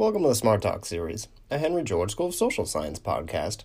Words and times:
Welcome 0.00 0.22
to 0.22 0.30
the 0.30 0.34
Smart 0.34 0.62
Talk 0.62 0.86
series, 0.86 1.28
a 1.50 1.58
Henry 1.58 1.82
George 1.82 2.12
School 2.12 2.28
of 2.28 2.34
Social 2.34 2.64
Science 2.64 2.98
podcast. 2.98 3.64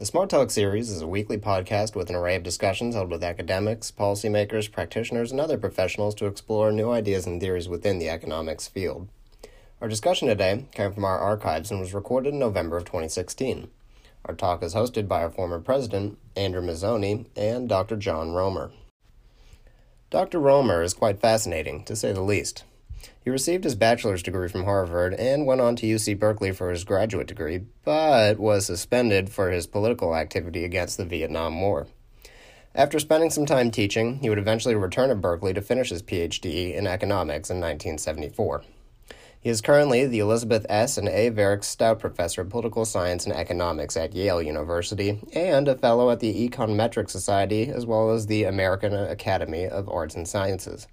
The 0.00 0.04
Smart 0.04 0.28
Talk 0.28 0.50
series 0.50 0.90
is 0.90 1.00
a 1.00 1.06
weekly 1.06 1.38
podcast 1.38 1.94
with 1.94 2.10
an 2.10 2.16
array 2.16 2.34
of 2.34 2.42
discussions 2.42 2.96
held 2.96 3.08
with 3.08 3.22
academics, 3.22 3.92
policymakers, 3.92 4.72
practitioners, 4.72 5.30
and 5.30 5.40
other 5.40 5.56
professionals 5.56 6.16
to 6.16 6.26
explore 6.26 6.72
new 6.72 6.90
ideas 6.90 7.24
and 7.24 7.40
theories 7.40 7.68
within 7.68 8.00
the 8.00 8.08
economics 8.08 8.66
field. 8.66 9.06
Our 9.80 9.86
discussion 9.86 10.26
today 10.26 10.64
came 10.72 10.92
from 10.92 11.04
our 11.04 11.20
archives 11.20 11.70
and 11.70 11.78
was 11.78 11.94
recorded 11.94 12.30
in 12.32 12.40
November 12.40 12.78
of 12.78 12.84
2016. 12.84 13.68
Our 14.24 14.34
talk 14.34 14.64
is 14.64 14.74
hosted 14.74 15.06
by 15.06 15.22
our 15.22 15.30
former 15.30 15.60
president, 15.60 16.18
Andrew 16.34 16.62
Mazzoni, 16.62 17.26
and 17.36 17.68
Dr. 17.68 17.94
John 17.94 18.32
Roemer. 18.32 18.72
Dr. 20.10 20.40
Roemer 20.40 20.82
is 20.82 20.94
quite 20.94 21.20
fascinating, 21.20 21.84
to 21.84 21.94
say 21.94 22.10
the 22.10 22.22
least. 22.22 22.64
He 23.26 23.30
received 23.30 23.64
his 23.64 23.74
bachelor's 23.74 24.22
degree 24.22 24.46
from 24.46 24.62
Harvard 24.62 25.12
and 25.14 25.46
went 25.46 25.60
on 25.60 25.74
to 25.76 25.86
UC 25.86 26.16
Berkeley 26.16 26.52
for 26.52 26.70
his 26.70 26.84
graduate 26.84 27.26
degree, 27.26 27.62
but 27.84 28.38
was 28.38 28.66
suspended 28.66 29.30
for 29.30 29.50
his 29.50 29.66
political 29.66 30.14
activity 30.14 30.64
against 30.64 30.96
the 30.96 31.04
Vietnam 31.04 31.60
War. 31.60 31.88
After 32.72 33.00
spending 33.00 33.30
some 33.30 33.44
time 33.44 33.72
teaching, 33.72 34.20
he 34.20 34.28
would 34.28 34.38
eventually 34.38 34.76
return 34.76 35.08
to 35.08 35.16
Berkeley 35.16 35.52
to 35.54 35.60
finish 35.60 35.90
his 35.90 36.04
PhD 36.04 36.72
in 36.72 36.86
economics 36.86 37.50
in 37.50 37.56
1974. 37.56 38.62
He 39.40 39.50
is 39.50 39.60
currently 39.60 40.06
the 40.06 40.20
Elizabeth 40.20 40.64
S. 40.68 40.96
and 40.96 41.08
A. 41.08 41.30
Varick 41.30 41.64
Stout 41.64 41.98
Professor 41.98 42.42
of 42.42 42.50
Political 42.50 42.84
Science 42.84 43.26
and 43.26 43.34
Economics 43.34 43.96
at 43.96 44.14
Yale 44.14 44.40
University 44.40 45.20
and 45.32 45.66
a 45.66 45.74
Fellow 45.74 46.12
at 46.12 46.20
the 46.20 46.48
Econometric 46.48 47.10
Society 47.10 47.70
as 47.70 47.86
well 47.86 48.12
as 48.12 48.28
the 48.28 48.44
American 48.44 48.94
Academy 48.94 49.66
of 49.66 49.88
Arts 49.88 50.14
and 50.14 50.28
Sciences. 50.28 50.86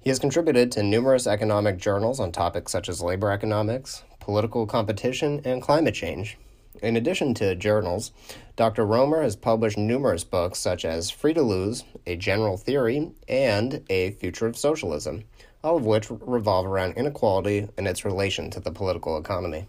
He 0.00 0.08
has 0.08 0.18
contributed 0.18 0.72
to 0.72 0.82
numerous 0.82 1.26
economic 1.26 1.76
journals 1.76 2.20
on 2.20 2.32
topics 2.32 2.72
such 2.72 2.88
as 2.88 3.02
labor 3.02 3.30
economics, 3.30 4.02
political 4.18 4.66
competition, 4.66 5.42
and 5.44 5.60
climate 5.60 5.94
change. 5.94 6.38
In 6.82 6.96
addition 6.96 7.34
to 7.34 7.54
journals, 7.54 8.10
Dr. 8.56 8.86
Roemer 8.86 9.22
has 9.22 9.36
published 9.36 9.76
numerous 9.76 10.24
books 10.24 10.58
such 10.58 10.86
as 10.86 11.10
Free 11.10 11.34
to 11.34 11.42
Lose, 11.42 11.84
A 12.06 12.16
General 12.16 12.56
Theory, 12.56 13.10
and 13.28 13.84
A 13.90 14.12
Future 14.12 14.46
of 14.46 14.56
Socialism, 14.56 15.24
all 15.62 15.76
of 15.76 15.84
which 15.84 16.10
revolve 16.10 16.64
around 16.64 16.94
inequality 16.96 17.68
and 17.76 17.86
its 17.86 18.02
relation 18.02 18.48
to 18.52 18.60
the 18.60 18.72
political 18.72 19.18
economy. 19.18 19.66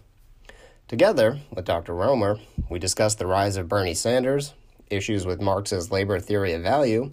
Together 0.88 1.40
with 1.54 1.66
Dr. 1.66 1.94
Roemer, 1.94 2.38
we 2.70 2.78
discuss 2.78 3.14
the 3.14 3.26
rise 3.26 3.58
of 3.58 3.68
Bernie 3.68 3.92
Sanders, 3.92 4.54
issues 4.88 5.26
with 5.26 5.42
Marx's 5.42 5.90
labor 5.90 6.18
theory 6.18 6.54
of 6.54 6.62
value, 6.62 7.12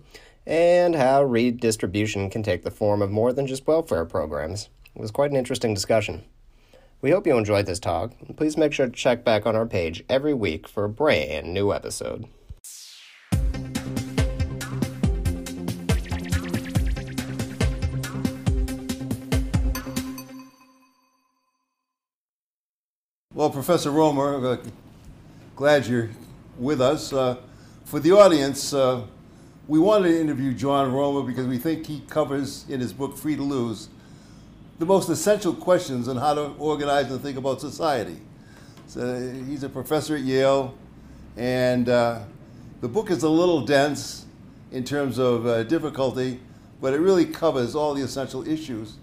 and 0.49 0.95
how 0.95 1.23
redistribution 1.23 2.27
can 2.27 2.41
take 2.41 2.63
the 2.63 2.71
form 2.71 3.03
of 3.03 3.11
more 3.11 3.31
than 3.31 3.45
just 3.45 3.67
welfare 3.67 4.03
programs. 4.03 4.69
It 4.95 4.99
was 4.99 5.11
quite 5.11 5.29
an 5.29 5.37
interesting 5.37 5.75
discussion. 5.75 6.25
We 7.01 7.11
hope 7.11 7.27
you 7.27 7.37
enjoyed 7.37 7.67
this 7.67 7.79
talk. 7.79 8.13
Please 8.35 8.57
make 8.57 8.73
sure 8.73 8.87
to 8.87 8.91
check 8.91 9.23
back 9.23 9.45
on 9.45 9.55
our 9.55 9.67
page 9.67 10.03
every 10.09 10.33
week 10.33 10.67
for 10.67 10.85
a 10.85 10.89
brand 10.89 11.53
new 11.53 11.71
episode. 11.71 12.25
Well, 23.35 23.51
Professor 23.51 23.91
Roemer, 23.91 24.45
uh, 24.45 24.57
glad 25.55 25.85
you're 25.85 26.09
with 26.57 26.81
us. 26.81 27.13
Uh, 27.13 27.37
for 27.85 27.99
the 27.99 28.11
audience, 28.11 28.73
uh, 28.73 29.03
we 29.69 29.77
wanted 29.77 30.09
to 30.09 30.19
interview 30.19 30.51
John 30.51 30.91
Roemer 30.91 31.21
because 31.21 31.45
we 31.45 31.59
think 31.59 31.85
he 31.85 31.99
covers 32.09 32.65
in 32.69 32.79
his 32.79 32.91
book 32.91 33.15
Free 33.15 33.35
to 33.35 33.43
Lose 33.43 33.87
the 34.79 34.85
most 34.85 35.09
essential 35.09 35.53
questions 35.53 36.07
on 36.07 36.17
how 36.17 36.33
to 36.33 36.53
organize 36.57 37.11
and 37.11 37.21
think 37.21 37.37
about 37.37 37.61
society. 37.61 38.17
So 38.87 39.31
he's 39.47 39.61
a 39.61 39.69
professor 39.69 40.15
at 40.15 40.21
Yale, 40.21 40.73
and 41.37 41.87
uh, 41.87 42.21
the 42.81 42.87
book 42.87 43.11
is 43.11 43.21
a 43.21 43.29
little 43.29 43.61
dense 43.61 44.25
in 44.71 44.83
terms 44.83 45.19
of 45.19 45.45
uh, 45.45 45.61
difficulty, 45.61 46.39
but 46.81 46.95
it 46.95 46.99
really 46.99 47.25
covers 47.25 47.75
all 47.75 47.93
the 47.93 48.01
essential 48.01 48.47
issues 48.47 48.95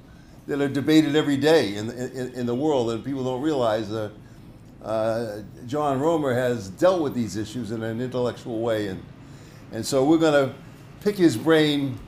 that 0.48 0.60
are 0.60 0.68
debated 0.68 1.14
every 1.14 1.36
day 1.36 1.76
in, 1.76 1.90
in, 1.90 2.34
in 2.34 2.46
the 2.46 2.54
world, 2.56 2.90
and 2.90 3.04
people 3.04 3.22
don't 3.22 3.42
realize 3.42 3.88
that 3.90 4.10
uh, 4.82 5.42
John 5.68 6.00
Roemer 6.00 6.34
has 6.34 6.70
dealt 6.70 7.02
with 7.02 7.14
these 7.14 7.36
issues 7.36 7.70
in 7.70 7.84
an 7.84 8.00
intellectual 8.00 8.58
way, 8.62 8.88
and 8.88 9.00
and 9.72 9.84
so 9.84 10.04
we're 10.04 10.18
going 10.18 10.48
to 10.48 10.54
pick 11.00 11.16
his 11.16 11.36
brain 11.36 11.98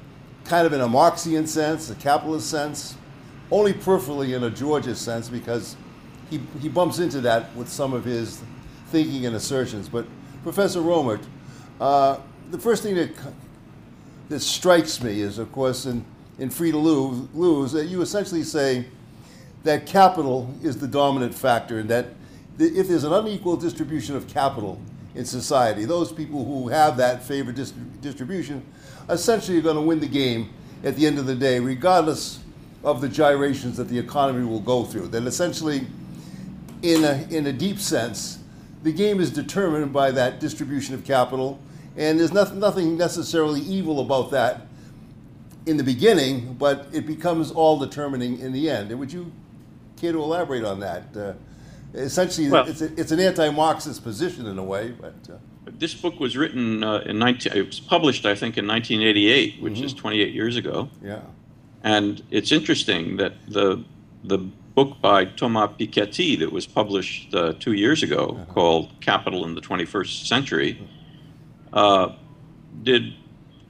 kind 0.45 0.67
of 0.67 0.73
in 0.73 0.81
a 0.81 0.89
Marxian 0.89 1.47
sense, 1.47 1.91
a 1.91 1.95
capitalist 1.95 2.51
sense, 2.51 2.97
only 3.51 3.73
peripherally 3.73 4.35
in 4.37 4.45
a 4.45 4.51
Georgist 4.51 5.05
sense 5.05 5.29
because 5.29 5.77
he, 6.31 6.41
he 6.61 6.69
bumps 6.69 6.99
into 6.99 7.21
that 7.21 7.55
with 7.55 7.69
some 7.69 7.93
of 7.93 8.05
his 8.05 8.43
thinking 8.89 9.27
and 9.27 9.37
assertions. 9.37 9.89
But 9.89 10.07
Professor 10.43 10.81
Roemer, 10.81 11.21
uh, 11.81 12.19
the 12.51 12.59
first 12.59 12.83
thing 12.83 12.95
that, 12.95 13.11
that 14.29 14.41
strikes 14.41 15.03
me 15.03 15.21
is, 15.21 15.39
of 15.39 15.53
course, 15.53 15.87
in, 15.87 16.05
in 16.39 16.51
Free 16.51 16.71
to 16.71 16.79
lose, 16.79 17.73
that 17.73 17.87
you 17.87 18.03
essentially 18.03 18.43
say 18.43 18.87
that 19.65 19.87
capital 19.87 20.55
is 20.63 20.79
the 20.79 20.89
dominant 20.89 21.35
factor 21.35 21.79
and 21.79 21.89
that 21.91 22.07
if 22.59 22.89
there's 22.89 23.05
an 23.05 23.13
unequal 23.13 23.57
distribution 23.57 24.17
of 24.17 24.27
capital, 24.27 24.81
in 25.19 25.25
society. 25.25 25.85
Those 25.85 26.13
people 26.13 26.45
who 26.45 26.69
have 26.69 26.97
that 26.99 27.25
favored 27.25 27.57
distribution 28.01 28.65
essentially 29.09 29.59
are 29.59 29.63
going 29.63 29.75
to 29.75 29.83
win 29.83 29.99
the 29.99 30.07
game 30.07 30.51
at 30.85 30.95
the 30.95 31.07
end 31.07 31.19
of 31.19 31.27
the 31.27 31.35
day, 31.35 31.59
regardless 31.59 32.39
of 32.85 33.01
the 33.01 33.09
gyrations 33.09 33.77
that 33.79 33.89
the 33.89 33.99
economy 33.99 34.47
will 34.47 34.61
go 34.61 34.85
through. 34.85 35.09
That 35.09 35.25
essentially, 35.25 35.89
in 36.83 37.03
a, 37.03 37.27
in 37.31 37.49
a 37.49 37.53
deep 37.53 37.81
sense, 37.81 38.39
the 38.85 38.93
game 38.93 39.19
is 39.19 39.33
determined 39.33 39.93
by 39.93 40.13
that 40.13 40.39
distribution 40.39 40.95
of 40.95 41.05
capital, 41.05 41.59
and 41.97 42.21
there's 42.21 42.33
nothing, 42.33 42.61
nothing 42.61 42.97
necessarily 42.97 43.61
evil 43.63 43.99
about 43.99 44.31
that 44.31 44.69
in 45.67 45.77
the 45.77 45.83
beginning, 45.83 46.55
but 46.55 46.87
it 46.93 47.09
becomes 47.09 47.51
all 47.51 47.77
determining 47.77 48.39
in 48.39 48.53
the 48.53 48.71
end. 48.71 48.93
And 48.93 49.01
would 49.01 49.13
you 49.13 49.33
care 49.97 50.13
to 50.13 50.23
elaborate 50.23 50.63
on 50.63 50.79
that? 50.79 51.17
Uh, 51.17 51.33
essentially, 51.95 52.51
well, 52.51 52.67
it's, 52.67 52.81
a, 52.81 53.01
it's 53.01 53.13
an 53.13 53.21
anti-Marxist 53.21 54.03
position 54.03 54.47
in 54.47 54.59
a 54.59 54.65
way, 54.65 54.91
but. 54.91 55.15
Uh, 55.29 55.37
this 55.79 55.95
book 55.95 56.19
was 56.19 56.37
written 56.37 56.83
uh, 56.83 56.99
in 57.05 57.19
19, 57.19 57.53
it 57.53 57.67
was 57.67 57.81
published, 57.81 58.25
I 58.25 58.35
think, 58.35 58.57
in 58.57 58.67
1988, 58.67 59.61
which 59.61 59.75
mm-hmm. 59.75 59.85
is 59.85 59.95
28 59.95 60.35
years 60.35 60.57
ago. 60.57 60.89
Yeah. 61.03 61.21
And 61.83 62.23
it's 62.31 62.53
interesting 62.53 63.17
that 63.19 63.35
the, 63.47 63.85
the 64.25 64.39
book 64.39 65.01
by 65.01 65.25
Thomas 65.25 65.71
Piketty 65.79 66.39
that 66.39 66.53
was 66.53 66.67
published 66.67 67.35
uh, 67.35 67.53
two 67.59 67.73
years 67.73 68.03
ago 68.03 68.37
uh-huh. 68.37 68.53
called 68.53 69.01
Capital 69.01 69.45
in 69.45 69.55
the 69.55 69.61
21st 69.61 70.27
Century 70.27 70.89
uh, 71.73 72.15
did, 72.83 73.15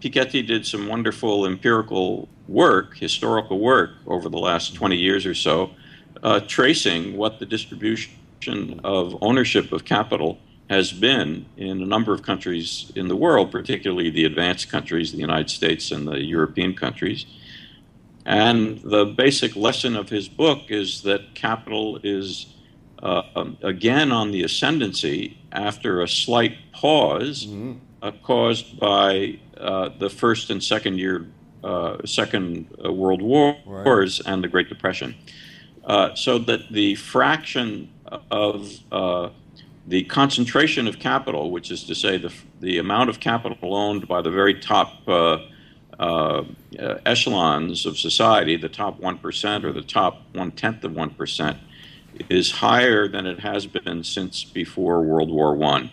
Piketty 0.01 0.47
did 0.47 0.67
some 0.67 0.87
wonderful 0.87 1.47
empirical 1.47 2.29
work, 2.47 2.97
historical 2.97 3.59
work 3.59 3.91
over 4.07 4.29
the 4.29 4.39
last 4.39 4.75
20 4.75 4.97
years 4.97 5.27
or 5.27 5.35
so, 5.35 5.71
uh, 6.23 6.41
tracing 6.41 7.17
what 7.17 7.39
the 7.39 7.47
distribution 7.47 8.81
of 8.85 9.17
ownership 9.21 9.73
of 9.73 9.85
capital 9.85 10.39
has 10.71 10.93
been 10.93 11.47
in 11.57 11.83
a 11.83 11.87
number 11.87 12.13
of 12.13 12.23
countries 12.23 12.93
in 12.95 13.09
the 13.09 13.17
world, 13.17 13.51
particularly 13.51 14.11
the 14.11 14.25
advanced 14.25 14.69
countries, 14.69 15.13
the 15.13 15.19
United 15.19 15.49
States 15.49 15.91
and 15.91 16.07
the 16.07 16.23
European 16.23 16.75
countries. 16.75 17.25
And 18.27 18.79
the 18.83 19.07
basic 19.07 19.57
lesson 19.57 19.97
of 19.97 20.11
his 20.11 20.29
book 20.29 20.65
is 20.69 21.03
that 21.03 21.35
capital 21.35 21.99
is 22.03 22.55
uh, 23.03 23.23
um, 23.37 23.57
again 23.63 24.13
on 24.13 24.33
the 24.33 24.43
ascendancy 24.43 25.39
after 25.53 26.03
a 26.03 26.09
slight 26.09 26.57
pause 26.73 27.47
mm-hmm. 27.47 27.79
uh, 28.03 28.11
caused 28.23 28.79
by 28.79 29.39
uh, 29.57 29.91
the 29.99 30.11
first 30.11 30.51
and 30.51 30.63
second 30.63 30.99
year, 30.99 31.27
uh, 31.65 31.97
second 32.05 32.69
uh, 32.85 32.93
world 32.93 33.23
wars 33.23 33.63
right. 33.67 34.33
and 34.33 34.45
the 34.45 34.49
Great 34.49 34.69
Depression. 34.69 35.15
Uh, 35.89 36.15
so 36.15 36.39
that 36.39 36.71
the 36.71 36.95
fraction 36.97 37.91
of 38.31 38.71
the 39.89 40.05
concentration 40.05 40.87
of 40.87 40.99
capital, 40.99 41.51
which 41.51 41.71
is 41.71 41.83
to 41.85 41.95
say 41.95 42.19
the, 42.19 42.33
the 42.61 42.77
amount 42.77 43.09
of 43.09 43.21
capital 43.21 43.75
owned 43.75 44.07
by 44.07 44.21
the 44.21 44.31
very 44.31 44.55
top 44.55 44.93
uh, 45.09 45.39
uh, 45.99 46.45
echelons 47.07 47.87
of 47.87 47.99
society, 47.99 48.57
the 48.57 48.69
top 48.69 49.01
1% 49.01 49.65
or 49.65 49.73
the 49.73 49.83
top 49.83 50.23
one 50.35 50.51
tenth 50.53 50.85
of 50.85 50.93
1%, 50.93 51.59
is 52.29 52.51
higher 52.51 53.09
than 53.09 53.27
it 53.27 53.41
has 53.41 53.67
been 53.67 54.05
since 54.05 54.45
before 54.45 55.03
World 55.03 55.31
War 55.31 55.55
One. 55.55 55.91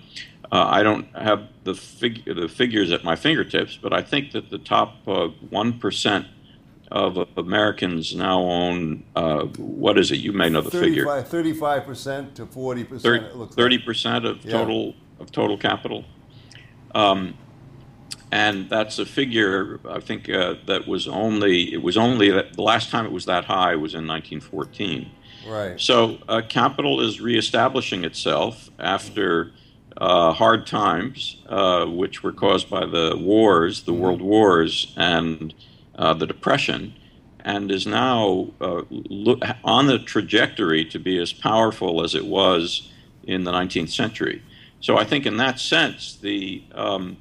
Uh, 0.51 0.67
I 0.69 0.83
don't 0.83 1.07
have 1.15 1.47
the, 1.63 1.73
fig- 1.73 2.25
the 2.25 2.47
figures 2.49 2.91
at 2.91 3.03
my 3.03 3.15
fingertips, 3.15 3.77
but 3.81 3.93
I 3.93 4.01
think 4.01 4.33
that 4.33 4.49
the 4.49 4.57
top 4.57 4.95
uh, 5.07 5.27
one 5.49 5.79
of 6.91 7.17
Americans 7.37 8.15
now 8.15 8.39
own 8.39 9.03
uh, 9.15 9.45
what 9.57 9.97
is 9.97 10.11
it? 10.11 10.17
You 10.17 10.33
may 10.33 10.49
know 10.49 10.61
the 10.61 10.71
35, 10.71 10.83
figure. 10.83 11.21
Thirty-five 11.23 11.85
percent 11.85 12.35
to 12.35 12.45
forty 12.45 12.83
percent. 12.83 13.53
Thirty 13.53 13.79
percent 13.79 14.25
of 14.25 14.41
total 14.43 14.87
yeah. 14.87 15.21
of 15.21 15.31
total 15.31 15.57
capital. 15.57 16.05
Um, 16.93 17.37
and 18.31 18.69
that's 18.69 18.99
a 18.99 19.05
figure 19.05 19.79
I 19.87 19.99
think 19.99 20.29
uh, 20.29 20.55
that 20.65 20.87
was 20.87 21.07
only 21.07 21.73
it 21.73 21.81
was 21.81 21.97
only 21.97 22.31
that 22.31 22.53
the 22.53 22.61
last 22.61 22.89
time 22.89 23.05
it 23.05 23.11
was 23.11 23.25
that 23.25 23.45
high 23.45 23.75
was 23.75 23.93
in 23.93 24.07
1914. 24.07 25.09
Right. 25.47 25.79
So 25.79 26.17
uh, 26.27 26.41
capital 26.47 27.01
is 27.01 27.21
reestablishing 27.21 28.03
itself 28.03 28.69
after 28.79 29.51
uh, 29.97 30.33
hard 30.33 30.65
times, 30.67 31.41
uh, 31.47 31.85
which 31.85 32.23
were 32.23 32.31
caused 32.31 32.69
by 32.69 32.85
the 32.85 33.15
wars, 33.17 33.83
the 33.83 33.91
mm-hmm. 33.91 34.01
world 34.01 34.21
wars, 34.21 34.93
and 34.97 35.53
uh, 35.95 36.13
the 36.13 36.27
depression, 36.27 36.93
and 37.41 37.71
is 37.71 37.85
now 37.85 38.47
uh, 38.61 38.81
lo- 38.89 39.39
on 39.63 39.87
the 39.87 39.99
trajectory 39.99 40.83
to 40.85 40.99
be 40.99 41.21
as 41.21 41.31
powerful 41.31 42.03
as 42.03 42.15
it 42.15 42.25
was 42.25 42.91
in 43.23 43.43
the 43.43 43.51
19th 43.51 43.89
century. 43.89 44.41
So 44.81 44.97
I 44.97 45.03
think 45.03 45.25
in 45.25 45.37
that 45.37 45.59
sense, 45.59 46.15
the 46.15 46.63
um, 46.73 47.17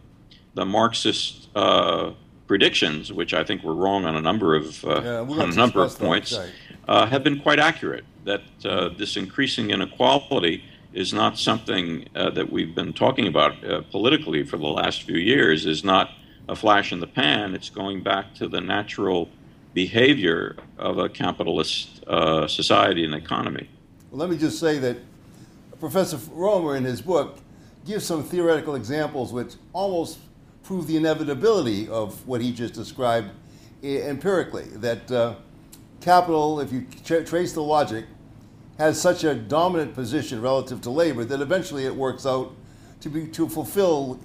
the 0.54 0.64
Marxist 0.64 1.48
uh, 1.56 2.12
predictions, 2.46 3.12
which 3.12 3.34
I 3.34 3.42
think 3.44 3.62
were 3.62 3.74
wrong 3.74 4.04
on 4.04 4.16
a 4.16 4.20
number 4.20 4.54
of 4.54 4.84
uh, 4.84 5.00
yeah, 5.02 5.20
on 5.20 5.50
a 5.50 5.54
number 5.54 5.82
of 5.82 5.98
points, 5.98 6.32
uh, 6.88 7.06
have 7.06 7.24
been 7.24 7.40
quite 7.40 7.58
accurate. 7.58 8.04
That 8.24 8.42
uh, 8.64 8.88
this 8.96 9.16
increasing 9.16 9.70
inequality 9.70 10.64
is 10.92 11.12
not 11.12 11.38
something 11.38 12.06
uh, 12.14 12.30
that 12.30 12.50
we've 12.52 12.74
been 12.74 12.92
talking 12.92 13.26
about 13.26 13.62
uh, 13.64 13.82
politically 13.90 14.44
for 14.44 14.56
the 14.56 14.66
last 14.66 15.02
few 15.02 15.16
years. 15.18 15.66
Is 15.66 15.84
not 15.84 16.10
a 16.48 16.56
flash 16.56 16.92
in 16.92 17.00
the 17.00 17.06
pan. 17.06 17.54
It's 17.54 17.70
going 17.70 18.02
back 18.02 18.34
to 18.34 18.48
the 18.48 18.60
natural 18.60 19.28
behavior 19.72 20.56
of 20.78 20.98
a 20.98 21.08
capitalist 21.08 22.04
society 22.48 23.04
and 23.04 23.14
economy. 23.14 23.68
Well, 24.10 24.20
let 24.20 24.30
me 24.30 24.36
just 24.36 24.60
say 24.60 24.78
that 24.78 24.98
Professor 25.80 26.18
Roemer, 26.32 26.76
in 26.76 26.84
his 26.84 27.02
book, 27.02 27.38
gives 27.84 28.04
some 28.04 28.22
theoretical 28.22 28.74
examples 28.74 29.32
which 29.32 29.54
almost 29.72 30.18
prove 30.62 30.86
the 30.86 30.96
inevitability 30.96 31.88
of 31.88 32.26
what 32.26 32.40
he 32.40 32.52
just 32.52 32.74
described 32.74 33.30
empirically. 33.82 34.64
That 34.76 35.10
uh, 35.10 35.34
capital, 36.00 36.60
if 36.60 36.72
you 36.72 36.86
tra- 37.04 37.24
trace 37.24 37.52
the 37.52 37.62
logic, 37.62 38.06
has 38.78 39.00
such 39.00 39.24
a 39.24 39.34
dominant 39.34 39.94
position 39.94 40.40
relative 40.40 40.80
to 40.82 40.90
labor 40.90 41.24
that 41.24 41.40
eventually 41.40 41.84
it 41.84 41.94
works 41.94 42.24
out 42.24 42.52
to 43.00 43.08
be 43.08 43.26
to 43.28 43.48
fulfill 43.48 44.18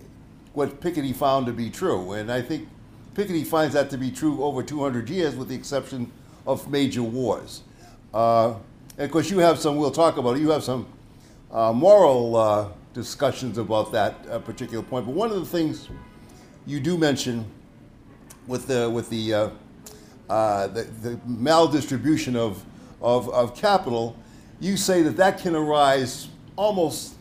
what 0.54 0.82
Piketty 0.82 1.16
found 1.16 1.46
to 1.46 1.54
be 1.54 1.70
true. 1.70 2.14
And 2.14 2.32
I 2.32 2.42
think 2.42 2.68
Piketty 3.14 3.46
finds 3.46 3.74
that 3.74 3.90
to 3.92 3.98
be 3.98 4.12
true 4.12 4.44
over 4.44 4.64
200 4.64 5.10
years, 5.10 5.36
with 5.36 5.50
the 5.50 5.56
exception 5.56 6.12
of 6.46 6.70
major 6.70 7.04
wars. 7.04 7.62
Uh, 8.14 8.56
and 8.98 9.06
of 9.06 9.12
course, 9.12 9.30
you 9.30 9.40
have 9.40 9.60
some. 9.60 9.78
We'll 9.78 9.92
talk 9.92 10.18
about 10.18 10.38
it. 10.38 10.40
You 10.40 10.50
have 10.50 10.64
some 10.64 10.88
uh, 11.52 11.72
moral 11.74 12.36
uh, 12.36 12.70
discussions 12.94 13.58
about 13.58 13.92
that 13.92 14.16
uh, 14.30 14.40
particular 14.40 14.84
point. 14.84 15.06
But 15.06 15.14
one 15.14 15.30
of 15.32 15.40
the 15.40 15.46
things 15.46 15.88
you 16.66 16.80
do 16.80 16.98
mention 16.98 17.46
with 18.48 18.68
the 18.68 18.90
with 18.90 19.10
the 19.10 19.34
uh, 19.34 19.50
uh, 20.30 20.68
the, 20.68 20.84
the, 20.84 21.16
maldistribution 21.28 22.36
of, 22.36 22.64
of, 23.02 23.28
of 23.30 23.56
capital, 23.56 24.16
you 24.60 24.78
say 24.78 25.02
that 25.02 25.18
that 25.18 25.40
can 25.40 25.56
arise 25.56 26.28
almost 26.56 27.16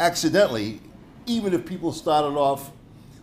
accidentally, 0.00 0.80
even 1.26 1.54
if 1.54 1.66
people 1.66 1.92
started 1.92 2.36
off 2.36 2.70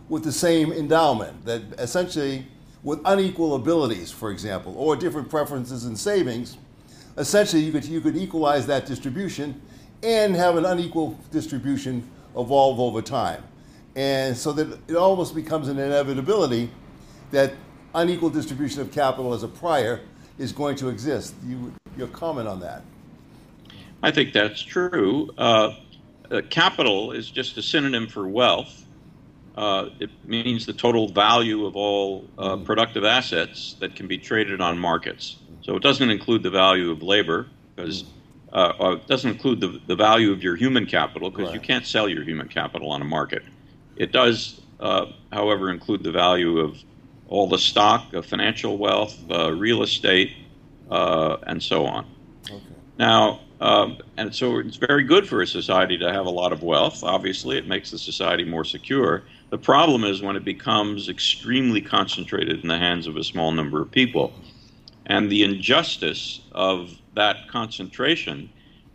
with 0.08 0.24
the 0.24 0.32
same 0.32 0.72
endowment. 0.72 1.44
That 1.44 1.62
essentially, 1.78 2.46
with 2.82 3.00
unequal 3.04 3.54
abilities, 3.54 4.10
for 4.10 4.30
example, 4.30 4.74
or 4.76 4.96
different 4.96 5.30
preferences 5.30 5.84
in 5.84 5.96
savings, 5.96 6.58
essentially 7.16 7.62
you 7.62 7.72
could 7.72 7.84
you 7.84 8.00
could 8.00 8.16
equalize 8.16 8.66
that 8.66 8.86
distribution 8.86 9.60
and 10.02 10.34
have 10.34 10.56
an 10.56 10.64
unequal 10.64 11.18
distribution 11.30 12.08
evolve 12.36 12.80
over 12.80 13.02
time. 13.02 13.42
And 13.94 14.36
so 14.36 14.52
that 14.52 14.78
it 14.88 14.96
almost 14.96 15.34
becomes 15.34 15.68
an 15.68 15.78
inevitability 15.78 16.70
that 17.30 17.52
unequal 17.94 18.30
distribution 18.30 18.80
of 18.80 18.90
capital 18.90 19.34
as 19.34 19.42
a 19.42 19.48
prior 19.48 20.00
is 20.38 20.52
going 20.52 20.76
to 20.76 20.88
exist. 20.88 21.34
You, 21.46 21.72
your 21.96 22.08
comment 22.08 22.48
on 22.48 22.60
that? 22.60 22.82
I 24.02 24.10
think 24.10 24.32
that's 24.32 24.62
true. 24.62 25.30
Uh, 25.36 25.74
uh, 26.32 26.42
capital 26.48 27.12
is 27.12 27.30
just 27.30 27.56
a 27.58 27.62
synonym 27.62 28.08
for 28.08 28.26
wealth. 28.26 28.86
Uh, 29.56 29.90
it 30.00 30.10
means 30.24 30.64
the 30.64 30.72
total 30.72 31.08
value 31.08 31.66
of 31.66 31.76
all 31.76 32.24
uh, 32.38 32.56
mm. 32.56 32.64
productive 32.64 33.04
assets 33.04 33.76
that 33.80 33.94
can 33.94 34.08
be 34.08 34.16
traded 34.16 34.60
on 34.60 34.78
markets. 34.78 35.36
So 35.60 35.76
it 35.76 35.82
doesn't 35.82 36.10
include 36.10 36.42
the 36.42 36.50
value 36.50 36.90
of 36.90 37.02
labor 37.02 37.48
because 37.76 38.04
mm. 38.04 38.08
uh, 38.52 38.96
it 38.96 39.06
doesn't 39.06 39.30
include 39.30 39.60
the, 39.60 39.80
the 39.86 39.94
value 39.94 40.32
of 40.32 40.42
your 40.42 40.56
human 40.56 40.86
capital 40.86 41.30
because 41.30 41.48
right. 41.48 41.54
you 41.54 41.60
can't 41.60 41.86
sell 41.86 42.08
your 42.08 42.24
human 42.24 42.48
capital 42.48 42.90
on 42.90 43.02
a 43.02 43.04
market. 43.04 43.42
It 43.96 44.10
does, 44.10 44.62
uh, 44.80 45.06
however, 45.30 45.70
include 45.70 46.02
the 46.02 46.12
value 46.12 46.60
of 46.60 46.78
all 47.28 47.46
the 47.46 47.58
stock, 47.58 48.14
of 48.14 48.24
financial 48.24 48.78
wealth, 48.78 49.18
uh, 49.30 49.52
real 49.52 49.82
estate, 49.82 50.32
uh, 50.90 51.36
and 51.46 51.62
so 51.62 51.86
on. 51.86 52.06
Okay. 52.50 52.62
Now, 52.98 53.40
um, 53.62 53.98
and 54.16 54.34
so 54.34 54.58
it's 54.58 54.76
very 54.76 55.04
good 55.04 55.28
for 55.28 55.40
a 55.40 55.46
society 55.46 55.96
to 55.96 56.12
have 56.12 56.26
a 56.26 56.30
lot 56.30 56.52
of 56.52 56.64
wealth. 56.64 57.04
Obviously, 57.04 57.56
it 57.56 57.68
makes 57.68 57.92
the 57.92 57.98
society 57.98 58.42
more 58.42 58.64
secure. 58.64 59.22
The 59.50 59.58
problem 59.58 60.02
is 60.02 60.20
when 60.20 60.34
it 60.34 60.44
becomes 60.44 61.08
extremely 61.08 61.80
concentrated 61.80 62.60
in 62.60 62.66
the 62.66 62.76
hands 62.76 63.06
of 63.06 63.16
a 63.16 63.22
small 63.22 63.52
number 63.52 63.80
of 63.80 63.88
people. 63.92 64.32
And 65.06 65.30
the 65.30 65.44
injustice 65.44 66.40
of 66.50 66.98
that 67.14 67.46
concentration 67.46 68.50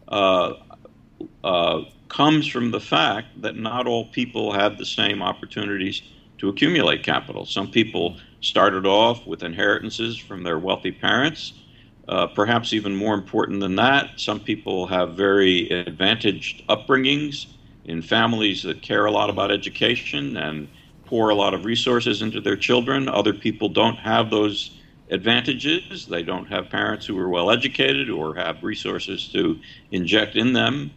uh, 0.09 0.55
uh, 1.45 1.83
comes 2.09 2.45
from 2.45 2.71
the 2.71 2.81
fact 2.81 3.41
that 3.41 3.55
not 3.55 3.87
all 3.87 4.07
people 4.07 4.51
have 4.51 4.77
the 4.77 4.85
same 4.85 5.23
opportunities 5.23 6.01
to 6.39 6.49
accumulate 6.49 7.03
capital. 7.03 7.45
Some 7.45 7.71
people 7.71 8.17
started 8.41 8.85
off 8.85 9.25
with 9.25 9.43
inheritances 9.43 10.17
from 10.17 10.43
their 10.43 10.59
wealthy 10.59 10.91
parents. 10.91 11.53
Uh, 12.07 12.27
perhaps 12.27 12.71
even 12.71 12.95
more 12.95 13.13
important 13.13 13.59
than 13.59 13.75
that, 13.75 14.11
some 14.15 14.39
people 14.39 14.87
have 14.87 15.15
very 15.15 15.69
advantaged 15.69 16.65
upbringings 16.67 17.47
in 17.85 18.01
families 18.01 18.63
that 18.63 18.81
care 18.81 19.05
a 19.05 19.11
lot 19.11 19.29
about 19.29 19.51
education 19.51 20.37
and 20.37 20.69
pour 21.05 21.29
a 21.29 21.35
lot 21.35 21.53
of 21.53 21.65
resources 21.65 22.21
into 22.21 22.39
their 22.39 22.55
children. 22.55 23.09
Other 23.09 23.33
people 23.33 23.69
don't 23.69 23.97
have 23.97 24.29
those 24.29 24.77
advantages. 25.09 26.05
They 26.05 26.23
don't 26.23 26.45
have 26.47 26.69
parents 26.69 27.05
who 27.05 27.17
are 27.17 27.29
well 27.29 27.49
educated 27.49 28.09
or 28.09 28.35
have 28.35 28.63
resources 28.63 29.29
to 29.33 29.59
inject 29.91 30.35
in 30.35 30.53
them. 30.53 30.91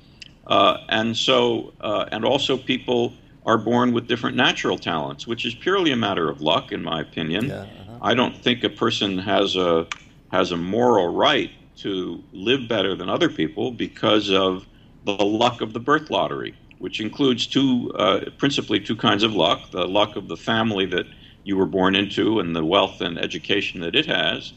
Uh, 0.46 0.78
and 0.88 1.16
so, 1.16 1.72
uh, 1.80 2.06
and 2.10 2.24
also 2.24 2.56
people 2.56 3.12
are 3.46 3.58
born 3.58 3.92
with 3.92 4.06
different 4.06 4.36
natural 4.36 4.78
talents, 4.78 5.26
which 5.26 5.44
is 5.46 5.54
purely 5.54 5.92
a 5.92 5.96
matter 5.96 6.28
of 6.28 6.40
luck, 6.40 6.72
in 6.72 6.82
my 6.82 7.00
opinion. 7.00 7.46
Yeah, 7.46 7.62
uh-huh. 7.62 7.98
I 8.02 8.14
don't 8.14 8.36
think 8.36 8.64
a 8.64 8.68
person 8.68 9.18
has 9.18 9.56
a 9.56 9.86
has 10.30 10.52
a 10.52 10.56
moral 10.56 11.14
right 11.14 11.50
to 11.76 12.22
live 12.32 12.68
better 12.68 12.94
than 12.94 13.08
other 13.08 13.28
people 13.28 13.70
because 13.72 14.30
of 14.30 14.66
the 15.04 15.12
luck 15.12 15.60
of 15.60 15.72
the 15.72 15.80
birth 15.80 16.10
lottery, 16.10 16.54
which 16.78 17.00
includes 17.00 17.46
two, 17.46 17.92
uh, 17.96 18.30
principally 18.38 18.80
two 18.80 18.96
kinds 18.96 19.22
of 19.22 19.34
luck: 19.34 19.70
the 19.70 19.86
luck 19.86 20.16
of 20.16 20.28
the 20.28 20.36
family 20.36 20.86
that 20.86 21.06
you 21.44 21.56
were 21.56 21.66
born 21.66 21.94
into 21.96 22.38
and 22.40 22.54
the 22.54 22.64
wealth 22.64 23.00
and 23.00 23.18
education 23.18 23.80
that 23.80 23.94
it 23.96 24.06
has, 24.06 24.52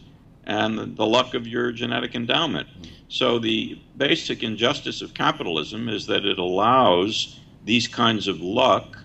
and 0.45 0.97
the 0.97 1.05
luck 1.05 1.33
of 1.33 1.47
your 1.47 1.71
genetic 1.71 2.13
endowment. 2.13 2.67
So, 3.07 3.39
the 3.39 3.79
basic 3.95 4.43
injustice 4.43 5.01
of 5.01 5.13
capitalism 5.13 5.87
is 5.87 6.07
that 6.07 6.25
it 6.25 6.39
allows 6.39 7.39
these 7.63 7.87
kinds 7.87 8.27
of 8.27 8.41
luck 8.41 8.97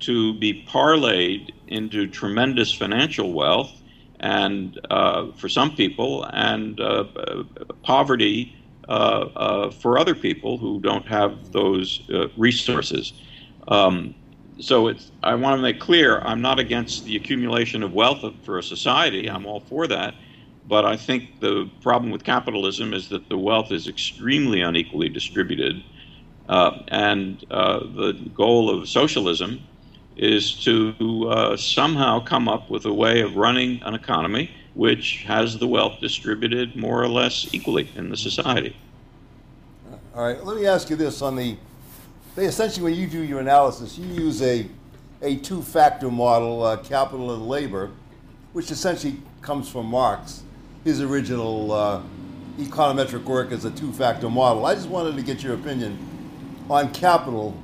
to 0.00 0.34
be 0.34 0.64
parlayed 0.68 1.50
into 1.68 2.08
tremendous 2.08 2.72
financial 2.72 3.32
wealth 3.32 3.81
and 4.22 4.80
uh, 4.90 5.32
for 5.32 5.48
some 5.48 5.74
people 5.74 6.24
and 6.32 6.80
uh, 6.80 7.04
poverty 7.82 8.54
uh, 8.88 9.70
for 9.70 9.98
other 9.98 10.14
people 10.14 10.58
who 10.58 10.80
don't 10.80 11.06
have 11.06 11.50
those 11.52 12.08
resources. 12.36 13.12
Um, 13.68 14.14
so 14.60 14.92
I 15.22 15.34
want 15.34 15.58
to 15.58 15.62
make 15.62 15.80
clear 15.80 16.20
I'm 16.20 16.40
not 16.40 16.58
against 16.58 17.04
the 17.04 17.16
accumulation 17.16 17.82
of 17.82 17.92
wealth 17.92 18.24
for 18.44 18.58
a 18.58 18.62
society. 18.62 19.28
I'm 19.28 19.46
all 19.46 19.60
for 19.60 19.86
that. 19.86 20.14
But 20.64 20.84
I 20.84 20.96
think 20.96 21.40
the 21.40 21.68
problem 21.80 22.12
with 22.12 22.22
capitalism 22.22 22.94
is 22.94 23.08
that 23.08 23.28
the 23.28 23.38
wealth 23.38 23.72
is 23.72 23.88
extremely 23.88 24.60
unequally 24.60 25.08
distributed. 25.08 25.82
Uh, 26.48 26.78
and 26.88 27.44
uh, 27.50 27.80
the 27.80 28.12
goal 28.34 28.70
of 28.70 28.88
socialism 28.88 29.60
is 30.16 30.62
to 30.64 31.28
uh, 31.28 31.56
somehow 31.56 32.20
come 32.20 32.48
up 32.48 32.70
with 32.70 32.84
a 32.84 32.92
way 32.92 33.20
of 33.20 33.36
running 33.36 33.82
an 33.82 33.94
economy 33.94 34.50
which 34.74 35.22
has 35.24 35.58
the 35.58 35.66
wealth 35.66 36.00
distributed 36.00 36.74
more 36.76 37.02
or 37.02 37.08
less 37.08 37.46
equally 37.52 37.90
in 37.94 38.08
the 38.08 38.16
society. 38.16 38.76
All 40.14 40.24
right, 40.24 40.42
let 40.44 40.56
me 40.56 40.66
ask 40.66 40.90
you 40.90 40.96
this 40.96 41.22
on 41.22 41.36
the, 41.36 41.56
essentially 42.36 42.82
when 42.82 42.94
you 42.94 43.06
do 43.06 43.20
your 43.20 43.40
analysis, 43.40 43.98
you 43.98 44.06
use 44.06 44.42
a, 44.42 44.66
a 45.20 45.36
two-factor 45.36 46.10
model, 46.10 46.62
uh, 46.62 46.76
capital 46.78 47.34
and 47.34 47.46
labor, 47.46 47.90
which 48.52 48.70
essentially 48.70 49.16
comes 49.40 49.68
from 49.68 49.86
Marx, 49.86 50.42
his 50.84 51.00
original 51.00 51.72
uh, 51.72 52.02
econometric 52.58 53.24
work 53.24 53.52
as 53.52 53.64
a 53.64 53.70
two-factor 53.70 54.28
model. 54.28 54.66
I 54.66 54.74
just 54.74 54.88
wanted 54.88 55.16
to 55.16 55.22
get 55.22 55.42
your 55.42 55.54
opinion 55.54 55.98
on 56.68 56.92
capital, 56.92 57.56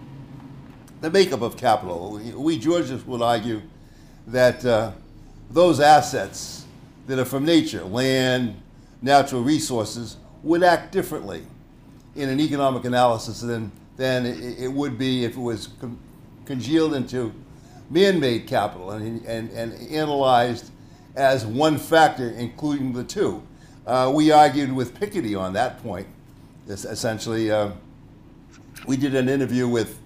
the 1.01 1.11
makeup 1.11 1.43
of 1.43 1.57
capital. 1.57 2.21
We 2.37 2.59
Georgians 2.59 3.05
would 3.07 3.23
argue 3.23 3.63
that 4.27 4.65
uh, 4.65 4.93
those 5.51 5.81
assets 5.81 6.65
that 7.07 7.19
are 7.19 7.25
from 7.25 7.45
nature, 7.45 7.85
land, 7.85 8.61
natural 9.01 9.43
resources, 9.43 10.17
would 10.43 10.63
act 10.63 10.93
differently 10.93 11.45
in 12.15 12.29
an 12.29 12.41
economic 12.41 12.85
analysis 12.85 13.41
than, 13.41 13.71
than 13.97 14.27
it, 14.27 14.69
would 14.69 14.99
be 14.99 15.25
if 15.25 15.37
it 15.37 15.41
was 15.41 15.69
con- 15.81 15.99
congealed 16.45 16.95
into 16.95 17.33
man-made 17.91 18.47
capital 18.47 18.91
and, 18.91 19.25
and, 19.25 19.51
and 19.51 19.73
analyzed 19.91 20.71
as 21.17 21.47
one 21.47 21.79
factor, 21.79 22.31
including 22.31 22.93
the 22.93 23.05
two. 23.05 23.43
Uh, 23.87 24.13
we 24.15 24.31
argued 24.31 24.73
with 24.73 24.99
Piketty 24.99 25.39
on 25.39 25.55
that 25.55 25.83
point. 25.83 26.07
Essentially, 26.69 27.51
uh, 27.51 27.71
we 28.87 28.97
did 28.97 29.15
an 29.15 29.29
interview 29.29 29.67
with 29.67 29.99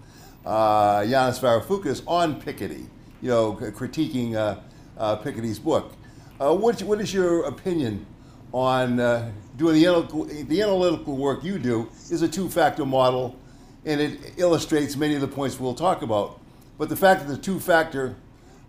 uh, 0.45 1.01
Yanis 1.01 1.41
Varoufakis 1.41 2.03
on 2.07 2.41
Piketty, 2.41 2.87
you 3.21 3.31
know, 3.31 3.55
critiquing 3.55 4.35
uh, 4.35 4.57
uh, 4.99 5.17
Piketty's 5.17 5.59
book. 5.59 5.93
Uh, 6.41 6.55
what, 6.55 6.83
what 6.83 7.01
is 7.01 7.15
your 7.15 7.45
opinion 7.45 8.05
on 8.53 9.01
uh, 9.01 9.31
doing 9.57 9.75
the 9.75 9.87
analytical, 9.87 10.25
the 10.25 10.63
analytical 10.63 11.17
work 11.17 11.45
you 11.45 11.59
do 11.59 11.89
is 12.11 12.23
a 12.23 12.29
two-factor 12.29 12.85
model, 12.85 13.37
and 13.85 14.01
it 14.01 14.35
illustrates 14.37 14.97
many 14.97 15.15
of 15.15 15.21
the 15.21 15.29
points 15.29 15.59
we'll 15.59 15.75
talk 15.75 16.03
about. 16.03 16.41
But 16.79 16.89
the 16.89 16.97
fact 16.97 17.27
that 17.27 17.33
the 17.33 17.41
two-factor 17.41 18.17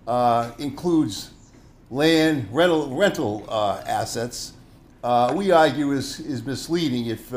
uh, 0.07 0.51
includes 0.59 1.31
land 1.89 2.47
rental 2.51 2.95
rental 2.95 3.45
assets, 3.87 4.53
we 5.33 5.51
argue 5.51 5.91
is 5.91 6.19
is 6.19 6.45
misleading 6.45 7.07
if 7.07 7.33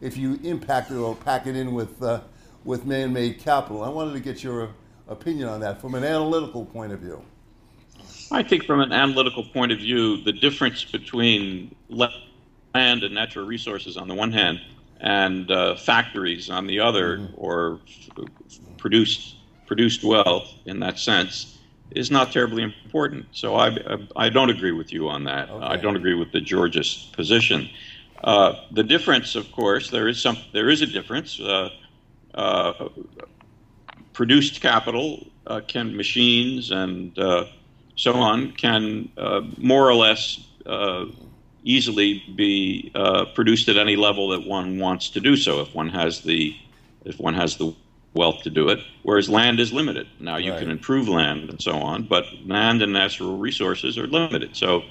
if 0.00 0.16
you 0.16 0.38
impact 0.42 0.90
it 0.90 0.96
or 0.96 1.14
pack 1.14 1.46
it 1.46 1.56
in 1.56 1.72
with 1.72 2.00
with 2.66 2.84
man-made 2.84 3.38
capital. 3.38 3.82
I 3.82 3.88
wanted 3.88 4.12
to 4.14 4.20
get 4.20 4.42
your 4.42 4.70
opinion 5.08 5.48
on 5.48 5.60
that 5.60 5.80
from 5.80 5.94
an 5.94 6.04
analytical 6.04 6.66
point 6.66 6.92
of 6.92 6.98
view. 6.98 7.22
I 8.32 8.42
think 8.42 8.64
from 8.64 8.80
an 8.80 8.92
analytical 8.92 9.44
point 9.44 9.70
of 9.70 9.78
view, 9.78 10.22
the 10.24 10.32
difference 10.32 10.84
between 10.84 11.74
land 11.88 12.12
and 12.74 13.14
natural 13.14 13.46
resources 13.46 13.96
on 13.96 14.08
the 14.08 14.14
one 14.14 14.32
hand 14.32 14.60
and 15.00 15.50
uh, 15.50 15.76
factories 15.76 16.50
on 16.50 16.66
the 16.66 16.80
other, 16.80 17.18
mm-hmm. 17.18 17.34
or 17.36 17.80
produced 18.78 19.36
produced 19.66 20.04
wealth 20.04 20.48
in 20.64 20.80
that 20.80 20.98
sense, 20.98 21.58
is 21.90 22.10
not 22.10 22.32
terribly 22.32 22.62
important. 22.62 23.26
So 23.32 23.54
I, 23.54 23.68
I, 23.68 24.08
I 24.16 24.28
don't 24.28 24.50
agree 24.50 24.72
with 24.72 24.92
you 24.92 25.08
on 25.08 25.24
that. 25.24 25.50
Okay. 25.50 25.64
I 25.64 25.76
don't 25.76 25.96
agree 25.96 26.14
with 26.14 26.32
the 26.32 26.40
Georgist 26.40 27.12
position. 27.12 27.68
Uh, 28.24 28.54
the 28.72 28.82
difference, 28.82 29.34
of 29.34 29.50
course, 29.52 29.90
there 29.90 30.08
is 30.08 30.20
some 30.20 30.36
there 30.52 30.68
is 30.68 30.82
a 30.82 30.86
difference. 30.86 31.38
Uh, 31.38 31.70
uh 32.36 32.88
produced 34.16 34.62
capital 34.62 35.26
uh, 35.46 35.60
can 35.68 35.94
machines 35.94 36.70
and 36.70 37.18
uh, 37.18 37.44
so 37.96 38.14
on 38.14 38.50
can 38.52 39.10
uh, 39.18 39.42
more 39.58 39.86
or 39.86 39.94
less 39.94 40.40
uh, 40.64 41.04
easily 41.64 42.22
be 42.34 42.90
uh, 42.94 43.26
produced 43.34 43.68
at 43.68 43.76
any 43.76 43.94
level 43.94 44.28
that 44.28 44.46
one 44.46 44.78
wants 44.78 45.10
to 45.10 45.20
do 45.20 45.36
so 45.36 45.60
if 45.60 45.74
one 45.74 45.90
has 45.90 46.22
the 46.22 46.56
if 47.04 47.20
one 47.20 47.34
has 47.34 47.56
the 47.58 47.74
wealth 48.14 48.42
to 48.42 48.48
do 48.48 48.70
it 48.70 48.78
whereas 49.02 49.28
land 49.28 49.60
is 49.60 49.70
limited. 49.70 50.06
Now 50.18 50.38
you 50.38 50.52
right. 50.52 50.60
can 50.60 50.70
improve 50.70 51.08
land 51.08 51.50
and 51.50 51.60
so 51.60 51.72
on 51.72 52.04
but 52.04 52.24
land 52.46 52.80
and 52.82 52.92
natural 52.92 53.36
resources 53.36 53.98
are 53.98 54.06
limited. 54.06 54.56
So 54.56 54.82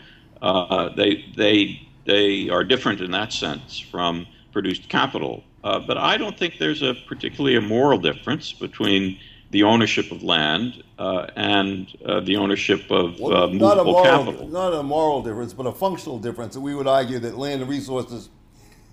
uh, 0.42 0.90
they 0.90 1.26
they 1.36 1.82
they 2.06 2.50
are 2.50 2.64
different 2.64 3.02
in 3.02 3.12
that 3.12 3.34
sense 3.34 3.80
from 3.80 4.28
produced 4.52 4.88
capital 4.88 5.44
uh, 5.66 5.80
but 5.80 5.98
I 5.98 6.16
don't 6.16 6.38
think 6.38 6.60
there's 6.60 6.84
a 6.84 6.94
particularly 6.94 7.56
a 7.56 7.62
moral 7.62 7.98
difference 7.98 8.54
between 8.54 9.18
the 9.50 9.64
ownership 9.64 10.12
of 10.12 10.22
land 10.22 10.84
uh, 11.00 11.26
and 11.36 11.88
uh, 12.06 12.20
the 12.20 12.38
ownership 12.38 12.92
of 12.92 13.20
well, 13.20 13.36
uh, 13.36 13.48
movable 13.48 13.76
not 13.76 13.86
moral, 13.86 14.26
capital. 14.26 14.48
Not 14.48 14.74
a 14.74 14.84
moral 14.84 15.24
difference, 15.24 15.54
but 15.54 15.66
a 15.66 15.72
functional 15.72 16.20
difference. 16.20 16.56
And 16.56 16.64
we 16.64 16.76
would 16.76 16.88
argue 16.88 17.18
that 17.18 17.36
land 17.38 17.62
and 17.62 17.70
resources 17.70 18.30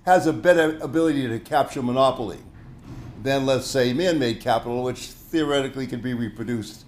has 0.06 0.26
a 0.26 0.32
better 0.32 0.78
ability 0.80 1.28
to 1.28 1.38
capture 1.38 1.82
monopoly 1.82 2.38
than, 3.22 3.44
let's 3.44 3.66
say, 3.66 3.92
man-made 3.92 4.40
capital, 4.40 4.82
which 4.82 5.00
theoretically 5.00 5.86
can 5.86 6.00
be 6.00 6.14
reproduced 6.14 6.86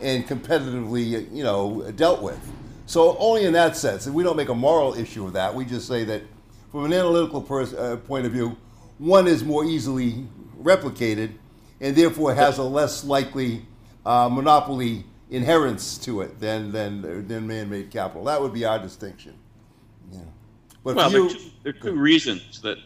and 0.00 0.26
competitively, 0.26 1.30
you 1.30 1.44
know, 1.44 1.90
dealt 1.94 2.22
with. 2.22 2.40
So 2.86 3.18
only 3.18 3.44
in 3.44 3.52
that 3.52 3.76
sense, 3.76 4.06
and 4.06 4.14
we 4.14 4.22
don't 4.22 4.36
make 4.36 4.48
a 4.48 4.54
moral 4.54 4.94
issue 4.94 5.26
of 5.26 5.34
that. 5.34 5.54
We 5.54 5.66
just 5.66 5.86
say 5.86 6.04
that 6.04 6.22
from 6.72 6.86
an 6.86 6.92
analytical 6.94 7.42
pers- 7.42 7.74
uh, 7.74 7.96
point 7.98 8.24
of 8.24 8.32
view, 8.32 8.56
one 8.98 9.26
is 9.26 9.44
more 9.44 9.64
easily 9.64 10.26
replicated 10.60 11.32
and 11.80 11.94
therefore 11.94 12.34
has 12.34 12.58
a 12.58 12.62
less 12.62 13.04
likely 13.04 13.62
uh, 14.04 14.28
monopoly 14.28 15.04
inherence 15.30 15.98
to 15.98 16.20
it 16.20 16.38
than 16.40 16.72
than 16.72 17.26
than 17.26 17.46
man-made 17.46 17.90
capital. 17.90 18.24
That 18.24 18.40
would 18.40 18.52
be 18.52 18.64
our 18.64 18.78
distinction. 18.78 19.34
Yeah. 20.12 20.20
But 20.84 20.96
well, 20.96 21.10
you, 21.10 21.18
there, 21.18 21.26
are 21.26 21.34
two, 21.34 21.50
there, 21.64 21.74
are 21.74 21.92
two, 21.92 21.98
reasons 21.98 22.60
that 22.62 22.78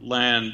land 0.00 0.52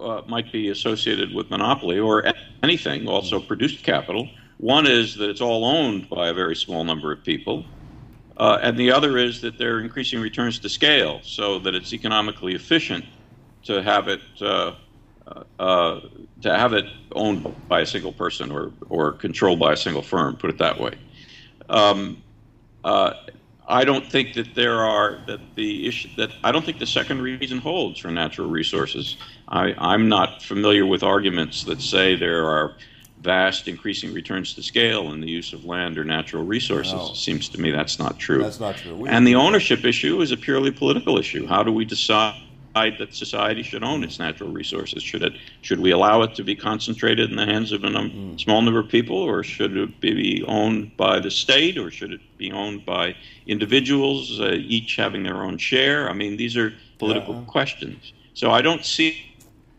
uh, 0.00 0.22
might 0.28 0.52
be 0.52 0.68
associated 0.70 1.34
with 1.34 1.50
monopoly 1.50 1.98
or 1.98 2.32
anything, 2.62 3.08
also 3.08 3.40
produced 3.40 3.82
capital. 3.82 4.28
One 4.58 4.86
is 4.86 5.16
that 5.16 5.28
it's 5.28 5.40
all 5.40 5.64
owned 5.64 6.08
by 6.08 6.28
a 6.28 6.34
very 6.34 6.54
small 6.54 6.84
number 6.84 7.10
of 7.12 7.24
people. 7.24 7.64
Uh, 8.36 8.58
and 8.62 8.78
the 8.78 8.90
other 8.90 9.18
is 9.18 9.40
that 9.40 9.58
they're 9.58 9.80
increasing 9.80 10.20
returns 10.20 10.58
to 10.60 10.68
scale 10.68 11.20
so 11.22 11.58
that 11.60 11.74
it's 11.74 11.92
economically 11.92 12.54
efficient 12.54 13.04
to 13.64 13.82
have 13.82 14.08
it 14.08 14.20
uh, 14.40 14.74
uh, 15.58 16.00
to 16.42 16.54
have 16.54 16.72
it 16.72 16.86
owned 17.12 17.54
by 17.68 17.80
a 17.80 17.86
single 17.86 18.12
person 18.12 18.50
or, 18.50 18.72
or 18.88 19.12
controlled 19.12 19.58
by 19.58 19.72
a 19.72 19.76
single 19.76 20.02
firm, 20.02 20.36
put 20.36 20.50
it 20.50 20.58
that 20.58 20.78
way. 20.78 20.94
Um, 21.68 22.22
uh, 22.84 23.14
I 23.66 23.84
don't 23.84 24.10
think 24.10 24.34
that 24.34 24.54
there 24.54 24.80
are 24.80 25.20
that 25.26 25.40
the 25.54 25.88
issue 25.88 26.10
that 26.16 26.30
I 26.44 26.52
don't 26.52 26.64
think 26.64 26.78
the 26.78 26.86
second 26.86 27.22
reason 27.22 27.58
holds 27.58 27.98
for 27.98 28.10
natural 28.10 28.48
resources. 28.48 29.16
I, 29.48 29.74
I'm 29.78 30.08
not 30.08 30.42
familiar 30.42 30.84
with 30.84 31.02
arguments 31.02 31.64
that 31.64 31.80
say 31.80 32.14
there 32.14 32.46
are 32.46 32.76
vast 33.20 33.66
increasing 33.66 34.12
returns 34.12 34.52
to 34.52 34.62
scale 34.62 35.12
in 35.12 35.22
the 35.22 35.30
use 35.30 35.54
of 35.54 35.64
land 35.64 35.96
or 35.96 36.04
natural 36.04 36.44
resources. 36.44 36.92
No. 36.92 37.12
It 37.12 37.16
seems 37.16 37.48
to 37.50 37.60
me 37.60 37.70
that's 37.70 37.98
not 37.98 38.18
true. 38.18 38.42
That's 38.42 38.60
not 38.60 38.76
true. 38.76 38.96
We 38.96 39.08
and 39.08 39.26
the 39.26 39.36
ownership 39.36 39.86
issue 39.86 40.20
is 40.20 40.30
a 40.30 40.36
purely 40.36 40.70
political 40.70 41.16
issue. 41.16 41.46
How 41.46 41.62
do 41.62 41.72
we 41.72 41.86
decide 41.86 42.43
that 42.74 43.14
society 43.14 43.62
should 43.62 43.84
own 43.84 44.02
its 44.02 44.18
natural 44.18 44.50
resources? 44.50 45.02
Should 45.02 45.22
it 45.22 45.34
should 45.62 45.80
we 45.80 45.92
allow 45.92 46.22
it 46.22 46.34
to 46.34 46.42
be 46.42 46.56
concentrated 46.56 47.30
in 47.30 47.36
the 47.36 47.46
hands 47.46 47.72
of 47.72 47.84
a 47.84 47.90
num- 47.90 48.10
mm. 48.10 48.40
small 48.40 48.60
number 48.62 48.80
of 48.80 48.88
people, 48.88 49.16
or 49.16 49.42
should 49.44 49.76
it 49.76 50.00
be 50.00 50.44
owned 50.46 50.96
by 50.96 51.20
the 51.20 51.30
state, 51.30 51.78
or 51.78 51.90
should 51.90 52.12
it 52.12 52.20
be 52.36 52.50
owned 52.50 52.84
by 52.84 53.14
individuals, 53.46 54.40
uh, 54.40 54.56
each 54.58 54.96
having 54.96 55.22
their 55.22 55.42
own 55.42 55.56
share? 55.56 56.10
I 56.10 56.14
mean, 56.14 56.36
these 56.36 56.56
are 56.56 56.72
political 56.98 57.42
questions. 57.42 58.12
So 58.34 58.50
I 58.50 58.60
don't 58.60 58.84
see 58.84 59.16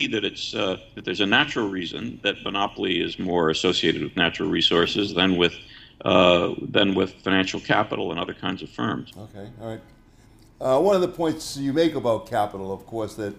that 0.00 0.24
it's 0.24 0.54
uh, 0.54 0.78
that 0.94 1.04
there's 1.04 1.20
a 1.20 1.26
natural 1.26 1.68
reason 1.68 2.18
that 2.22 2.42
monopoly 2.44 3.02
is 3.02 3.18
more 3.18 3.50
associated 3.50 4.02
with 4.02 4.16
natural 4.16 4.48
resources 4.48 5.14
than 5.14 5.36
with 5.36 5.54
uh, 6.04 6.54
than 6.62 6.94
with 6.94 7.12
financial 7.22 7.60
capital 7.60 8.10
and 8.10 8.18
other 8.18 8.34
kinds 8.34 8.62
of 8.62 8.70
firms. 8.70 9.12
Okay, 9.16 9.50
all 9.60 9.68
right. 9.68 9.80
Uh, 10.58 10.80
one 10.80 10.94
of 10.94 11.02
the 11.02 11.08
points 11.08 11.56
you 11.58 11.72
make 11.72 11.94
about 11.94 12.26
capital, 12.26 12.72
of 12.72 12.86
course, 12.86 13.14
that 13.14 13.34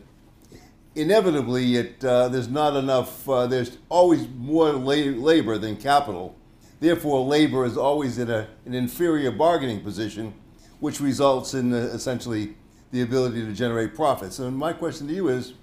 inevitably 0.94 1.76
it 1.76 2.04
uh, 2.06 2.28
there's 2.28 2.48
not 2.48 2.76
enough. 2.76 3.28
Uh, 3.28 3.48
there's 3.48 3.78
always 3.90 4.28
more 4.38 4.72
la- 4.72 4.94
labor 4.94 5.58
than 5.58 5.76
capital. 5.76 6.36
Therefore, 6.80 7.26
labor 7.26 7.66
is 7.66 7.76
always 7.76 8.20
in 8.20 8.30
a, 8.30 8.48
an 8.66 8.76
inferior 8.76 9.32
bargaining 9.32 9.82
position, 9.82 10.32
which 10.80 11.00
results 11.02 11.56
in 11.56 11.74
uh, 11.74 11.78
essentially 11.78 12.56
the 12.92 13.02
ability 13.02 13.44
to 13.44 13.52
generate 13.52 13.96
profits. 13.96 14.38
And 14.38 14.56
my 14.56 14.74
question 14.74 15.08
to 15.08 15.14
you 15.14 15.30
is, 15.30 15.54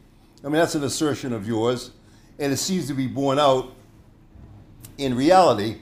I 0.42 0.48
mean, 0.48 0.56
that's 0.56 0.74
an 0.74 0.82
assertion 0.82 1.32
of 1.32 1.46
yours, 1.46 1.92
and 2.40 2.52
it 2.52 2.56
seems 2.56 2.88
to 2.88 2.94
be 2.94 3.06
borne 3.06 3.38
out 3.38 3.72
in 4.98 5.14
reality. 5.14 5.76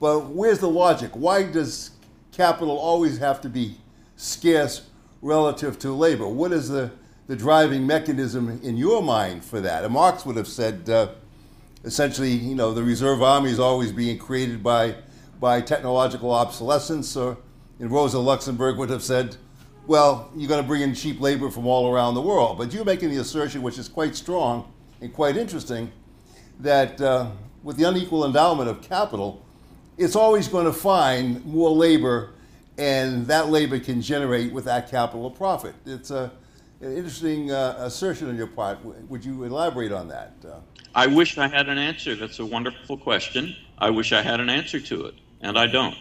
But 0.00 0.30
where's 0.30 0.60
the 0.60 0.70
logic? 0.70 1.10
Why 1.12 1.42
does 1.42 1.90
capital 2.32 2.78
always 2.78 3.18
have 3.18 3.42
to 3.42 3.50
be 3.50 3.76
scarce 4.16 4.89
relative 5.22 5.78
to 5.80 5.92
labor. 5.92 6.26
What 6.26 6.52
is 6.52 6.68
the, 6.68 6.90
the 7.26 7.36
driving 7.36 7.86
mechanism 7.86 8.60
in 8.62 8.76
your 8.76 9.02
mind 9.02 9.44
for 9.44 9.60
that? 9.60 9.84
And 9.84 9.92
Marx 9.92 10.24
would 10.24 10.36
have 10.36 10.48
said 10.48 10.88
uh, 10.88 11.08
essentially, 11.84 12.32
you 12.32 12.54
know, 12.54 12.72
the 12.72 12.82
reserve 12.82 13.22
army 13.22 13.50
is 13.50 13.58
always 13.58 13.92
being 13.92 14.18
created 14.18 14.62
by, 14.62 14.96
by 15.38 15.60
technological 15.60 16.30
obsolescence. 16.32 17.16
Or, 17.16 17.36
and 17.78 17.90
Rosa 17.90 18.18
Luxemburg 18.18 18.78
would 18.78 18.90
have 18.90 19.02
said, 19.02 19.36
well, 19.86 20.30
you're 20.36 20.48
going 20.48 20.62
to 20.62 20.66
bring 20.66 20.82
in 20.82 20.94
cheap 20.94 21.20
labor 21.20 21.50
from 21.50 21.66
all 21.66 21.92
around 21.92 22.14
the 22.14 22.20
world. 22.22 22.58
But 22.58 22.72
you're 22.72 22.84
making 22.84 23.10
the 23.10 23.16
assertion, 23.16 23.62
which 23.62 23.78
is 23.78 23.88
quite 23.88 24.14
strong, 24.14 24.72
and 25.00 25.12
quite 25.12 25.36
interesting 25.36 25.90
that 26.60 27.00
uh, 27.00 27.30
with 27.62 27.76
the 27.76 27.84
unequal 27.84 28.24
endowment 28.24 28.68
of 28.68 28.82
capital, 28.82 29.44
it's 29.96 30.14
always 30.14 30.48
going 30.48 30.66
to 30.66 30.72
find 30.72 31.44
more 31.44 31.70
labor, 31.70 32.34
and 32.78 33.26
that 33.26 33.48
labor 33.48 33.78
can 33.78 34.00
generate 34.00 34.52
with 34.52 34.64
that 34.64 34.90
capital 34.90 35.26
a 35.26 35.30
profit. 35.30 35.74
It's 35.86 36.10
a, 36.10 36.30
an 36.80 36.96
interesting 36.96 37.50
uh, 37.50 37.76
assertion 37.78 38.28
on 38.28 38.36
your 38.36 38.46
part. 38.46 38.78
Would 38.84 39.24
you 39.24 39.44
elaborate 39.44 39.92
on 39.92 40.08
that? 40.08 40.32
Uh, 40.44 40.60
I 40.94 41.06
wish 41.06 41.38
I 41.38 41.48
had 41.48 41.68
an 41.68 41.78
answer. 41.78 42.16
That's 42.16 42.38
a 42.38 42.46
wonderful 42.46 42.96
question. 42.96 43.54
I 43.78 43.90
wish 43.90 44.12
I 44.12 44.22
had 44.22 44.40
an 44.40 44.48
answer 44.48 44.80
to 44.80 45.06
it, 45.06 45.14
and 45.40 45.58
I 45.58 45.66
don't. 45.66 45.96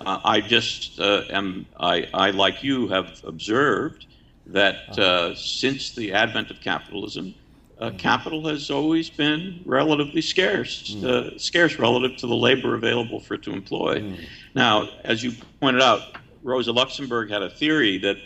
Uh, 0.00 0.20
I 0.24 0.40
just 0.40 1.00
uh, 1.00 1.22
am, 1.30 1.66
I, 1.78 2.06
I, 2.14 2.30
like 2.30 2.62
you, 2.62 2.88
have 2.88 3.20
observed 3.24 4.06
that 4.46 4.76
uh-huh. 4.90 5.02
uh, 5.02 5.34
since 5.34 5.94
the 5.94 6.12
advent 6.12 6.50
of 6.50 6.60
capitalism, 6.60 7.34
uh, 7.80 7.90
capital 7.96 8.46
has 8.48 8.70
always 8.70 9.08
been 9.08 9.62
relatively 9.64 10.20
scarce, 10.20 10.94
mm. 10.94 11.04
uh, 11.04 11.38
scarce 11.38 11.78
relative 11.78 12.16
to 12.18 12.26
the 12.26 12.34
labor 12.34 12.74
available 12.74 13.20
for 13.20 13.34
it 13.34 13.42
to 13.42 13.52
employ. 13.52 14.00
Mm. 14.00 14.26
Now, 14.54 14.88
as 15.04 15.22
you 15.22 15.32
pointed 15.60 15.82
out, 15.82 16.00
Rosa 16.42 16.72
Luxemburg 16.72 17.30
had 17.30 17.42
a 17.42 17.50
theory 17.50 17.98
that 17.98 18.16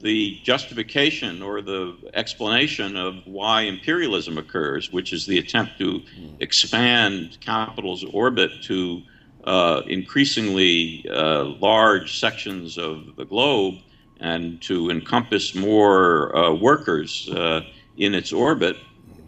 the 0.00 0.38
justification 0.42 1.42
or 1.42 1.60
the 1.60 1.96
explanation 2.14 2.96
of 2.96 3.16
why 3.26 3.62
imperialism 3.62 4.38
occurs, 4.38 4.90
which 4.92 5.12
is 5.12 5.26
the 5.26 5.38
attempt 5.38 5.78
to 5.78 6.00
mm. 6.00 6.36
expand 6.40 7.38
capital's 7.40 8.04
orbit 8.04 8.50
to 8.62 9.02
uh, 9.44 9.82
increasingly 9.86 11.06
uh, 11.10 11.44
large 11.44 12.18
sections 12.18 12.78
of 12.78 13.16
the 13.16 13.24
globe 13.24 13.74
and 14.20 14.60
to 14.62 14.90
encompass 14.90 15.54
more 15.54 16.36
uh, 16.36 16.52
workers 16.52 17.28
uh, 17.30 17.62
in 17.96 18.14
its 18.14 18.32
orbit, 18.32 18.76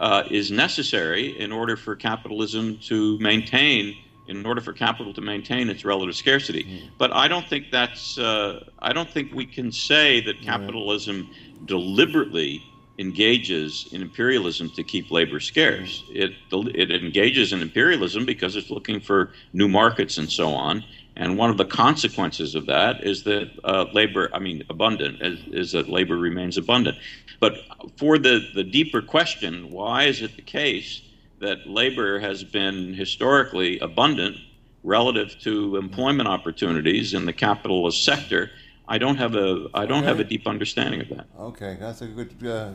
uh, 0.03 0.25
is 0.31 0.51
necessary 0.51 1.39
in 1.39 1.53
order 1.53 1.77
for 1.77 1.95
capitalism 1.95 2.77
to 2.79 3.19
maintain 3.21 3.97
in 4.29 4.45
order 4.47 4.61
for 4.61 4.73
capital 4.73 5.13
to 5.13 5.21
maintain 5.21 5.69
its 5.69 5.85
relative 5.85 6.15
scarcity. 6.15 6.65
Mm. 6.65 6.91
But 6.99 7.13
I 7.13 7.29
don't 7.29 7.49
think 7.49 7.71
that's 7.71 8.19
uh, 8.19 8.65
I 8.81 8.93
don't 8.93 9.09
think 9.09 9.33
we 9.33 9.47
can 9.47 9.71
say 9.71 10.21
that 10.23 10.43
capitalism 10.43 11.29
deliberately 11.67 12.65
engages 12.99 13.89
in 13.93 14.03
imperialism 14.03 14.71
to 14.71 14.83
keep 14.83 15.11
labor 15.11 15.41
scarce. 15.41 16.03
Mm. 16.11 16.17
It 16.17 16.33
it 16.75 16.91
engages 16.91 17.53
in 17.53 17.63
imperialism 17.63 18.27
because 18.27 18.57
it's 18.57 18.71
looking 18.71 19.01
for 19.01 19.33
new 19.53 19.69
markets 19.69 20.19
and 20.19 20.31
so 20.31 20.49
on. 20.51 20.85
And 21.17 21.37
one 21.37 21.51
of 21.51 21.59
the 21.59 21.65
consequences 21.65 22.55
of 22.55 22.67
that 22.67 23.05
is 23.05 23.23
that 23.25 23.51
uh, 23.65 23.87
labor, 23.93 24.31
I 24.33 24.39
mean, 24.39 24.65
abundant, 24.71 25.21
is, 25.21 25.41
is, 25.49 25.73
that 25.73 25.89
labor 25.89 26.17
remains 26.17 26.57
abundant. 26.57 26.97
But 27.39 27.59
for 27.97 28.19
the, 28.19 28.49
the 28.55 28.65
deeper 28.65 29.03
question, 29.03 29.71
why 29.71 30.05
is 30.05 30.23
it 30.23 30.37
the 30.37 30.43
case 30.43 31.03
that 31.41 31.67
labor 31.67 32.19
has 32.19 32.45
been 32.45 32.95
historically 32.95 33.79
abundant 33.81 34.37
relative 34.85 35.39
to 35.41 35.77
employment 35.77 36.29
opportunities 36.29 37.15
in 37.15 37.27
the 37.27 37.33
capitalist 37.33 38.05
sector? 38.05 38.51
I 38.89 38.99
don't 38.99 39.17
have 39.17 39.37
a 39.37 39.69
I 39.75 39.87
don't 39.87 39.99
okay. 39.99 40.07
have 40.07 40.21
a 40.21 40.25
deep 40.25 40.47
understanding 40.47 41.01
of 41.01 41.09
that. 41.11 41.27
Okay, 41.39 41.77
that's 41.79 42.03
a 42.03 42.07
good. 42.07 42.35
Uh, 42.45 42.71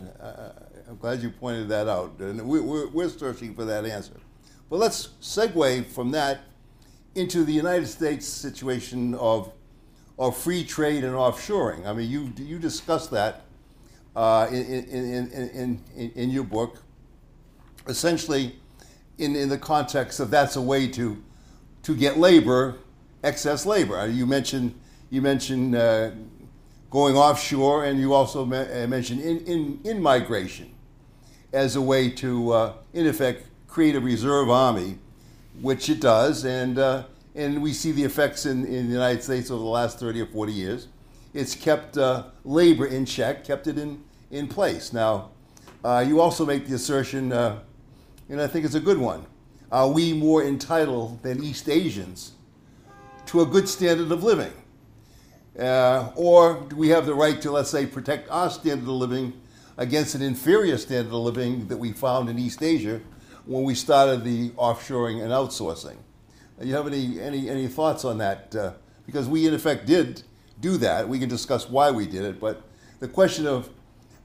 I'm 0.87 0.97
glad 0.97 1.21
you 1.21 1.29
pointed 1.29 1.67
that 1.69 1.87
out, 1.87 2.19
and 2.19 2.47
we, 2.47 2.61
we're, 2.61 2.87
we're 2.87 3.09
searching 3.09 3.53
for 3.53 3.65
that 3.65 3.85
answer. 3.85 4.13
But 4.69 4.77
let's 4.77 5.09
segue 5.21 5.85
from 5.87 6.11
that 6.11 6.39
into 7.17 7.43
the 7.43 7.53
United 7.53 7.87
States 7.87 8.27
situation 8.27 9.15
of 9.15 9.51
of 10.19 10.35
free 10.35 10.63
trade 10.63 11.03
and 11.03 11.13
offshoring. 11.13 11.85
I 11.85 11.93
mean, 11.93 12.09
you 12.09 12.33
you 12.37 12.59
discussed 12.59 13.11
that 13.11 13.45
uh, 14.15 14.47
in, 14.49 14.65
in, 14.65 15.31
in, 15.31 15.81
in, 15.95 16.11
in 16.15 16.29
your 16.29 16.43
book, 16.43 16.81
essentially 17.87 18.55
in, 19.17 19.35
in 19.35 19.49
the 19.49 19.57
context 19.57 20.19
of 20.19 20.29
that's 20.29 20.55
a 20.55 20.61
way 20.61 20.87
to 20.87 21.21
to 21.83 21.95
get 21.95 22.17
labor, 22.17 22.75
excess 23.23 23.65
labor. 23.65 24.07
You 24.07 24.25
mentioned 24.25 24.73
you 25.09 25.21
mentioned 25.21 25.75
uh, 25.75 26.11
going 26.89 27.15
offshore, 27.15 27.85
and 27.85 27.99
you 27.99 28.13
also 28.13 28.43
uh, 28.43 28.87
mentioned 28.87 29.21
in, 29.21 29.39
in, 29.45 29.79
in 29.83 30.01
migration 30.01 30.73
as 31.53 31.75
a 31.75 31.81
way 31.81 32.09
to, 32.09 32.51
uh, 32.51 32.73
in 32.93 33.07
effect, 33.07 33.47
create 33.67 33.95
a 33.95 33.99
reserve 33.99 34.49
army, 34.49 34.97
which 35.61 35.89
it 35.89 35.99
does, 35.99 36.45
and 36.45 36.77
uh, 36.77 37.03
and 37.37 37.61
we 37.61 37.71
see 37.71 37.91
the 37.91 38.03
effects 38.03 38.47
in, 38.47 38.65
in 38.65 38.87
the 38.87 38.93
United 38.93 39.23
States 39.23 39.51
over 39.51 39.61
the 39.61 39.69
last 39.69 39.99
30 39.99 40.21
or 40.21 40.25
40 40.25 40.51
years. 40.51 40.87
It's 41.35 41.53
kept 41.53 41.97
uh, 41.97 42.23
labor 42.43 42.87
in 42.87 43.05
check, 43.05 43.45
kept 43.45 43.67
it 43.67 43.77
in, 43.77 44.03
in 44.31 44.47
place. 44.47 44.91
Now, 44.91 45.29
uh, 45.83 46.03
you 46.05 46.19
also 46.19 46.47
make 46.47 46.67
the 46.67 46.73
assertion, 46.73 47.31
uh, 47.31 47.59
and 48.27 48.41
I 48.41 48.47
think 48.47 48.65
it's 48.65 48.73
a 48.73 48.79
good 48.79 48.97
one, 48.97 49.27
are 49.71 49.87
we 49.87 50.13
more 50.13 50.43
entitled 50.43 51.21
than 51.21 51.43
East 51.43 51.69
Asians 51.69 52.31
to 53.27 53.41
a 53.41 53.45
good 53.45 53.69
standard 53.69 54.11
of 54.11 54.23
living? 54.23 54.53
Uh, 55.59 56.11
or 56.15 56.65
do 56.69 56.75
we 56.75 56.89
have 56.89 57.05
the 57.05 57.13
right 57.13 57.39
to, 57.41 57.51
let's 57.51 57.69
say, 57.69 57.85
protect 57.85 58.29
our 58.31 58.49
standard 58.49 58.83
of 58.83 58.95
living 58.95 59.33
against 59.77 60.15
an 60.15 60.23
inferior 60.23 60.77
standard 60.77 61.13
of 61.13 61.19
living 61.19 61.67
that 61.67 61.77
we 61.77 61.91
found 61.91 62.29
in 62.29 62.39
East 62.39 62.63
Asia 62.63 62.99
when 63.47 63.63
we 63.63 63.73
started 63.73 64.23
the 64.23 64.49
offshoring 64.51 65.21
and 65.21 65.31
outsourcing? 65.31 65.95
Do 66.59 66.67
you 66.67 66.75
have 66.75 66.87
any, 66.87 67.19
any, 67.19 67.49
any 67.49 67.67
thoughts 67.67 68.03
on 68.03 68.17
that? 68.17 68.55
Uh, 68.55 68.73
because 69.05 69.27
we, 69.27 69.47
in 69.47 69.53
effect, 69.53 69.85
did 69.85 70.21
do 70.59 70.77
that. 70.77 71.07
We 71.07 71.17
can 71.17 71.29
discuss 71.29 71.69
why 71.69 71.91
we 71.91 72.05
did 72.05 72.25
it, 72.25 72.39
but 72.39 72.63
the 72.99 73.07
question 73.07 73.47
of, 73.47 73.69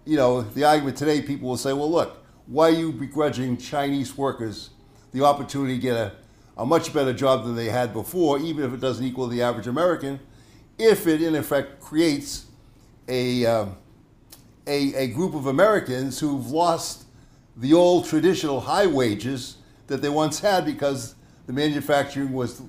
you 0.04 0.16
know, 0.16 0.42
the 0.42 0.64
argument 0.64 0.96
today, 0.96 1.22
people 1.22 1.48
will 1.48 1.56
say, 1.56 1.72
well, 1.72 1.90
look, 1.90 2.24
why 2.46 2.68
are 2.68 2.70
you 2.70 2.90
begrudging 2.92 3.56
Chinese 3.58 4.16
workers 4.16 4.70
the 5.12 5.24
opportunity 5.24 5.76
to 5.76 5.80
get 5.80 5.96
a, 5.96 6.12
a 6.56 6.66
much 6.66 6.92
better 6.92 7.12
job 7.12 7.44
than 7.44 7.54
they 7.54 7.66
had 7.66 7.92
before, 7.92 8.38
even 8.40 8.64
if 8.64 8.72
it 8.72 8.80
doesn't 8.80 9.04
equal 9.04 9.28
the 9.28 9.42
average 9.42 9.66
American, 9.66 10.18
if 10.78 11.06
it, 11.06 11.22
in 11.22 11.36
effect, 11.36 11.80
creates 11.80 12.46
a, 13.06 13.46
um, 13.46 13.76
a, 14.66 14.94
a 14.94 15.06
group 15.08 15.34
of 15.34 15.46
Americans 15.46 16.18
who've 16.18 16.50
lost 16.50 17.01
the 17.56 17.74
old 17.74 18.06
traditional 18.06 18.60
high 18.60 18.86
wages 18.86 19.56
that 19.86 20.02
they 20.02 20.08
once 20.08 20.40
had 20.40 20.64
because 20.64 21.14
the 21.46 21.52
manufacturing 21.52 22.32
was 22.32 22.62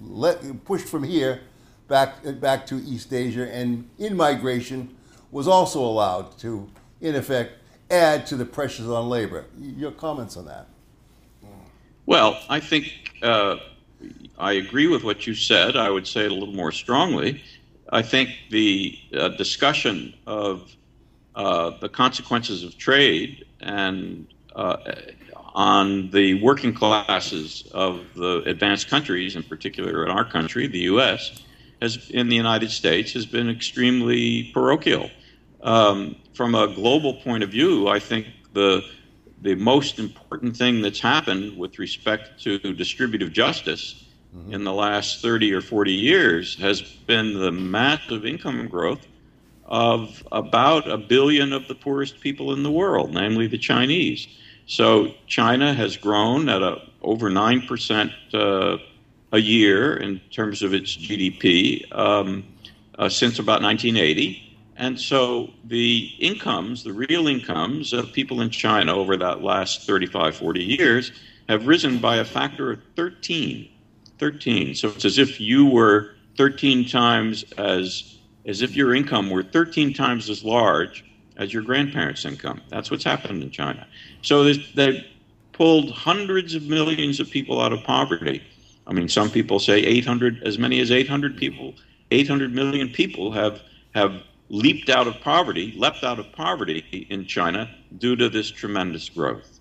let, 0.00 0.64
pushed 0.64 0.86
from 0.86 1.02
here 1.02 1.40
back, 1.88 2.16
back 2.40 2.66
to 2.66 2.76
East 2.76 3.12
Asia, 3.12 3.50
and 3.52 3.88
in 3.98 4.16
migration 4.16 4.94
was 5.30 5.48
also 5.48 5.80
allowed 5.80 6.38
to, 6.38 6.68
in 7.00 7.14
effect, 7.14 7.52
add 7.90 8.26
to 8.26 8.36
the 8.36 8.44
pressures 8.44 8.88
on 8.88 9.08
labor. 9.08 9.46
Your 9.58 9.92
comments 9.92 10.36
on 10.36 10.46
that? 10.46 10.66
Well, 12.06 12.40
I 12.48 12.60
think 12.60 13.18
uh, 13.22 13.56
I 14.38 14.52
agree 14.52 14.86
with 14.86 15.04
what 15.04 15.26
you 15.26 15.34
said. 15.34 15.76
I 15.76 15.90
would 15.90 16.06
say 16.06 16.24
it 16.24 16.30
a 16.30 16.34
little 16.34 16.54
more 16.54 16.72
strongly. 16.72 17.42
I 17.90 18.02
think 18.02 18.30
the 18.50 18.98
uh, 19.16 19.28
discussion 19.28 20.14
of 20.26 20.74
uh, 21.34 21.70
the 21.80 21.88
consequences 21.88 22.64
of 22.64 22.76
trade 22.76 23.44
and 23.60 24.26
uh, 24.54 24.76
on 25.54 26.10
the 26.10 26.40
working 26.42 26.72
classes 26.72 27.68
of 27.72 28.04
the 28.14 28.42
advanced 28.46 28.88
countries, 28.88 29.36
in 29.36 29.42
particular 29.42 30.04
in 30.04 30.10
our 30.10 30.24
country, 30.24 30.66
the 30.66 30.80
U.S., 30.80 31.42
has 31.80 32.10
in 32.10 32.28
the 32.28 32.36
United 32.36 32.70
States 32.70 33.12
has 33.12 33.26
been 33.26 33.48
extremely 33.48 34.50
parochial. 34.52 35.10
Um, 35.62 36.16
from 36.34 36.54
a 36.54 36.72
global 36.72 37.14
point 37.14 37.42
of 37.42 37.50
view, 37.50 37.88
I 37.88 37.98
think 37.98 38.26
the 38.52 38.82
the 39.42 39.54
most 39.54 39.98
important 39.98 40.56
thing 40.56 40.82
that's 40.82 41.00
happened 41.00 41.56
with 41.56 41.78
respect 41.78 42.42
to 42.42 42.58
distributive 42.74 43.32
justice 43.32 44.04
mm-hmm. 44.34 44.52
in 44.52 44.64
the 44.64 44.72
last 44.72 45.22
30 45.22 45.52
or 45.52 45.60
40 45.60 45.92
years 45.92 46.56
has 46.56 46.82
been 46.82 47.34
the 47.34 47.52
massive 47.52 48.26
income 48.26 48.66
growth 48.66 49.06
of 49.68 50.26
about 50.32 50.90
a 50.90 50.96
billion 50.96 51.52
of 51.52 51.68
the 51.68 51.74
poorest 51.74 52.20
people 52.20 52.52
in 52.52 52.62
the 52.62 52.70
world, 52.70 53.12
namely 53.12 53.46
the 53.46 53.58
Chinese. 53.58 54.26
So 54.66 55.14
China 55.26 55.72
has 55.74 55.96
grown 55.96 56.48
at 56.48 56.62
a, 56.62 56.82
over 57.02 57.30
9% 57.30 58.12
uh, 58.34 58.78
a 59.32 59.38
year 59.38 59.96
in 59.96 60.20
terms 60.30 60.62
of 60.62 60.74
its 60.74 60.96
GDP 60.96 61.90
um, 61.96 62.44
uh, 62.98 63.08
since 63.08 63.38
about 63.38 63.62
1980. 63.62 64.44
And 64.76 64.98
so 64.98 65.50
the 65.64 66.12
incomes, 66.18 66.84
the 66.84 66.92
real 66.92 67.26
incomes 67.26 67.92
of 67.92 68.12
people 68.12 68.40
in 68.40 68.50
China 68.50 68.94
over 68.94 69.16
that 69.16 69.42
last 69.42 69.86
35, 69.86 70.36
40 70.36 70.62
years 70.62 71.12
have 71.48 71.66
risen 71.66 71.98
by 71.98 72.16
a 72.16 72.24
factor 72.24 72.70
of 72.72 72.80
13. 72.96 73.68
13. 74.18 74.74
So 74.74 74.88
it's 74.88 75.04
as 75.04 75.18
if 75.18 75.40
you 75.40 75.66
were 75.66 76.14
13 76.36 76.88
times 76.88 77.44
as, 77.56 78.17
as 78.46 78.62
if 78.62 78.76
your 78.76 78.94
income 78.94 79.30
were 79.30 79.42
13 79.42 79.92
times 79.94 80.30
as 80.30 80.44
large 80.44 81.04
as 81.36 81.52
your 81.52 81.62
grandparents' 81.62 82.24
income. 82.24 82.60
That's 82.68 82.90
what's 82.90 83.04
happened 83.04 83.42
in 83.42 83.50
China. 83.50 83.86
So 84.22 84.44
they've 84.44 85.04
pulled 85.52 85.90
hundreds 85.90 86.54
of 86.54 86.64
millions 86.64 87.20
of 87.20 87.30
people 87.30 87.60
out 87.60 87.72
of 87.72 87.82
poverty. 87.84 88.42
I 88.86 88.92
mean, 88.92 89.08
some 89.08 89.30
people 89.30 89.58
say 89.58 89.78
800, 89.80 90.42
as 90.44 90.58
many 90.58 90.80
as 90.80 90.90
800 90.90 91.36
people, 91.36 91.74
800 92.10 92.54
million 92.54 92.88
people 92.88 93.32
have 93.32 93.60
have 93.94 94.22
leaped 94.48 94.88
out 94.88 95.06
of 95.06 95.20
poverty, 95.20 95.74
leapt 95.76 96.04
out 96.04 96.18
of 96.18 96.32
poverty 96.32 97.06
in 97.10 97.26
China 97.26 97.74
due 97.98 98.16
to 98.16 98.28
this 98.28 98.50
tremendous 98.50 99.08
growth. 99.08 99.60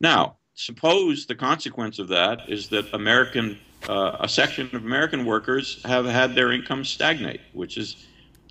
Now, 0.00 0.36
suppose 0.54 1.26
the 1.26 1.34
consequence 1.34 1.98
of 1.98 2.08
that 2.08 2.48
is 2.48 2.68
that 2.68 2.92
American, 2.92 3.58
uh, 3.88 4.16
a 4.20 4.28
section 4.28 4.66
of 4.74 4.84
American 4.84 5.24
workers 5.24 5.82
have 5.84 6.06
had 6.06 6.34
their 6.34 6.52
incomes 6.52 6.88
stagnate, 6.88 7.40
which 7.52 7.76
is 7.76 8.06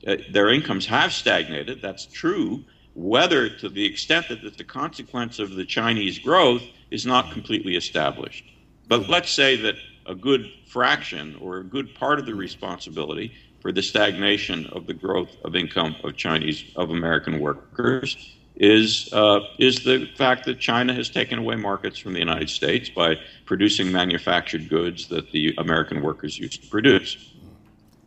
uh, 0.08 0.17
their 0.32 0.50
incomes 0.50 0.86
have 0.86 1.13
stagnated. 1.13 1.82
That's 1.82 2.06
true. 2.06 2.63
Whether 2.96 3.50
to 3.50 3.69
the 3.69 3.86
extent 3.86 4.30
that 4.30 4.43
it's 4.43 4.58
the 4.58 4.63
consequence 4.63 5.39
of 5.39 5.56
the 5.56 5.65
Chinese 5.65 6.19
growth 6.19 6.62
is 6.91 7.06
not 7.06 7.32
completely 7.32 7.76
established. 7.76 8.43
But 8.88 9.10
let's 9.10 9.32
say 9.32 9.56
that 9.58 9.76
a 10.06 10.13
good 10.13 10.52
fraction 10.67 11.36
or 11.41 11.58
a 11.58 11.63
good 11.63 11.96
part 11.96 12.19
of 12.19 12.26
the 12.26 12.36
responsibility 12.36 13.34
for 13.62 13.72
the 13.72 13.82
stagnation 13.82 14.67
of 14.67 14.86
the 14.86 14.93
growth 14.93 15.30
of 15.46 15.56
income 15.56 15.96
of 16.04 16.15
Chinese 16.17 16.65
of 16.76 16.89
American 16.89 17.39
workers 17.39 18.36
is 18.56 19.12
uh, 19.13 19.39
is 19.58 19.84
the 19.84 20.08
fact 20.16 20.46
that 20.46 20.60
China 20.60 20.94
has 20.94 21.10
taken 21.10 21.39
away 21.39 21.56
markets 21.56 21.98
from 21.98 22.13
the 22.13 22.20
United 22.20 22.50
States 22.50 22.89
by 22.89 23.16
producing 23.46 23.92
manufactured 23.92 24.70
goods 24.70 25.08
that 25.08 25.32
the 25.32 25.56
American 25.58 26.02
workers 26.02 26.38
used 26.38 26.63
to 26.63 26.70
produce. 26.70 27.32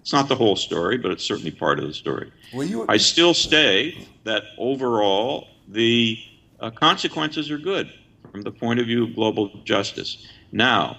It's 0.01 0.13
not 0.13 0.29
the 0.29 0.37
whole 0.37 0.55
story, 0.55 0.99
but 0.99 1.11
it's 1.11 1.25
certainly 1.25 1.51
part 1.51 1.81
of 1.81 1.87
the 1.89 1.95
story. 1.95 2.31
Well, 2.55 2.65
you... 2.65 2.87
I 2.89 2.97
still 2.97 3.35
say 3.35 4.07
that 4.23 4.45
overall 4.57 5.49
the 5.67 6.17
uh, 6.61 6.71
consequences 6.71 7.51
are 7.51 7.59
good 7.59 7.93
from 8.31 8.43
the 8.43 8.53
point 8.53 8.79
of 8.79 8.87
view 8.87 9.05
of 9.05 9.17
global 9.17 9.51
justice. 9.65 10.29
Now, 10.53 10.99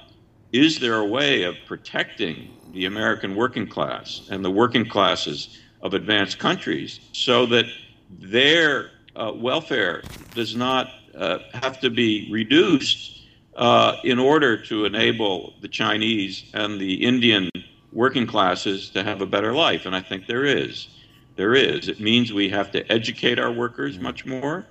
is 0.51 0.79
there 0.79 0.97
a 0.97 1.05
way 1.05 1.43
of 1.43 1.55
protecting 1.65 2.49
the 2.73 2.85
American 2.85 3.35
working 3.35 3.67
class 3.67 4.27
and 4.29 4.43
the 4.43 4.51
working 4.51 4.87
classes 4.87 5.57
of 5.81 5.93
advanced 5.93 6.37
countries 6.37 6.99
so 7.13 7.45
that 7.45 7.65
their 8.09 8.91
uh, 9.17 9.31
welfare 9.33 10.03
does 10.35 10.55
not 10.55 10.89
uh, 11.15 11.39
have 11.53 11.79
to 11.81 11.89
be 11.89 12.29
reduced 12.31 13.23
uh, 13.55 13.97
in 14.03 14.19
order 14.19 14.55
to 14.55 14.85
enable 14.85 15.53
the 15.61 15.67
Chinese 15.67 16.45
and 16.53 16.79
the 16.79 16.93
Indian 17.03 17.49
working 17.91 18.27
classes 18.27 18.91
to 18.91 19.03
have 19.03 19.21
a 19.21 19.25
better 19.25 19.53
life. 19.53 19.85
And 19.85 19.95
I 19.95 20.01
think 20.01 20.27
there 20.27 20.45
is. 20.45 20.87
There 21.35 21.55
is. 21.55 21.87
It 21.87 21.99
means 21.99 22.31
we 22.31 22.49
have 22.49 22.71
to 22.71 22.91
educate 22.91 23.39
our 23.39 23.51
workers 23.51 23.99
much 23.99 24.25
more. 24.25 24.65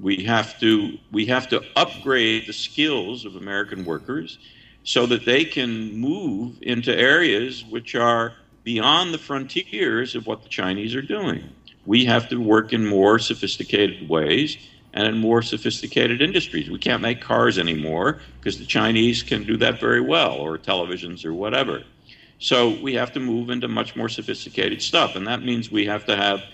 We 0.00 0.24
have 0.24 0.58
to 0.60 0.98
we 1.12 1.26
have 1.26 1.48
to 1.50 1.62
upgrade 1.76 2.46
the 2.46 2.52
skills 2.52 3.24
of 3.24 3.36
American 3.36 3.84
workers 3.84 4.38
so 4.82 5.06
that 5.06 5.24
they 5.24 5.44
can 5.44 5.92
move 5.92 6.56
into 6.62 6.96
areas 6.96 7.64
which 7.64 7.94
are 7.94 8.34
beyond 8.64 9.12
the 9.12 9.18
frontiers 9.18 10.14
of 10.14 10.26
what 10.26 10.42
the 10.42 10.48
Chinese 10.48 10.94
are 10.94 11.02
doing 11.02 11.50
we 11.90 12.04
have 12.04 12.28
to 12.28 12.36
work 12.36 12.72
in 12.72 12.86
more 12.86 13.18
sophisticated 13.18 14.08
ways 14.08 14.56
and 14.92 15.08
in 15.08 15.18
more 15.18 15.42
sophisticated 15.42 16.22
industries. 16.22 16.70
We 16.70 16.78
can't 16.78 17.02
make 17.02 17.20
cars 17.20 17.58
anymore 17.58 18.20
because 18.38 18.60
the 18.60 18.64
Chinese 18.64 19.24
can 19.24 19.42
do 19.42 19.56
that 19.56 19.80
very 19.80 20.00
well, 20.00 20.34
or 20.34 20.56
televisions 20.56 21.24
or 21.24 21.34
whatever. 21.34 21.82
So 22.38 22.80
we 22.80 22.94
have 22.94 23.10
to 23.14 23.18
move 23.18 23.50
into 23.50 23.66
much 23.66 23.96
more 23.96 24.08
sophisticated 24.08 24.80
stuff, 24.82 25.16
and 25.16 25.26
that 25.26 25.42
means 25.42 25.72
we 25.72 25.84
have 25.86 26.04
to 26.04 26.14
have 26.14 26.44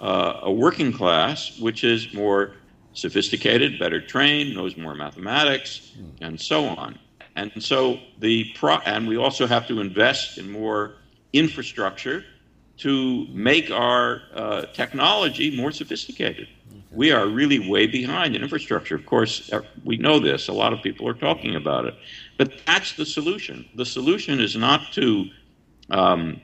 uh, 0.00 0.40
a 0.44 0.50
working 0.50 0.94
class 0.94 1.58
which 1.60 1.84
is 1.84 2.14
more 2.14 2.52
sophisticated, 2.94 3.78
better 3.78 4.00
trained, 4.00 4.54
knows 4.54 4.78
more 4.78 4.94
mathematics, 4.94 5.92
and 6.22 6.40
so 6.40 6.64
on. 6.64 6.98
And 7.34 7.52
so 7.62 8.00
the 8.18 8.50
pro- 8.54 8.80
and 8.86 9.06
we 9.06 9.18
also 9.18 9.46
have 9.46 9.66
to 9.68 9.78
invest 9.78 10.38
in 10.38 10.50
more 10.50 10.94
infrastructure 11.34 12.24
to 12.78 13.26
make 13.28 13.70
our 13.70 14.22
uh, 14.34 14.62
technology 14.72 15.56
more 15.56 15.72
sophisticated. 15.72 16.48
We 16.90 17.10
are 17.10 17.26
really 17.26 17.58
way 17.58 17.86
behind 17.86 18.36
in 18.36 18.42
infrastructure. 18.42 18.94
Of 18.94 19.06
course, 19.06 19.52
uh, 19.52 19.60
we 19.84 19.96
know 19.96 20.18
this. 20.18 20.48
A 20.48 20.52
lot 20.52 20.72
of 20.72 20.82
people 20.82 21.08
are 21.08 21.14
talking 21.14 21.56
about 21.56 21.84
it. 21.86 21.94
But 22.38 22.52
that's 22.66 22.94
the 22.94 23.06
solution. 23.06 23.68
The 23.74 23.84
solution 23.84 24.40
is 24.40 24.56
not 24.56 24.92
to 24.92 25.26
um, 25.90 26.40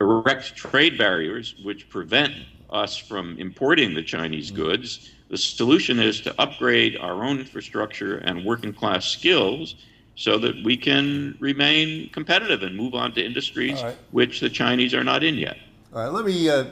erect 0.00 0.54
trade 0.54 0.96
barriers 0.98 1.54
which 1.62 1.88
prevent 1.88 2.34
us 2.70 2.96
from 2.96 3.36
importing 3.38 3.94
the 3.94 4.02
Chinese 4.02 4.50
goods. 4.50 5.10
The 5.30 5.38
solution 5.38 5.98
is 5.98 6.20
to 6.22 6.34
upgrade 6.40 6.96
our 6.96 7.22
own 7.22 7.38
infrastructure 7.38 8.18
and 8.18 8.44
working 8.44 8.72
class 8.72 9.06
skills 9.06 9.76
so 10.18 10.36
that 10.36 10.64
we 10.64 10.76
can 10.76 11.36
remain 11.38 12.10
competitive 12.10 12.64
and 12.64 12.76
move 12.76 12.92
on 12.92 13.12
to 13.12 13.24
industries 13.24 13.80
right. 13.80 13.96
which 14.10 14.40
the 14.40 14.50
Chinese 14.50 14.92
are 14.92 15.04
not 15.04 15.22
in 15.22 15.36
yet. 15.36 15.56
All 15.94 16.02
right, 16.02 16.12
let 16.12 16.24
me 16.24 16.50
uh, 16.50 16.64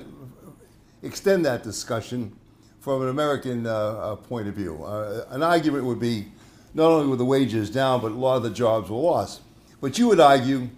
extend 1.05 1.47
that 1.47 1.63
discussion 1.63 2.37
from 2.81 3.03
an 3.03 3.09
American 3.09 3.65
uh, 3.65 3.71
uh, 3.71 4.17
point 4.17 4.49
of 4.49 4.55
view. 4.55 4.83
Uh, 4.83 5.27
an 5.31 5.45
argument 5.45 5.85
would 5.85 6.01
be 6.01 6.27
not 6.75 6.91
only 6.91 7.07
were 7.07 7.15
the 7.15 7.25
wages 7.25 7.71
down, 7.71 8.01
but 8.01 8.11
a 8.11 8.17
lot 8.17 8.37
of 8.37 8.43
the 8.43 8.51
jobs 8.51 8.91
were 8.91 8.97
lost. 8.97 9.43
But 9.81 9.97
you 9.97 10.09
would 10.09 10.19
argue 10.19 10.69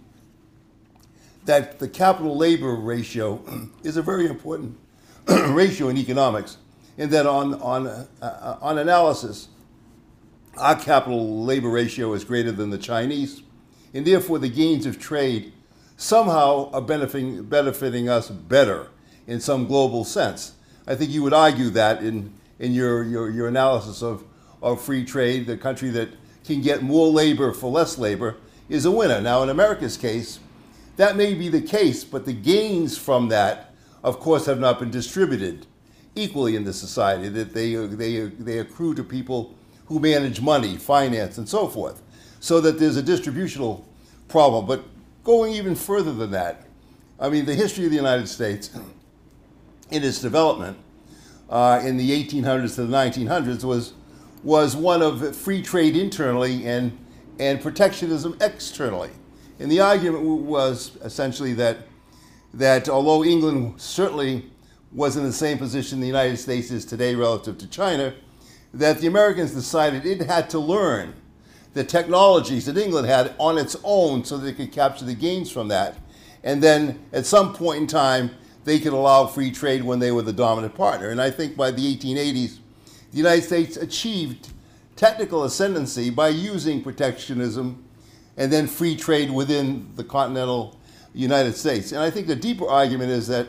that 1.45 1.79
the 1.79 1.87
capital 1.87 2.37
labor 2.37 2.75
ratio 2.75 3.43
is 3.83 3.97
a 3.97 4.03
very 4.03 4.27
important 4.27 4.77
ratio 5.27 5.89
in 5.89 5.97
economics, 5.97 6.57
and 6.99 7.09
that 7.09 7.25
on, 7.25 7.55
on, 7.55 7.87
uh, 7.87 8.57
on 8.61 8.77
analysis, 8.77 9.47
our 10.59 10.75
capital 10.75 11.43
labor 11.43 11.69
ratio 11.69 12.13
is 12.13 12.23
greater 12.23 12.51
than 12.51 12.69
the 12.69 12.77
Chinese, 12.77 13.41
and 13.93 14.05
therefore 14.05 14.39
the 14.39 14.49
gains 14.49 14.85
of 14.85 14.99
trade 14.99 15.53
somehow 15.97 16.69
are 16.71 16.81
benefiting, 16.81 17.43
benefiting 17.43 18.09
us 18.09 18.29
better 18.29 18.89
in 19.27 19.39
some 19.39 19.65
global 19.65 20.03
sense. 20.03 20.53
I 20.87 20.95
think 20.95 21.11
you 21.11 21.23
would 21.23 21.33
argue 21.33 21.69
that 21.71 22.03
in, 22.03 22.33
in 22.59 22.73
your, 22.73 23.03
your, 23.03 23.29
your 23.29 23.47
analysis 23.47 24.01
of, 24.01 24.23
of 24.61 24.81
free 24.81 25.05
trade, 25.05 25.45
the 25.45 25.57
country 25.57 25.89
that 25.91 26.09
can 26.45 26.61
get 26.61 26.81
more 26.81 27.07
labor 27.07 27.53
for 27.53 27.69
less 27.69 27.97
labor 27.97 28.37
is 28.69 28.85
a 28.85 28.91
winner. 28.91 29.21
Now, 29.21 29.43
in 29.43 29.49
America's 29.49 29.97
case, 29.97 30.39
that 30.97 31.15
may 31.15 31.33
be 31.33 31.47
the 31.47 31.61
case, 31.61 32.03
but 32.03 32.25
the 32.25 32.33
gains 32.33 32.97
from 32.97 33.29
that, 33.29 33.73
of 34.03 34.19
course, 34.19 34.45
have 34.47 34.59
not 34.59 34.79
been 34.79 34.91
distributed 34.91 35.65
equally 36.15 36.55
in 36.55 36.63
the 36.63 36.73
society, 36.73 37.29
that 37.29 37.53
they, 37.53 37.75
they, 37.75 38.19
they 38.25 38.59
accrue 38.59 38.95
to 38.95 39.03
people 39.03 39.55
who 39.89 39.99
manage 39.99 40.39
money, 40.39 40.77
finance, 40.77 41.37
and 41.37 41.49
so 41.49 41.67
forth. 41.67 42.01
So 42.39 42.61
that 42.61 42.79
there's 42.79 42.95
a 42.95 43.03
distributional 43.03 43.85
problem. 44.27 44.65
But 44.65 44.85
going 45.23 45.53
even 45.53 45.75
further 45.75 46.13
than 46.13 46.31
that, 46.31 46.67
I 47.19 47.27
mean, 47.29 47.45
the 47.45 47.55
history 47.55 47.85
of 47.85 47.89
the 47.89 47.97
United 47.97 48.29
States 48.29 48.69
in 49.91 50.03
its 50.03 50.21
development 50.21 50.77
uh, 51.49 51.81
in 51.83 51.97
the 51.97 52.11
1800s 52.23 52.75
to 52.75 52.85
the 52.85 52.95
1900s 52.95 53.63
was, 53.63 53.93
was 54.43 54.75
one 54.75 55.01
of 55.01 55.35
free 55.35 55.61
trade 55.61 55.97
internally 55.97 56.65
and, 56.67 56.97
and 57.39 57.59
protectionism 57.59 58.37
externally. 58.39 59.09
And 59.59 59.71
the 59.71 59.81
argument 59.81 60.23
was 60.23 60.97
essentially 61.03 61.53
that, 61.53 61.79
that 62.53 62.87
although 62.87 63.25
England 63.25 63.81
certainly 63.81 64.45
was 64.93 65.17
in 65.17 65.23
the 65.23 65.33
same 65.33 65.57
position 65.57 65.99
the 65.99 66.07
United 66.07 66.37
States 66.37 66.69
is 66.69 66.85
today 66.85 67.15
relative 67.15 67.57
to 67.57 67.67
China, 67.67 68.13
that 68.73 68.99
the 68.99 69.07
Americans 69.07 69.51
decided 69.51 70.05
it 70.05 70.21
had 70.21 70.49
to 70.51 70.59
learn 70.59 71.13
the 71.73 71.83
technologies 71.83 72.65
that 72.65 72.77
England 72.77 73.07
had 73.07 73.33
on 73.37 73.57
its 73.57 73.75
own 73.83 74.23
so 74.23 74.37
they 74.37 74.53
could 74.53 74.71
capture 74.71 75.05
the 75.05 75.13
gains 75.13 75.51
from 75.51 75.67
that. 75.67 75.97
And 76.43 76.63
then 76.63 76.99
at 77.13 77.25
some 77.25 77.53
point 77.53 77.81
in 77.81 77.87
time, 77.87 78.31
they 78.65 78.79
could 78.79 78.93
allow 78.93 79.25
free 79.25 79.51
trade 79.51 79.83
when 79.83 79.99
they 79.99 80.11
were 80.11 80.21
the 80.21 80.33
dominant 80.33 80.75
partner. 80.75 81.09
And 81.09 81.21
I 81.21 81.31
think 81.31 81.55
by 81.55 81.71
the 81.71 81.95
1880s, 81.95 82.57
the 83.11 83.17
United 83.17 83.43
States 83.43 83.77
achieved 83.77 84.49
technical 84.95 85.43
ascendancy 85.43 86.09
by 86.09 86.29
using 86.29 86.83
protectionism 86.83 87.83
and 88.37 88.51
then 88.51 88.67
free 88.67 88.95
trade 88.95 89.31
within 89.31 89.89
the 89.95 90.03
continental 90.03 90.77
United 91.13 91.55
States. 91.55 91.91
And 91.91 92.01
I 92.01 92.09
think 92.09 92.27
the 92.27 92.35
deeper 92.35 92.67
argument 92.67 93.11
is 93.11 93.27
that 93.27 93.47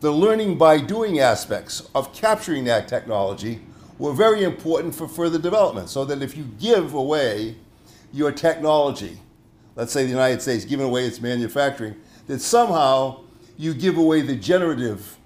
the 0.00 0.10
learning 0.10 0.58
by 0.58 0.78
doing 0.78 1.20
aspects 1.20 1.88
of 1.94 2.12
capturing 2.12 2.64
that 2.64 2.88
technology 2.88 3.60
were 3.98 4.12
very 4.12 4.42
important 4.42 4.94
for 4.94 5.08
further 5.08 5.38
development. 5.38 5.88
So 5.88 6.04
that 6.04 6.22
if 6.22 6.36
you 6.36 6.44
give 6.60 6.94
away 6.94 7.56
your 8.12 8.32
technology, 8.32 9.18
let's 9.76 9.92
say 9.92 10.04
the 10.04 10.10
United 10.10 10.42
States 10.42 10.64
giving 10.64 10.86
away 10.86 11.04
its 11.06 11.20
manufacturing, 11.20 11.96
that 12.26 12.40
somehow 12.40 13.20
you 13.56 13.74
give 13.74 13.96
away 13.96 14.22
the 14.22 14.36
generative 14.36 15.18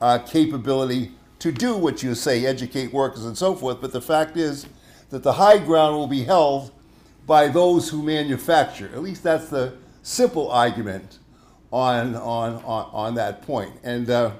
uh, 0.00 0.18
capability 0.18 1.12
to 1.38 1.52
do 1.52 1.76
what 1.76 2.02
you 2.02 2.14
say, 2.14 2.44
educate 2.44 2.92
workers 2.92 3.24
and 3.24 3.36
so 3.36 3.54
forth. 3.54 3.80
But 3.80 3.92
the 3.92 4.00
fact 4.00 4.36
is 4.36 4.66
that 5.10 5.22
the 5.22 5.34
high 5.34 5.58
ground 5.58 5.96
will 5.96 6.06
be 6.06 6.24
held 6.24 6.72
by 7.26 7.48
those 7.48 7.88
who 7.88 8.02
manufacture. 8.02 8.90
At 8.92 9.02
least 9.02 9.22
that's 9.22 9.48
the 9.48 9.74
simple 10.02 10.50
argument 10.50 11.18
on, 11.70 12.16
on, 12.16 12.56
on, 12.64 12.90
on 12.92 13.14
that 13.14 13.42
point. 13.42 13.72
And, 13.82 14.10
uh, 14.10 14.32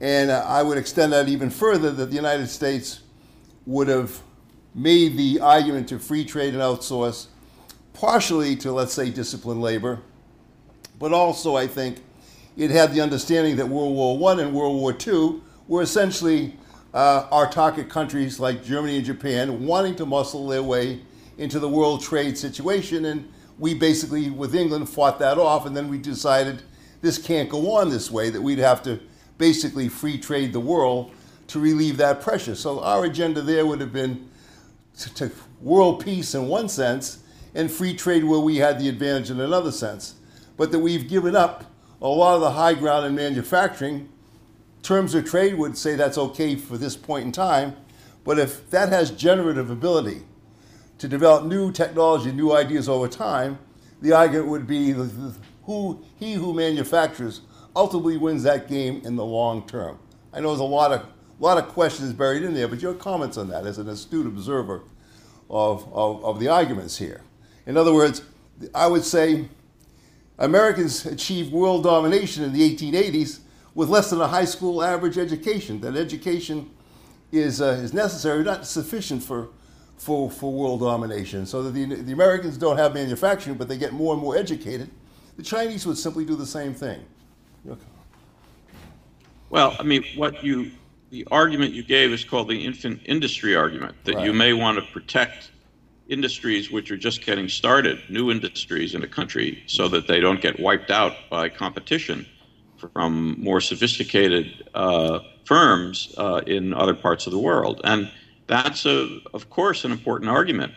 and 0.00 0.30
I 0.30 0.62
would 0.62 0.78
extend 0.78 1.12
that 1.12 1.28
even 1.28 1.50
further 1.50 1.90
that 1.90 2.06
the 2.06 2.16
United 2.16 2.48
States 2.48 3.00
would 3.66 3.88
have 3.88 4.20
made 4.74 5.16
the 5.16 5.40
argument 5.40 5.88
to 5.88 5.98
free 5.98 6.24
trade 6.24 6.54
and 6.54 6.62
outsource 6.62 7.26
partially 7.92 8.56
to, 8.56 8.72
let's 8.72 8.92
say, 8.92 9.10
disciplined 9.10 9.60
labor, 9.60 10.00
but 10.98 11.12
also, 11.12 11.56
I 11.56 11.66
think, 11.66 11.98
it 12.56 12.70
had 12.70 12.92
the 12.92 13.00
understanding 13.00 13.56
that 13.56 13.68
World 13.68 13.94
War 13.94 14.30
I 14.30 14.42
and 14.42 14.54
World 14.54 14.80
War 14.80 14.96
II 15.06 15.40
were 15.68 15.82
essentially 15.82 16.56
uh, 16.92 17.26
our 17.30 17.50
target 17.50 17.88
countries 17.88 18.38
like 18.38 18.62
Germany 18.62 18.96
and 18.96 19.04
Japan 19.04 19.66
wanting 19.66 19.96
to 19.96 20.06
muscle 20.06 20.46
their 20.46 20.62
way 20.62 21.00
into 21.38 21.58
the 21.58 21.68
world 21.68 22.02
trade 22.02 22.36
situation. 22.36 23.06
And 23.06 23.30
we 23.58 23.74
basically, 23.74 24.30
with 24.30 24.54
England, 24.54 24.88
fought 24.88 25.18
that 25.20 25.38
off. 25.38 25.64
And 25.64 25.74
then 25.74 25.88
we 25.88 25.98
decided 25.98 26.62
this 27.00 27.18
can't 27.18 27.48
go 27.48 27.72
on 27.72 27.88
this 27.88 28.10
way, 28.10 28.30
that 28.30 28.40
we'd 28.40 28.58
have 28.58 28.82
to 28.82 29.00
basically 29.38 29.88
free 29.88 30.18
trade 30.18 30.52
the 30.52 30.60
world 30.60 31.12
to 31.52 31.60
relieve 31.60 31.98
that 31.98 32.22
pressure. 32.22 32.54
So 32.54 32.80
our 32.80 33.04
agenda 33.04 33.42
there 33.42 33.66
would 33.66 33.82
have 33.82 33.92
been 33.92 34.26
to, 34.98 35.14
to 35.16 35.30
world 35.60 36.02
peace 36.02 36.34
in 36.34 36.48
one 36.48 36.66
sense 36.66 37.18
and 37.54 37.70
free 37.70 37.94
trade 37.94 38.24
where 38.24 38.40
we 38.40 38.56
had 38.56 38.80
the 38.80 38.88
advantage 38.88 39.30
in 39.30 39.38
another 39.38 39.70
sense. 39.70 40.14
But 40.56 40.72
that 40.72 40.78
we've 40.78 41.06
given 41.06 41.36
up 41.36 41.66
a 42.00 42.08
lot 42.08 42.36
of 42.36 42.40
the 42.40 42.52
high 42.52 42.72
ground 42.72 43.04
in 43.04 43.14
manufacturing. 43.14 44.08
Terms 44.82 45.14
of 45.14 45.26
trade 45.26 45.58
would 45.58 45.76
say 45.76 45.94
that's 45.94 46.16
okay 46.16 46.56
for 46.56 46.78
this 46.78 46.96
point 46.96 47.26
in 47.26 47.32
time. 47.32 47.76
But 48.24 48.38
if 48.38 48.70
that 48.70 48.88
has 48.88 49.10
generative 49.10 49.68
ability 49.68 50.22
to 50.96 51.06
develop 51.06 51.44
new 51.44 51.70
technology, 51.70 52.32
new 52.32 52.56
ideas 52.56 52.88
over 52.88 53.08
time, 53.08 53.58
the 54.00 54.12
argument 54.14 54.48
would 54.48 54.66
be 54.66 54.92
who 55.64 56.02
he 56.18 56.32
who 56.32 56.54
manufactures 56.54 57.42
ultimately 57.76 58.16
wins 58.16 58.42
that 58.44 58.68
game 58.68 59.02
in 59.04 59.16
the 59.16 59.24
long 59.24 59.66
term. 59.66 59.98
I 60.32 60.40
know 60.40 60.48
there's 60.48 60.60
a 60.60 60.64
lot 60.64 60.92
of 60.92 61.06
a 61.42 61.44
lot 61.44 61.58
of 61.58 61.68
questions 61.68 62.12
buried 62.12 62.44
in 62.44 62.54
there, 62.54 62.68
but 62.68 62.80
your 62.80 62.94
comments 62.94 63.36
on 63.36 63.48
that 63.48 63.66
as 63.66 63.76
an 63.76 63.88
astute 63.88 64.26
observer 64.26 64.82
of, 65.50 65.92
of, 65.92 66.24
of 66.24 66.38
the 66.38 66.46
arguments 66.46 66.98
here. 66.98 67.20
In 67.66 67.76
other 67.76 67.92
words, 67.92 68.22
I 68.72 68.86
would 68.86 69.02
say 69.02 69.48
Americans 70.38 71.04
achieved 71.04 71.52
world 71.52 71.82
domination 71.82 72.44
in 72.44 72.52
the 72.52 72.76
1880s 72.76 73.40
with 73.74 73.88
less 73.88 74.10
than 74.10 74.20
a 74.20 74.28
high 74.28 74.44
school 74.44 74.84
average 74.84 75.18
education. 75.18 75.80
That 75.80 75.96
education 75.96 76.70
is, 77.32 77.60
uh, 77.60 77.80
is 77.82 77.92
necessary, 77.92 78.44
not 78.44 78.64
sufficient 78.64 79.24
for, 79.24 79.48
for, 79.96 80.30
for 80.30 80.52
world 80.52 80.78
domination. 80.78 81.44
So 81.44 81.64
that 81.64 81.72
the, 81.72 81.86
the 81.86 82.12
Americans 82.12 82.56
don't 82.56 82.76
have 82.76 82.94
manufacturing, 82.94 83.56
but 83.56 83.66
they 83.66 83.78
get 83.78 83.92
more 83.92 84.12
and 84.14 84.22
more 84.22 84.36
educated. 84.36 84.90
The 85.36 85.42
Chinese 85.42 85.86
would 85.86 85.98
simply 85.98 86.24
do 86.24 86.36
the 86.36 86.46
same 86.46 86.72
thing. 86.72 87.04
Well, 89.50 89.74
I 89.78 89.82
mean, 89.82 90.04
what 90.14 90.44
you 90.44 90.70
the 91.12 91.28
argument 91.30 91.74
you 91.74 91.82
gave 91.82 92.10
is 92.10 92.24
called 92.24 92.48
the 92.48 92.64
infant 92.64 92.98
industry 93.04 93.54
argument 93.54 93.94
that 94.04 94.14
right. 94.14 94.24
you 94.24 94.32
may 94.32 94.54
want 94.54 94.78
to 94.78 94.92
protect 94.92 95.50
industries 96.08 96.70
which 96.70 96.90
are 96.90 96.96
just 96.96 97.24
getting 97.24 97.48
started, 97.48 98.00
new 98.08 98.30
industries 98.30 98.94
in 98.94 99.02
a 99.04 99.06
country, 99.06 99.62
so 99.66 99.88
that 99.88 100.06
they 100.06 100.20
don't 100.20 100.40
get 100.40 100.58
wiped 100.58 100.90
out 100.90 101.12
by 101.30 101.50
competition 101.50 102.26
from 102.78 103.38
more 103.38 103.60
sophisticated 103.60 104.66
uh, 104.74 105.18
firms 105.44 106.14
uh, 106.16 106.40
in 106.46 106.72
other 106.72 106.94
parts 106.94 107.26
of 107.26 107.32
the 107.32 107.38
world. 107.38 107.82
And 107.84 108.10
that's, 108.46 108.86
a, 108.86 109.20
of 109.34 109.50
course, 109.50 109.84
an 109.84 109.92
important 109.92 110.30
argument. 110.30 110.72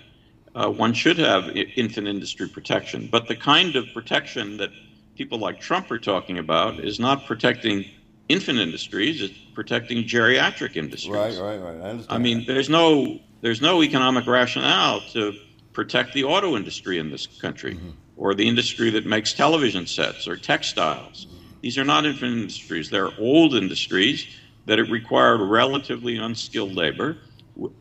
Uh, 0.53 0.69
one 0.69 0.93
should 0.93 1.17
have 1.17 1.49
infant 1.55 2.09
industry 2.09 2.49
protection, 2.49 3.07
but 3.09 3.29
the 3.29 3.37
kind 3.37 3.77
of 3.77 3.85
protection 3.93 4.57
that 4.57 4.69
people 5.15 5.37
like 5.37 5.61
Trump 5.61 5.89
are 5.91 5.99
talking 5.99 6.37
about 6.37 6.79
is 6.81 6.99
not 6.99 7.25
protecting 7.25 7.85
infant 8.29 8.59
industries; 8.59 9.21
it's 9.21 9.33
protecting 9.53 10.03
geriatric 10.03 10.75
industries. 10.75 11.13
Right, 11.13 11.37
right, 11.37 11.57
right. 11.57 11.81
I 11.81 11.89
understand. 11.89 12.05
I 12.09 12.17
mean, 12.17 12.39
that. 12.39 12.47
there's 12.47 12.69
no 12.69 13.19
there's 13.41 13.61
no 13.61 13.83
economic 13.83 14.27
rationale 14.27 15.01
to 15.13 15.33
protect 15.73 16.13
the 16.13 16.23
auto 16.23 16.55
industry 16.55 16.97
in 16.97 17.11
this 17.11 17.27
country, 17.27 17.75
mm-hmm. 17.75 17.91
or 18.17 18.33
the 18.33 18.47
industry 18.47 18.89
that 18.91 19.05
makes 19.05 19.33
television 19.33 19.85
sets 19.85 20.27
or 20.27 20.35
textiles. 20.35 21.25
Mm-hmm. 21.25 21.35
These 21.61 21.77
are 21.77 21.83
not 21.83 22.05
infant 22.05 22.33
industries; 22.33 22.89
they're 22.89 23.11
old 23.19 23.55
industries 23.55 24.27
that 24.65 24.79
it 24.79 24.89
required 24.89 25.41
relatively 25.41 26.17
unskilled 26.17 26.73
labor, 26.73 27.17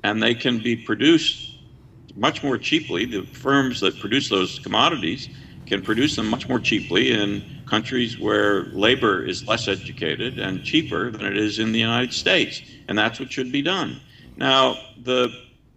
and 0.02 0.22
they 0.22 0.34
can 0.34 0.58
be 0.58 0.76
produced 0.76 1.58
much 2.14 2.42
more 2.42 2.58
cheaply. 2.58 3.06
The 3.06 3.22
firms 3.22 3.80
that 3.80 3.98
produce 3.98 4.28
those 4.28 4.58
commodities 4.58 5.28
can 5.74 5.84
produce 5.84 6.14
them 6.14 6.28
much 6.28 6.48
more 6.48 6.60
cheaply 6.60 7.10
in 7.10 7.42
countries 7.66 8.18
where 8.18 8.66
labor 8.66 9.24
is 9.24 9.46
less 9.48 9.66
educated 9.66 10.38
and 10.38 10.62
cheaper 10.62 11.10
than 11.10 11.26
it 11.26 11.36
is 11.36 11.58
in 11.58 11.72
the 11.72 11.80
United 11.80 12.12
States. 12.12 12.62
And 12.86 12.96
that's 12.96 13.18
what 13.18 13.32
should 13.32 13.50
be 13.50 13.62
done. 13.62 14.00
Now, 14.36 14.76
the 15.02 15.30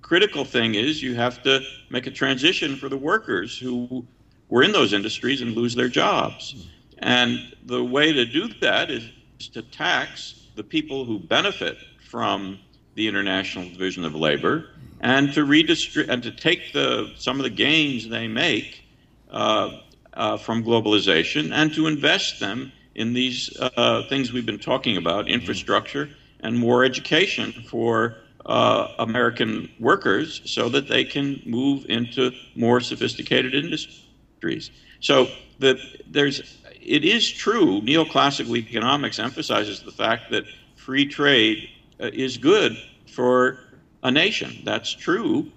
critical 0.03 0.45
thing 0.45 0.75
is 0.75 1.01
you 1.01 1.15
have 1.15 1.41
to 1.43 1.61
make 1.89 2.05
a 2.05 2.11
transition 2.11 2.75
for 2.75 2.89
the 2.89 2.97
workers 2.97 3.57
who 3.57 4.05
were 4.49 4.61
in 4.61 4.71
those 4.71 4.93
industries 4.93 5.41
and 5.41 5.55
lose 5.55 5.73
their 5.73 5.89
jobs. 5.89 6.67
And 6.99 7.55
the 7.65 7.83
way 7.83 8.13
to 8.13 8.25
do 8.25 8.47
that 8.61 8.91
is 8.91 9.09
to 9.53 9.63
tax 9.63 10.47
the 10.55 10.63
people 10.63 11.05
who 11.05 11.17
benefit 11.19 11.77
from 12.07 12.59
the 12.93 13.07
International 13.07 13.67
Division 13.67 14.05
of 14.05 14.13
Labor 14.13 14.69
and 15.01 15.33
to 15.33 15.43
redistribute 15.43 16.11
and 16.11 16.21
to 16.23 16.31
take 16.31 16.73
the 16.73 17.13
some 17.17 17.39
of 17.39 17.43
the 17.43 17.49
gains 17.49 18.09
they 18.09 18.27
make 18.27 18.83
uh, 19.29 19.81
uh, 20.17 20.37
from 20.37 20.63
globalization 20.63 21.53
and 21.53 21.73
to 21.73 21.87
invest 21.87 22.39
them 22.39 22.73
in 22.95 23.13
these 23.13 23.51
uh, 23.77 24.03
things 24.03 24.33
we've 24.33 24.45
been 24.45 24.59
talking 24.59 24.97
about 24.97 25.29
infrastructure 25.29 26.15
and 26.41 26.57
more 26.57 26.83
education 26.83 27.53
for 27.63 28.17
uh, 28.45 28.87
American 28.99 29.69
workers 29.79 30.41
so 30.45 30.69
that 30.69 30.87
they 30.87 31.05
can 31.05 31.41
move 31.45 31.85
into 31.89 32.31
more 32.55 32.81
sophisticated 32.81 33.55
industries. 33.55 34.71
So 34.99 35.33
the, 35.59 35.81
there's, 36.05 36.41
it 36.81 37.05
is 37.05 37.31
true, 37.31 37.81
neoclassical 37.81 38.57
economics 38.57 39.19
emphasizes 39.19 39.83
the 39.83 39.91
fact 39.91 40.29
that 40.31 40.45
free 40.75 41.05
trade 41.05 41.69
uh, 42.01 42.09
is 42.13 42.37
good 42.37 42.81
for 43.05 43.61
a 44.03 44.11
nation. 44.11 44.59
That's 44.63 44.91
true, 44.93 45.51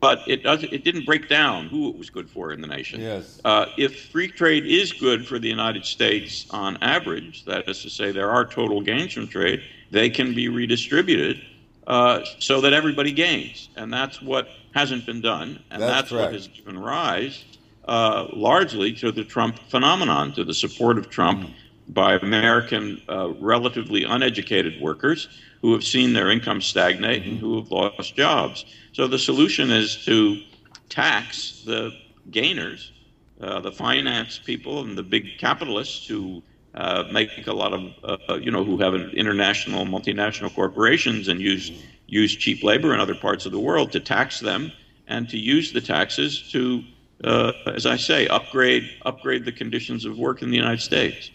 but 0.00 0.20
it 0.26 0.42
does 0.42 0.62
it 0.62 0.84
didn't 0.84 1.04
break 1.04 1.28
down 1.28 1.66
who 1.66 1.88
it 1.88 1.98
was 1.98 2.10
good 2.10 2.30
for 2.30 2.52
in 2.52 2.60
the 2.60 2.66
nation. 2.66 3.00
Yes. 3.00 3.40
Uh, 3.44 3.66
if 3.76 4.10
free 4.10 4.28
trade 4.28 4.64
is 4.66 4.92
good 4.92 5.26
for 5.26 5.38
the 5.38 5.48
United 5.48 5.84
States 5.84 6.46
on 6.50 6.76
average, 6.82 7.44
that 7.46 7.68
is 7.68 7.82
to 7.82 7.90
say, 7.90 8.12
there 8.12 8.30
are 8.30 8.44
total 8.44 8.80
gains 8.80 9.12
from 9.12 9.26
trade, 9.26 9.62
they 9.90 10.08
can 10.08 10.34
be 10.34 10.48
redistributed 10.48 11.40
uh, 11.86 12.20
so 12.38 12.60
that 12.60 12.72
everybody 12.72 13.12
gains, 13.12 13.70
and 13.76 13.92
that's 13.92 14.20
what 14.22 14.48
hasn't 14.74 15.06
been 15.06 15.20
done, 15.20 15.62
and 15.70 15.82
that's, 15.82 16.10
that's 16.10 16.10
what 16.10 16.32
has 16.32 16.46
given 16.48 16.78
rise 16.78 17.44
uh, 17.86 18.26
largely 18.32 18.92
to 18.92 19.10
the 19.10 19.24
Trump 19.24 19.58
phenomenon, 19.70 20.32
to 20.32 20.44
the 20.44 20.54
support 20.54 20.98
of 20.98 21.10
Trump. 21.10 21.42
Mm 21.42 21.54
by 21.88 22.16
American 22.16 23.00
uh, 23.08 23.30
relatively 23.40 24.04
uneducated 24.04 24.80
workers 24.80 25.28
who 25.62 25.72
have 25.72 25.84
seen 25.84 26.12
their 26.12 26.30
income 26.30 26.60
stagnate 26.60 27.24
and 27.24 27.38
who 27.38 27.56
have 27.56 27.70
lost 27.70 28.14
jobs. 28.14 28.64
So 28.92 29.06
the 29.06 29.18
solution 29.18 29.70
is 29.70 30.04
to 30.04 30.40
tax 30.88 31.62
the 31.64 31.96
gainers, 32.30 32.92
uh, 33.40 33.60
the 33.60 33.72
finance 33.72 34.38
people 34.38 34.80
and 34.80 34.96
the 34.96 35.02
big 35.02 35.38
capitalists 35.38 36.06
who 36.06 36.42
uh, 36.74 37.04
make 37.10 37.46
a 37.46 37.52
lot 37.52 37.72
of, 37.72 37.92
uh, 38.04 38.34
you 38.36 38.50
know, 38.50 38.64
who 38.64 38.78
have 38.78 38.94
international, 38.94 39.84
multinational 39.84 40.54
corporations 40.54 41.28
and 41.28 41.40
use 41.40 41.72
use 42.06 42.34
cheap 42.34 42.64
labor 42.64 42.94
in 42.94 43.00
other 43.00 43.14
parts 43.14 43.44
of 43.46 43.52
the 43.52 43.58
world 43.58 43.92
to 43.92 44.00
tax 44.00 44.40
them 44.40 44.72
and 45.08 45.28
to 45.28 45.38
use 45.38 45.72
the 45.72 45.80
taxes 45.80 46.50
to, 46.50 46.82
uh, 47.24 47.52
as 47.66 47.84
I 47.86 47.96
say, 47.96 48.26
upgrade 48.28 48.90
upgrade 49.04 49.44
the 49.44 49.52
conditions 49.52 50.04
of 50.04 50.16
work 50.16 50.42
in 50.42 50.50
the 50.50 50.56
United 50.56 50.80
States. 50.80 51.30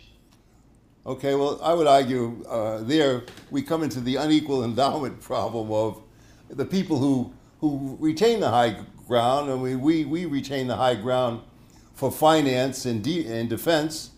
Okay, 1.05 1.35
well, 1.35 1.59
I 1.61 1.73
would 1.73 1.87
argue 1.87 2.45
uh, 2.47 2.81
there 2.81 3.23
we 3.51 3.61
come 3.61 3.83
into 3.83 3.99
the 3.99 4.15
unequal 4.15 4.63
endowment 4.63 5.19
problem 5.21 5.71
of 5.71 6.01
the 6.49 6.65
people 6.65 6.97
who 6.97 7.33
who 7.63 7.95
retain 8.01 8.41
the 8.41 8.49
high 8.49 8.75
ground, 9.07 9.49
and 9.49 9.61
we, 9.61 9.73
we, 9.77 10.03
we 10.03 10.25
retain 10.25 10.67
the 10.67 10.75
high 10.75 10.95
ground 10.95 11.39
for 11.93 12.11
finance 12.11 12.85
and, 12.85 13.01
de- 13.01 13.25
and 13.25 13.49
defense, 13.49 14.11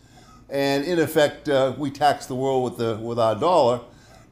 and 0.50 0.84
in 0.84 0.98
effect, 0.98 1.48
uh, 1.48 1.76
we 1.78 1.92
tax 1.92 2.26
the 2.26 2.34
world 2.34 2.64
with, 2.64 2.78
the, 2.80 2.98
with 2.98 3.20
our 3.20 3.36
dollar 3.36 3.82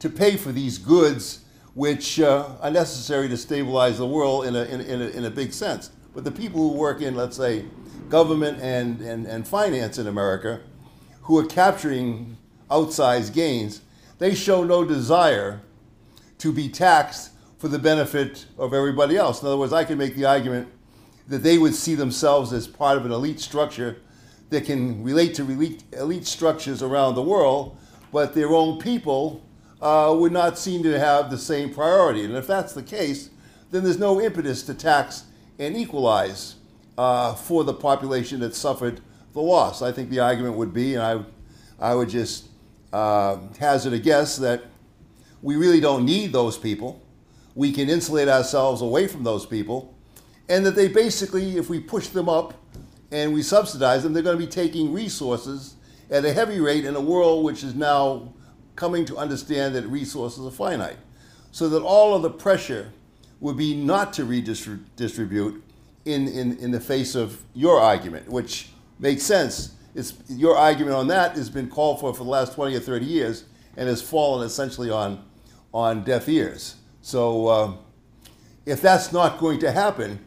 to 0.00 0.10
pay 0.10 0.36
for 0.36 0.50
these 0.50 0.78
goods 0.78 1.44
which 1.74 2.18
uh, 2.18 2.48
are 2.60 2.72
necessary 2.72 3.28
to 3.28 3.36
stabilize 3.36 3.98
the 3.98 4.06
world 4.06 4.46
in 4.46 4.56
a, 4.56 4.64
in, 4.64 4.80
in, 4.80 5.00
a, 5.00 5.06
in 5.10 5.24
a 5.26 5.30
big 5.30 5.52
sense. 5.52 5.90
But 6.12 6.24
the 6.24 6.32
people 6.32 6.70
who 6.70 6.76
work 6.76 7.00
in, 7.00 7.14
let's 7.14 7.36
say, 7.36 7.66
government 8.08 8.58
and, 8.60 9.00
and, 9.00 9.26
and 9.26 9.46
finance 9.46 9.98
in 9.98 10.08
America, 10.08 10.60
who 11.22 11.38
are 11.38 11.46
capturing 11.46 12.36
outsized 12.74 13.32
gains, 13.32 13.82
they 14.18 14.34
show 14.34 14.64
no 14.64 14.84
desire 14.84 15.60
to 16.38 16.52
be 16.52 16.68
taxed 16.68 17.30
for 17.58 17.68
the 17.68 17.78
benefit 17.78 18.46
of 18.58 18.74
everybody 18.74 19.16
else. 19.16 19.40
In 19.40 19.48
other 19.48 19.56
words, 19.56 19.72
I 19.72 19.84
can 19.84 19.96
make 19.96 20.16
the 20.16 20.24
argument 20.24 20.68
that 21.28 21.42
they 21.42 21.56
would 21.56 21.74
see 21.74 21.94
themselves 21.94 22.52
as 22.52 22.66
part 22.66 22.98
of 22.98 23.06
an 23.06 23.12
elite 23.12 23.40
structure 23.40 23.96
that 24.50 24.66
can 24.66 25.02
relate 25.02 25.34
to 25.36 25.42
elite, 25.42 25.84
elite 25.92 26.26
structures 26.26 26.82
around 26.82 27.14
the 27.14 27.22
world, 27.22 27.76
but 28.12 28.34
their 28.34 28.50
own 28.50 28.78
people 28.78 29.42
uh, 29.80 30.14
would 30.18 30.32
not 30.32 30.58
seem 30.58 30.82
to 30.82 30.98
have 30.98 31.30
the 31.30 31.38
same 31.38 31.72
priority. 31.72 32.24
And 32.24 32.36
if 32.36 32.46
that's 32.46 32.72
the 32.72 32.82
case, 32.82 33.30
then 33.70 33.84
there's 33.84 33.98
no 33.98 34.20
impetus 34.20 34.62
to 34.64 34.74
tax 34.74 35.24
and 35.58 35.76
equalize 35.76 36.56
uh, 36.98 37.34
for 37.34 37.64
the 37.64 37.74
population 37.74 38.40
that 38.40 38.54
suffered 38.54 39.00
the 39.32 39.40
loss. 39.40 39.82
I 39.82 39.92
think 39.92 40.10
the 40.10 40.20
argument 40.20 40.56
would 40.56 40.72
be, 40.72 40.94
and 40.94 41.02
I, 41.02 41.90
I 41.90 41.94
would 41.94 42.08
just 42.08 42.48
uh, 42.94 43.38
hazard 43.58 43.92
a 43.92 43.98
guess 43.98 44.36
that 44.36 44.62
we 45.42 45.56
really 45.56 45.80
don't 45.80 46.04
need 46.04 46.32
those 46.32 46.56
people. 46.56 47.02
We 47.56 47.72
can 47.72 47.90
insulate 47.90 48.28
ourselves 48.28 48.82
away 48.82 49.08
from 49.08 49.24
those 49.24 49.44
people. 49.44 49.92
And 50.48 50.64
that 50.64 50.76
they 50.76 50.86
basically, 50.86 51.56
if 51.56 51.68
we 51.68 51.80
push 51.80 52.08
them 52.08 52.28
up 52.28 52.54
and 53.10 53.34
we 53.34 53.42
subsidize 53.42 54.04
them, 54.04 54.12
they're 54.12 54.22
going 54.22 54.38
to 54.38 54.46
be 54.46 54.50
taking 54.50 54.92
resources 54.92 55.74
at 56.08 56.24
a 56.24 56.32
heavy 56.32 56.60
rate 56.60 56.84
in 56.84 56.94
a 56.94 57.00
world 57.00 57.44
which 57.44 57.64
is 57.64 57.74
now 57.74 58.32
coming 58.76 59.04
to 59.06 59.16
understand 59.16 59.74
that 59.74 59.86
resources 59.86 60.46
are 60.46 60.52
finite. 60.52 60.98
So 61.50 61.68
that 61.70 61.82
all 61.82 62.14
of 62.14 62.22
the 62.22 62.30
pressure 62.30 62.92
would 63.40 63.56
be 63.56 63.74
not 63.74 64.12
to 64.14 64.24
redistribute 64.24 65.64
in, 66.04 66.28
in, 66.28 66.58
in 66.58 66.70
the 66.70 66.80
face 66.80 67.16
of 67.16 67.42
your 67.54 67.80
argument, 67.80 68.28
which 68.28 68.68
makes 69.00 69.24
sense. 69.24 69.74
It's, 69.94 70.14
your 70.28 70.56
argument 70.56 70.96
on 70.96 71.06
that 71.08 71.36
has 71.36 71.48
been 71.48 71.68
called 71.68 72.00
for 72.00 72.12
for 72.12 72.24
the 72.24 72.30
last 72.30 72.54
20 72.54 72.74
or 72.74 72.80
30 72.80 73.06
years 73.06 73.44
and 73.76 73.88
has 73.88 74.02
fallen 74.02 74.46
essentially 74.46 74.90
on, 74.90 75.24
on 75.72 76.04
deaf 76.04 76.28
ears. 76.28 76.76
So 77.00 77.46
uh, 77.46 77.72
if 78.66 78.80
that's 78.80 79.12
not 79.12 79.38
going 79.38 79.60
to 79.60 79.70
happen, 79.70 80.18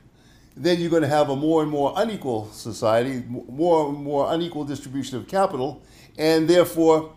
then 0.56 0.80
you're 0.80 0.90
going 0.90 1.04
to 1.04 1.08
have 1.08 1.30
a 1.30 1.36
more 1.36 1.62
and 1.62 1.72
more 1.72 1.94
unequal 1.96 2.52
society, 2.52 3.24
more 3.28 3.90
and 3.90 3.98
more 4.04 4.34
unequal 4.34 4.64
distribution 4.64 5.18
of 5.18 5.28
capital, 5.28 5.84
and 6.18 6.48
therefore, 6.50 7.16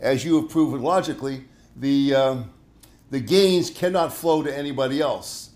as 0.00 0.24
you 0.24 0.40
have 0.40 0.50
proven 0.50 0.82
logically, 0.82 1.44
the, 1.76 2.14
um, 2.14 2.50
the 3.10 3.20
gains 3.20 3.70
cannot 3.70 4.12
flow 4.12 4.42
to 4.42 4.56
anybody 4.56 5.00
else. 5.00 5.50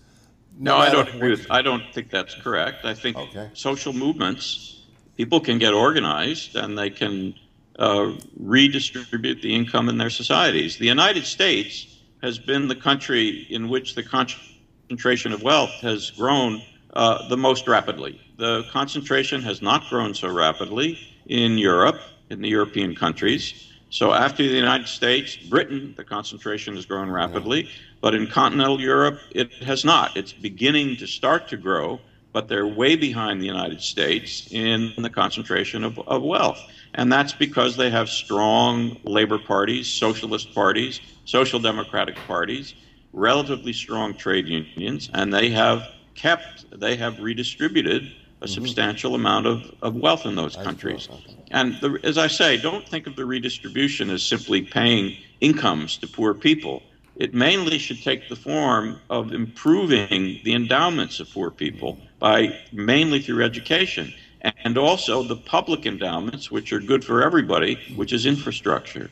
No, 0.59 0.77
I 0.77 0.89
don't 0.89 1.07
agree 1.09 1.31
with. 1.31 1.47
I 1.51 1.61
don't 1.61 1.83
think 1.93 2.09
that's 2.09 2.33
correct. 2.33 2.83
I 2.83 2.93
think 2.93 3.17
okay. 3.17 3.49
social 3.53 3.93
movements, 3.93 4.76
people 5.17 5.39
can 5.39 5.57
get 5.57 5.73
organized 5.73 6.55
and 6.55 6.77
they 6.77 6.91
can 6.91 7.33
uh, 7.79 8.13
redistribute 8.39 9.41
the 9.41 9.53
income 9.53 9.89
in 9.89 9.97
their 9.97 10.11
societies. 10.11 10.77
The 10.77 10.85
United 10.85 11.25
States 11.25 11.97
has 12.21 12.39
been 12.39 12.67
the 12.67 12.75
country 12.75 13.47
in 13.49 13.67
which 13.67 13.95
the 13.95 14.03
concentration 14.03 15.33
of 15.33 15.41
wealth 15.43 15.73
has 15.81 16.11
grown 16.11 16.61
uh, 16.93 17.27
the 17.27 17.37
most 17.37 17.67
rapidly. 17.67 18.21
The 18.37 18.63
concentration 18.71 19.41
has 19.41 19.61
not 19.61 19.89
grown 19.89 20.13
so 20.13 20.31
rapidly 20.31 20.97
in 21.25 21.57
Europe, 21.57 21.99
in 22.29 22.41
the 22.41 22.49
European 22.49 22.95
countries. 22.95 23.71
So 23.89 24.13
after 24.13 24.43
the 24.43 24.49
United 24.49 24.87
States, 24.87 25.35
Britain, 25.35 25.93
the 25.97 26.03
concentration 26.03 26.75
has 26.75 26.85
grown 26.85 27.09
rapidly, 27.09 27.69
but 28.01 28.13
in 28.13 28.27
continental 28.27 28.79
Europe, 28.79 29.19
it 29.31 29.51
has 29.63 29.85
not. 29.85 30.17
It's 30.17 30.33
beginning 30.33 30.97
to 30.97 31.07
start 31.07 31.47
to 31.49 31.57
grow, 31.57 31.99
but 32.33 32.47
they're 32.47 32.67
way 32.67 32.95
behind 32.95 33.41
the 33.41 33.45
United 33.45 33.81
States 33.81 34.47
in 34.51 34.93
the 34.97 35.09
concentration 35.09 35.83
of, 35.83 35.99
of 36.07 36.21
wealth. 36.21 36.59
And 36.93 37.11
that's 37.11 37.33
because 37.33 37.77
they 37.77 37.89
have 37.89 38.09
strong 38.09 38.97
labor 39.03 39.37
parties, 39.37 39.87
socialist 39.87 40.53
parties, 40.53 40.99
social 41.25 41.59
democratic 41.59 42.15
parties, 42.27 42.73
relatively 43.13 43.73
strong 43.73 44.13
trade 44.13 44.47
unions, 44.47 45.09
and 45.13 45.33
they 45.33 45.49
have 45.49 45.83
kept, 46.15 46.65
they 46.79 46.95
have 46.95 47.19
redistributed 47.19 48.03
a 48.03 48.45
mm-hmm. 48.45 48.53
substantial 48.53 49.15
amount 49.15 49.45
of, 49.47 49.71
of 49.81 49.95
wealth 49.95 50.25
in 50.25 50.35
those 50.35 50.55
countries. 50.55 51.09
And 51.51 51.75
the, 51.81 51.99
as 52.03 52.17
I 52.17 52.27
say, 52.27 52.57
don't 52.57 52.87
think 52.87 53.07
of 53.07 53.15
the 53.15 53.25
redistribution 53.25 54.09
as 54.09 54.23
simply 54.23 54.61
paying 54.61 55.17
incomes 55.41 55.97
to 55.97 56.07
poor 56.07 56.33
people. 56.33 56.83
It 57.15 57.33
mainly 57.33 57.79
should 57.79 58.03
take 58.03 58.29
the 58.29 58.35
form 58.35 58.99
of 59.09 59.33
improving 59.33 60.39
the 60.43 60.53
endowments 60.53 61.19
of 61.19 61.31
poor 61.31 61.49
people 61.49 61.97
by 62.19 62.57
mainly 62.71 63.21
through 63.21 63.43
education 63.43 64.13
and 64.41 64.77
also 64.77 65.23
the 65.23 65.35
public 65.35 65.85
endowments, 65.85 66.51
which 66.51 66.71
are 66.71 66.79
good 66.79 67.03
for 67.03 67.23
everybody, 67.23 67.75
which 67.95 68.13
is 68.13 68.25
infrastructure. 68.25 69.09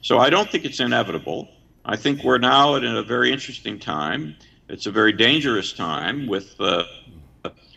So 0.00 0.18
I 0.18 0.30
don't 0.30 0.50
think 0.50 0.64
it's 0.64 0.80
inevitable. 0.80 1.48
I 1.84 1.96
think 1.96 2.24
we're 2.24 2.38
now 2.38 2.76
at 2.76 2.84
a 2.84 3.02
very 3.02 3.32
interesting 3.32 3.78
time. 3.78 4.36
It's 4.68 4.86
a 4.86 4.90
very 4.90 5.12
dangerous 5.12 5.72
time 5.72 6.26
with 6.26 6.54
uh, 6.60 6.84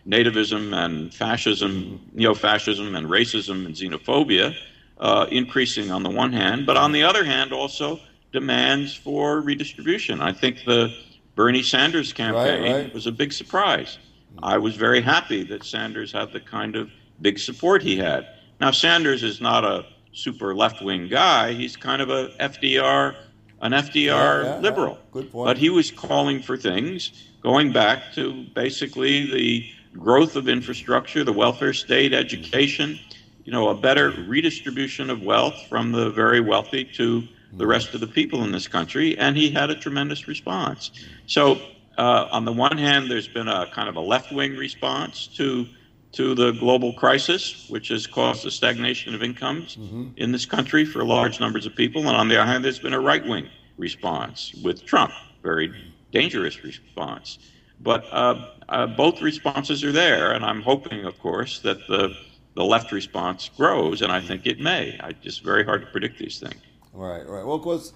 nativism 0.07 0.73
and 0.73 1.13
fascism, 1.13 1.99
neo-fascism 2.13 2.95
and 2.95 3.07
racism 3.07 3.65
and 3.65 3.75
xenophobia 3.75 4.55
uh, 4.99 5.25
increasing 5.29 5.91
on 5.91 6.03
the 6.03 6.09
one 6.09 6.31
hand, 6.31 6.65
but 6.65 6.77
on 6.77 6.91
the 6.91 7.03
other 7.03 7.23
hand 7.23 7.51
also 7.51 7.99
demands 8.31 8.95
for 8.95 9.41
redistribution. 9.41 10.21
I 10.21 10.31
think 10.31 10.63
the 10.65 10.93
Bernie 11.35 11.63
Sanders 11.63 12.13
campaign 12.13 12.63
right, 12.63 12.83
right. 12.83 12.93
was 12.93 13.07
a 13.07 13.11
big 13.11 13.33
surprise. 13.33 13.97
I 14.43 14.57
was 14.57 14.75
very 14.75 15.01
happy 15.01 15.43
that 15.43 15.63
Sanders 15.63 16.11
had 16.11 16.31
the 16.31 16.39
kind 16.39 16.75
of 16.75 16.89
big 17.21 17.39
support 17.39 17.81
he 17.81 17.97
had. 17.97 18.27
Now, 18.59 18.71
Sanders 18.71 19.23
is 19.23 19.41
not 19.41 19.63
a 19.63 19.85
super 20.13 20.55
left 20.55 20.81
wing 20.81 21.07
guy. 21.07 21.53
He's 21.53 21.75
kind 21.75 22.01
of 22.01 22.09
a 22.09 22.29
FDR, 22.39 23.15
an 23.61 23.71
FDR 23.71 24.05
yeah, 24.05 24.43
yeah, 24.43 24.59
liberal. 24.59 24.93
Yeah. 24.93 24.99
Good 25.11 25.31
point. 25.31 25.45
But 25.45 25.57
he 25.57 25.69
was 25.69 25.91
calling 25.91 26.41
for 26.41 26.57
things 26.57 27.29
going 27.41 27.71
back 27.71 28.13
to 28.15 28.45
basically 28.55 29.31
the 29.31 29.65
growth 29.97 30.35
of 30.35 30.49
infrastructure, 30.49 31.23
the 31.23 31.33
welfare 31.33 31.73
state, 31.73 32.13
education, 32.13 32.99
you 33.43 33.51
know, 33.51 33.69
a 33.69 33.75
better 33.75 34.11
redistribution 34.27 35.09
of 35.09 35.21
wealth 35.21 35.55
from 35.69 35.91
the 35.91 36.09
very 36.09 36.39
wealthy 36.39 36.83
to 36.83 37.21
the 37.21 37.27
mm-hmm. 37.27 37.67
rest 37.67 37.93
of 37.93 37.99
the 37.99 38.07
people 38.07 38.43
in 38.43 38.51
this 38.51 38.67
country. 38.67 39.17
And 39.17 39.37
he 39.37 39.51
had 39.51 39.69
a 39.69 39.75
tremendous 39.75 40.27
response. 40.27 40.91
So 41.27 41.61
uh, 41.97 42.27
on 42.31 42.45
the 42.45 42.53
one 42.53 42.77
hand, 42.77 43.09
there's 43.09 43.27
been 43.27 43.47
a 43.47 43.67
kind 43.71 43.89
of 43.89 43.95
a 43.95 44.01
left 44.01 44.31
wing 44.31 44.55
response 44.55 45.27
to 45.35 45.67
to 46.15 46.33
the 46.33 46.53
global 46.53 46.93
crisis, 46.93 47.65
which 47.69 47.89
has 47.89 48.07
caused 48.07 48.45
a 48.45 48.51
stagnation 48.51 49.13
of 49.13 49.21
incomes 49.21 49.75
mm-hmm. 49.75 50.07
in 50.15 50.31
this 50.31 50.45
country 50.45 50.85
for 50.85 51.03
large 51.03 51.41
numbers 51.41 51.65
of 51.65 51.75
people. 51.75 52.07
And 52.07 52.15
on 52.15 52.29
the 52.29 52.39
other 52.39 52.49
hand, 52.49 52.63
there's 52.63 52.79
been 52.79 52.93
a 52.93 52.99
right 53.01 53.25
wing 53.25 53.49
response 53.77 54.53
with 54.63 54.85
Trump, 54.85 55.11
very 55.43 55.73
dangerous 56.13 56.63
response. 56.63 57.39
But 57.81 58.05
uh, 58.13 58.47
uh, 58.69 58.87
both 58.87 59.21
responses 59.21 59.83
are 59.83 59.91
there, 59.91 60.31
and 60.31 60.45
I'm 60.45 60.61
hoping, 60.61 61.03
of 61.03 61.19
course, 61.19 61.59
that 61.59 61.85
the 61.87 62.15
the 62.55 62.63
left 62.63 62.93
response 62.93 63.49
grows, 63.57 64.01
and 64.01 64.09
I 64.09 64.21
think 64.21 64.47
it 64.47 64.61
may. 64.61 64.97
I 65.03 65.11
just 65.11 65.43
very 65.43 65.65
hard 65.65 65.81
to 65.81 65.87
predict 65.87 66.17
these 66.17 66.39
things. 66.39 66.61
Right, 66.93 67.27
right. 67.27 67.45
Well, 67.45 67.55
of 67.55 67.61
course, 67.61 67.91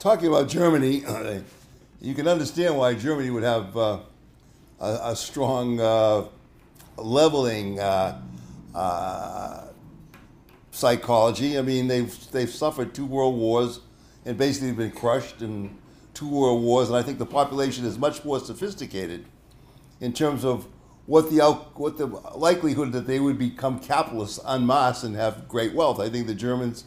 talking 0.00 0.26
about 0.26 0.48
Germany. 0.48 1.04
you 2.02 2.14
can 2.14 2.26
understand 2.26 2.76
why 2.76 2.94
Germany 2.94 3.30
would 3.30 3.44
have 3.44 3.76
uh, 3.76 4.00
a, 4.80 4.98
a, 5.04 5.16
strong 5.16 5.78
uh, 5.78 6.24
leveling 6.96 7.78
uh, 7.78 8.20
uh, 8.74 9.66
psychology. 10.72 11.56
I 11.56 11.62
mean, 11.62 11.86
they've 11.86 12.30
they've 12.32 12.50
suffered 12.50 12.92
two 12.92 13.06
world 13.06 13.36
wars 13.36 13.80
and 14.24 14.36
basically 14.36 14.72
been 14.72 14.90
crushed 14.90 15.42
in 15.42 15.76
two 16.12 16.28
world 16.28 16.62
wars, 16.62 16.88
and 16.88 16.96
I 16.96 17.02
think 17.02 17.18
the 17.18 17.26
population 17.26 17.84
is 17.84 17.96
much 17.96 18.24
more 18.24 18.40
sophisticated 18.40 19.24
in 20.00 20.12
terms 20.12 20.44
of 20.44 20.66
what 21.06 21.30
the 21.30 21.40
what 21.76 21.98
the 21.98 22.06
likelihood 22.06 22.90
that 22.92 23.06
they 23.06 23.20
would 23.20 23.38
become 23.38 23.78
capitalists 23.78 24.40
en 24.48 24.66
masse 24.66 25.04
and 25.04 25.14
have 25.14 25.46
great 25.46 25.72
wealth. 25.72 26.00
I 26.00 26.08
think 26.08 26.26
the 26.26 26.34
Germans 26.34 26.84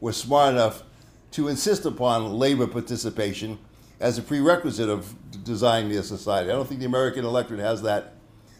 were 0.00 0.12
smart 0.12 0.54
enough 0.54 0.82
to 1.30 1.46
insist 1.46 1.86
upon 1.86 2.32
labor 2.32 2.66
participation 2.66 3.58
as 4.00 4.18
a 4.18 4.22
prerequisite 4.22 4.88
of 4.88 5.14
designing 5.44 5.90
their 5.90 6.02
society. 6.02 6.50
I 6.50 6.52
don't 6.54 6.68
think 6.68 6.80
the 6.80 6.86
American 6.86 7.24
electorate 7.24 7.60
has 7.60 7.82
that 7.82 8.14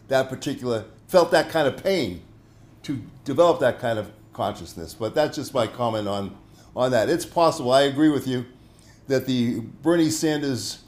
that 0.09 0.29
particular 0.29 0.85
felt 1.09 1.31
that 1.33 1.49
kind 1.51 1.67
of 1.67 1.83
pain 1.83 2.23
to 2.85 3.03
develop 3.25 3.61
that 3.61 3.81
kind 3.81 3.99
of 3.99 4.11
consciousness. 4.33 4.95
But 4.95 5.15
that's 5.15 5.37
just 5.37 5.53
my 5.53 5.67
comment 5.67 6.09
on 6.09 6.37
on 6.75 6.91
that. 6.93 7.09
It's 7.09 7.27
possible. 7.27 7.73
I 7.73 7.83
agree 7.83 8.11
with 8.11 8.27
you 8.27 8.47
that 9.09 9.27
the 9.27 9.61
Bernie 9.83 10.11
Sanders 10.11 10.83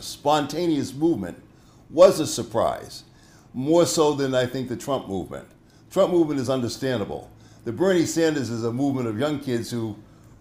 spontaneous 0.00 0.94
movement 0.94 1.42
was 1.90 2.20
a 2.20 2.26
surprise, 2.26 3.04
more 3.52 3.86
so 3.86 4.14
than 4.14 4.34
I 4.34 4.46
think 4.46 4.68
the 4.68 4.76
Trump 4.76 5.08
movement. 5.08 5.48
Trump 5.90 6.12
movement 6.12 6.38
is 6.40 6.50
understandable. 6.50 7.30
The 7.64 7.72
Bernie 7.72 8.06
Sanders 8.06 8.50
is 8.50 8.64
a 8.64 8.72
movement 8.72 9.08
of 9.08 9.18
young 9.18 9.40
kids 9.40 9.70
who 9.70 9.96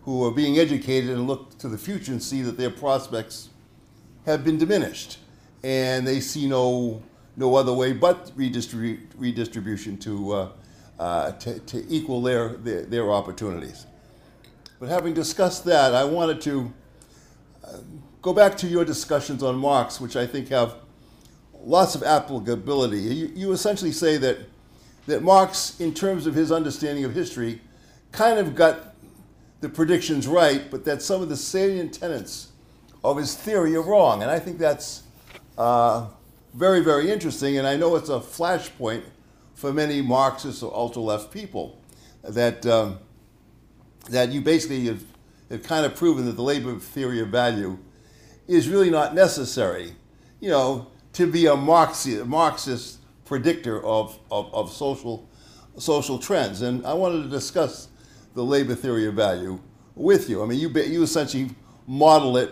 who 0.07 0.23
are 0.23 0.31
being 0.31 0.57
educated 0.57 1.09
and 1.09 1.27
look 1.27 1.57
to 1.57 1.67
the 1.67 1.77
future 1.77 2.13
and 2.13 2.23
see 2.23 2.41
that 2.41 2.57
their 2.57 2.69
prospects 2.69 3.49
have 4.25 4.41
been 4.41 4.57
diminished, 4.57 5.17
and 5.63 6.07
they 6.07 6.21
see 6.21 6.47
no 6.47 7.03
no 7.35 7.55
other 7.55 7.73
way 7.73 7.91
but 7.91 8.31
redistribu- 8.37 9.01
redistribution 9.17 9.97
to, 9.97 10.31
uh, 10.31 10.49
uh, 10.97 11.31
to, 11.33 11.59
to 11.59 11.85
equal 11.89 12.21
their, 12.21 12.53
their, 12.53 12.83
their 12.83 13.11
opportunities. 13.11 13.85
But 14.79 14.87
having 14.87 15.13
discussed 15.13 15.65
that, 15.65 15.93
I 15.93 16.05
wanted 16.05 16.39
to 16.41 16.73
uh, 17.65 17.77
go 18.21 18.31
back 18.31 18.55
to 18.59 18.67
your 18.67 18.85
discussions 18.85 19.43
on 19.43 19.57
Marx, 19.57 19.99
which 19.99 20.15
I 20.15 20.25
think 20.25 20.47
have 20.47 20.75
lots 21.63 21.95
of 21.95 22.01
applicability. 22.01 23.01
You, 23.01 23.31
you 23.35 23.51
essentially 23.51 23.91
say 23.91 24.15
that 24.17 24.37
that 25.05 25.21
Marx, 25.21 25.79
in 25.81 25.93
terms 25.93 26.27
of 26.27 26.33
his 26.33 26.49
understanding 26.51 27.03
of 27.03 27.13
history, 27.13 27.61
kind 28.13 28.39
of 28.39 28.55
got 28.55 28.86
the 29.61 29.69
predictions 29.69 30.27
right, 30.27 30.69
but 30.69 30.85
that 30.85 31.01
some 31.01 31.21
of 31.21 31.29
the 31.29 31.37
salient 31.37 31.93
tenets 31.93 32.51
of 33.03 33.17
his 33.17 33.35
theory 33.35 33.75
are 33.75 33.81
wrong. 33.81 34.21
And 34.21 34.29
I 34.29 34.39
think 34.39 34.57
that's 34.57 35.03
uh, 35.57 36.07
very, 36.53 36.81
very 36.81 37.11
interesting. 37.11 37.57
And 37.57 37.67
I 37.67 37.75
know 37.75 37.95
it's 37.95 38.09
a 38.09 38.19
flashpoint 38.19 39.03
for 39.55 39.73
many 39.73 40.01
Marxist 40.01 40.61
or 40.61 40.73
ultra 40.73 41.01
left 41.01 41.31
people 41.31 41.81
that, 42.23 42.65
um, 42.65 42.99
that 44.09 44.31
you 44.31 44.41
basically 44.41 44.85
have 44.85 45.03
have 45.49 45.63
kind 45.63 45.85
of 45.85 45.95
proven 45.95 46.25
that 46.25 46.33
the 46.33 46.41
labor 46.41 46.77
theory 46.77 47.19
of 47.19 47.29
value 47.29 47.77
is 48.47 48.69
really 48.69 48.89
not 48.89 49.13
necessary, 49.13 49.93
you 50.39 50.49
know, 50.49 50.87
to 51.13 51.29
be 51.29 51.45
a 51.45 51.55
Marxist, 51.55 52.25
Marxist 52.25 52.99
predictor 53.25 53.83
of, 53.83 54.17
of, 54.31 54.53
of 54.53 54.71
social, 54.71 55.27
social 55.77 56.17
trends. 56.19 56.61
And 56.61 56.85
I 56.85 56.93
wanted 56.93 57.23
to 57.23 57.29
discuss 57.29 57.87
the 58.33 58.43
labor 58.43 58.75
theory 58.75 59.07
of 59.07 59.15
value 59.15 59.59
with 59.95 60.29
you. 60.29 60.43
I 60.43 60.45
mean, 60.45 60.59
you, 60.59 60.69
you 60.69 61.03
essentially 61.03 61.49
model 61.87 62.37
it, 62.37 62.51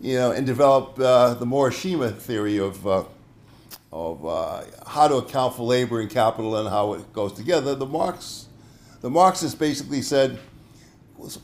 you 0.00 0.14
know, 0.14 0.32
and 0.32 0.46
develop 0.46 0.98
uh, 0.98 1.34
the 1.34 1.44
Morishima 1.44 2.16
theory 2.16 2.58
of, 2.58 2.86
uh, 2.86 3.04
of 3.92 4.24
uh, 4.24 4.62
how 4.86 5.08
to 5.08 5.16
account 5.16 5.54
for 5.54 5.64
labor 5.64 6.00
and 6.00 6.10
capital 6.10 6.56
and 6.56 6.68
how 6.68 6.94
it 6.94 7.12
goes 7.12 7.32
together. 7.32 7.74
The 7.74 7.86
Marx, 7.86 8.46
the 9.00 9.10
Marxists 9.10 9.54
basically 9.54 10.02
said, 10.02 10.38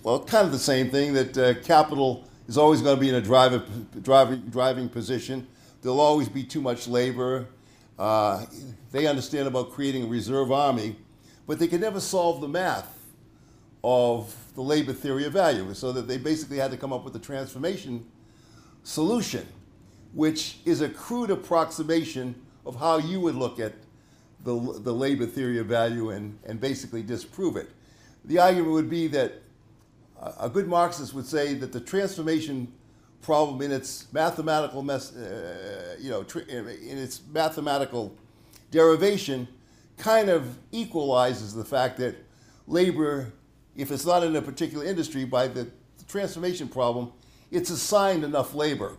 well, 0.03 0.25
kind 0.25 0.47
of 0.47 0.53
the 0.53 0.59
same 0.59 0.91
thing 0.91 1.13
that 1.13 1.37
uh, 1.37 1.55
capital 1.63 2.25
is 2.49 2.57
always 2.57 2.81
going 2.81 2.97
to 2.97 3.01
be 3.01 3.09
in 3.09 3.17
a 3.17 3.21
driver, 3.21 3.63
driving, 4.03 4.41
driving 4.49 4.89
position. 4.89 5.47
There'll 5.83 6.01
always 6.01 6.29
be 6.29 6.43
too 6.45 6.63
much 6.63 6.89
labor. 6.89 7.47
Uh, 7.99 8.47
they 8.93 9.07
understand 9.07 9.49
about 9.49 9.73
creating 9.73 10.05
a 10.05 10.07
reserve 10.07 10.51
army, 10.51 10.97
but 11.47 11.59
they 11.59 11.67
can 11.67 11.81
never 11.81 12.01
solve 12.01 12.41
the 12.41 12.49
math 12.49 12.96
of 13.89 14.35
the 14.57 14.63
labor 14.63 14.93
theory 14.93 15.25
of 15.27 15.33
value, 15.33 15.73
so 15.73 15.93
that 15.93 16.09
they 16.09 16.19
basically 16.19 16.57
had 16.57 16.73
to 16.73 16.77
come 16.77 16.93
up 16.93 17.05
with 17.05 17.15
a 17.15 17.21
transformation 17.21 18.05
solution, 18.83 19.47
which 20.13 20.59
is 20.65 20.81
a 20.81 20.89
crude 20.89 21.31
approximation 21.31 22.35
of 22.65 22.75
how 22.75 22.99
you 22.99 23.21
would 23.21 23.37
look 23.37 23.61
at 23.61 23.75
the, 24.43 24.55
the 24.83 24.93
labor 24.93 25.25
theory 25.25 25.61
of 25.61 25.67
value 25.67 26.11
and, 26.11 26.37
and 26.45 26.61
basically 26.61 27.01
disprove 27.01 27.57
it. 27.57 27.71
The 28.25 28.41
argument 28.41 28.73
would 28.73 28.91
be 28.91 29.07
that 29.07 29.35
a 30.41 30.49
good 30.49 30.67
Marxist 30.67 31.15
would 31.15 31.27
say 31.27 31.55
that 31.55 31.73
the 31.73 31.81
transformation 31.81 32.73
problem 33.23 33.63
in 33.63 33.71
its 33.71 34.13
mathematical, 34.13 34.83
mes- 34.83 35.15
uh, 35.15 35.97
you 36.01 36.11
know, 36.11 36.27
in 36.49 36.99
its 36.99 37.23
mathematical 37.33 38.17
derivation 38.73 39.47
kind 39.97 40.29
of 40.29 40.59
equalizes 40.73 41.55
the 41.55 41.65
fact 41.65 41.99
that 41.99 42.17
labor 42.67 43.33
if 43.77 43.91
it's 43.91 44.07
not 44.07 44.23
in 44.23 44.35
a 44.37 44.43
particular 44.43 44.85
industry, 44.85 45.25
by 45.25 45.49
the, 45.49 45.69
transformation 46.09 46.69
problem, 46.69 47.13
it's 47.51 47.69
assigned 47.69 48.23
enough 48.23 48.55
labor 48.55 48.97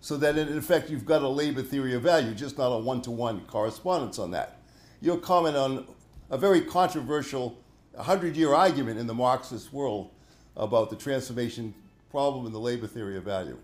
so 0.00 0.16
that 0.16 0.38
in 0.38 0.56
effect 0.56 0.88
you've 0.88 1.04
got 1.04 1.20
a 1.20 1.28
labor 1.28 1.60
theory 1.60 1.94
of 1.94 2.00
value, 2.02 2.34
just 2.34 2.56
not 2.56 2.68
a 2.68 2.78
one 2.78 3.02
to 3.02 3.10
one 3.10 3.40
correspondence 3.42 4.18
on 4.18 4.30
that. 4.30 4.58
Your 5.02 5.18
comment 5.18 5.54
on 5.54 5.86
a 6.30 6.38
very 6.38 6.62
controversial 6.62 7.58
100 7.92 8.36
year 8.36 8.54
argument 8.54 8.98
in 8.98 9.06
the 9.06 9.12
Marxist 9.12 9.70
world 9.72 10.10
about 10.56 10.88
the 10.88 10.96
transformation 10.96 11.74
problem 12.10 12.46
and 12.46 12.54
the 12.54 12.58
labor 12.58 12.86
theory 12.86 13.18
of 13.18 13.24
value. 13.24 13.58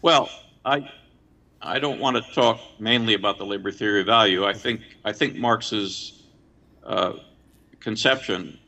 Well, 0.00 0.30
I, 0.64 0.90
I 1.60 1.78
don't 1.78 2.00
want 2.00 2.16
to 2.16 2.22
talk 2.32 2.60
mainly 2.80 3.14
about 3.14 3.36
the 3.36 3.44
labor 3.44 3.70
theory 3.70 4.00
of 4.00 4.06
value. 4.06 4.46
I 4.46 4.54
think, 4.54 4.80
I 5.04 5.12
think 5.12 5.36
Marx's 5.36 6.22
uh, 6.84 7.12
conception, 7.82 8.58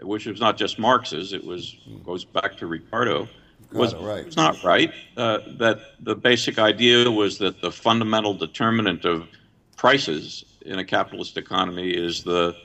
which 0.00 0.26
was 0.26 0.40
not 0.40 0.56
just 0.56 0.78
Marx's, 0.78 1.32
it 1.32 1.44
was 1.44 1.76
goes 2.04 2.24
back 2.24 2.56
to 2.58 2.66
Ricardo, 2.66 3.28
was, 3.72 3.94
right. 3.94 4.26
was 4.26 4.36
not 4.36 4.62
right. 4.64 4.92
Uh, 5.16 5.38
that 5.58 5.78
the 6.00 6.14
basic 6.14 6.58
idea 6.58 7.10
was 7.10 7.38
that 7.38 7.60
the 7.60 7.70
fundamental 7.70 8.34
determinant 8.34 9.04
of 9.04 9.28
prices 9.76 10.44
in 10.62 10.78
a 10.78 10.84
capitalist 10.84 11.36
economy 11.36 11.90
is 11.90 12.22
the 12.22 12.56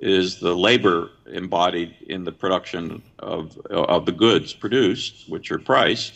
is 0.00 0.38
the 0.38 0.54
labor 0.54 1.10
embodied 1.32 1.94
in 2.08 2.24
the 2.24 2.32
production 2.32 3.02
of 3.18 3.58
of 3.66 4.06
the 4.06 4.12
goods 4.12 4.52
produced, 4.52 5.28
which 5.28 5.50
are 5.50 5.58
priced. 5.58 6.14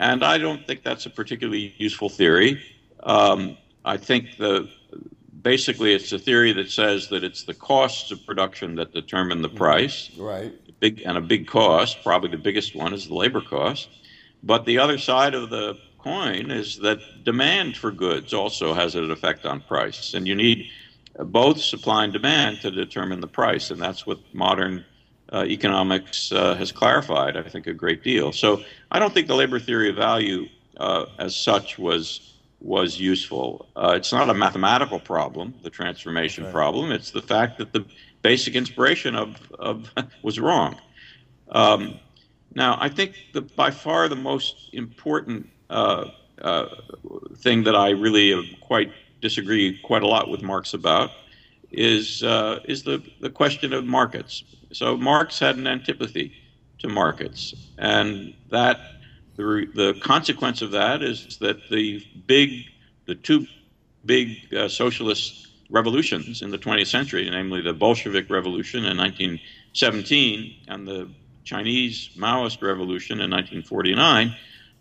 And 0.00 0.22
I 0.22 0.38
don't 0.38 0.64
think 0.66 0.84
that's 0.84 1.06
a 1.06 1.10
particularly 1.10 1.74
useful 1.76 2.08
theory. 2.08 2.62
Um, 3.02 3.56
I 3.84 3.96
think 3.96 4.36
the 4.36 4.68
basically 5.42 5.94
it's 5.94 6.12
a 6.12 6.18
theory 6.18 6.52
that 6.52 6.70
says 6.70 7.08
that 7.08 7.24
it's 7.24 7.44
the 7.44 7.54
costs 7.54 8.10
of 8.10 8.24
production 8.26 8.74
that 8.76 8.92
determine 8.92 9.42
the 9.42 9.48
price. 9.48 10.10
Right. 10.18 10.52
Big 10.80 11.02
and 11.04 11.18
a 11.18 11.20
big 11.20 11.46
cost, 11.46 12.02
probably 12.02 12.30
the 12.30 12.38
biggest 12.38 12.74
one 12.74 12.92
is 12.92 13.08
the 13.08 13.14
labor 13.14 13.40
cost. 13.40 13.88
But 14.42 14.64
the 14.64 14.78
other 14.78 14.98
side 14.98 15.34
of 15.34 15.50
the 15.50 15.76
coin 15.98 16.50
is 16.50 16.78
that 16.78 17.00
demand 17.24 17.76
for 17.76 17.90
goods 17.90 18.32
also 18.32 18.72
has 18.72 18.94
an 18.94 19.10
effect 19.10 19.44
on 19.44 19.60
price, 19.60 20.14
and 20.14 20.28
you 20.28 20.36
need 20.36 20.70
both 21.18 21.60
supply 21.60 22.04
and 22.04 22.12
demand 22.12 22.60
to 22.60 22.70
determine 22.70 23.20
the 23.20 23.26
price, 23.26 23.72
and 23.72 23.80
that's 23.80 24.06
what 24.06 24.18
modern 24.32 24.84
uh, 25.32 25.44
economics 25.44 26.30
uh, 26.30 26.54
has 26.54 26.70
clarified, 26.70 27.36
I 27.36 27.42
think, 27.42 27.66
a 27.66 27.74
great 27.74 28.04
deal. 28.04 28.32
So 28.32 28.62
I 28.92 29.00
don't 29.00 29.12
think 29.12 29.26
the 29.26 29.34
labor 29.34 29.58
theory 29.58 29.90
of 29.90 29.96
value, 29.96 30.46
uh, 30.76 31.06
as 31.18 31.34
such, 31.34 31.78
was 31.78 32.34
was 32.60 32.98
useful. 32.98 33.68
Uh, 33.76 33.94
it's 33.96 34.12
not 34.12 34.28
a 34.28 34.34
mathematical 34.34 34.98
problem, 34.98 35.54
the 35.62 35.70
transformation 35.70 36.44
okay. 36.44 36.52
problem. 36.52 36.90
It's 36.90 37.10
the 37.10 37.22
fact 37.22 37.58
that 37.58 37.72
the 37.72 37.84
basic 38.22 38.54
inspiration 38.54 39.14
of, 39.14 39.36
of 39.58 39.90
was 40.22 40.40
wrong. 40.40 40.76
Um, 41.50 42.00
now, 42.54 42.76
I 42.80 42.88
think 42.88 43.14
that 43.34 43.54
by 43.54 43.70
far 43.70 44.08
the 44.08 44.16
most 44.16 44.70
important 44.72 45.48
uh, 45.70 46.06
uh, 46.42 46.66
thing 47.36 47.62
that 47.64 47.76
I 47.76 47.90
really 47.90 48.58
quite 48.60 48.92
disagree 49.20 49.78
quite 49.82 50.02
a 50.02 50.06
lot 50.06 50.28
with 50.28 50.42
Marx 50.42 50.74
about 50.74 51.10
is 51.70 52.22
uh, 52.22 52.60
is 52.64 52.82
the 52.82 53.02
the 53.20 53.30
question 53.30 53.72
of 53.72 53.84
markets. 53.84 54.44
So 54.72 54.96
Marx 54.96 55.38
had 55.38 55.56
an 55.56 55.66
antipathy 55.66 56.32
to 56.78 56.88
markets, 56.88 57.54
and 57.78 58.34
that 58.50 58.78
the, 59.38 59.66
the 59.72 59.94
consequence 60.00 60.62
of 60.62 60.72
that 60.72 61.02
is 61.02 61.38
that 61.40 61.68
the 61.70 62.04
big, 62.26 62.64
the 63.06 63.14
two 63.14 63.46
big 64.04 64.52
uh, 64.52 64.68
socialist 64.68 65.46
revolutions 65.70 66.42
in 66.42 66.50
the 66.50 66.58
20th 66.58 66.88
century, 66.88 67.28
namely 67.30 67.62
the 67.62 67.72
Bolshevik 67.72 68.28
Revolution 68.30 68.84
in 68.84 68.96
1917 68.96 70.54
and 70.66 70.88
the 70.88 71.08
Chinese 71.44 72.10
Maoist 72.18 72.60
Revolution 72.62 73.20
in 73.20 73.30
1949, 73.30 74.34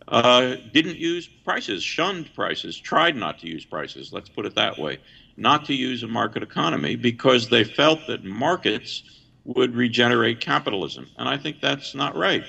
uh, 0.07 0.55
didn't 0.73 0.97
use 0.97 1.27
prices, 1.27 1.83
shunned 1.83 2.33
prices, 2.33 2.79
tried 2.79 3.15
not 3.15 3.37
to 3.39 3.47
use 3.47 3.63
prices, 3.63 4.11
let's 4.11 4.29
put 4.29 4.47
it 4.47 4.55
that 4.55 4.79
way, 4.79 4.97
not 5.35 5.65
to 5.65 5.75
use 5.75 6.01
a 6.01 6.07
market 6.07 6.41
economy 6.41 6.95
because 6.95 7.49
they 7.49 7.63
felt 7.63 8.07
that 8.07 8.23
markets 8.23 9.03
would 9.45 9.75
regenerate 9.75 10.39
capitalism. 10.39 11.07
And 11.17 11.29
I 11.29 11.37
think 11.37 11.61
that's 11.61 11.93
not 11.93 12.15
right. 12.15 12.43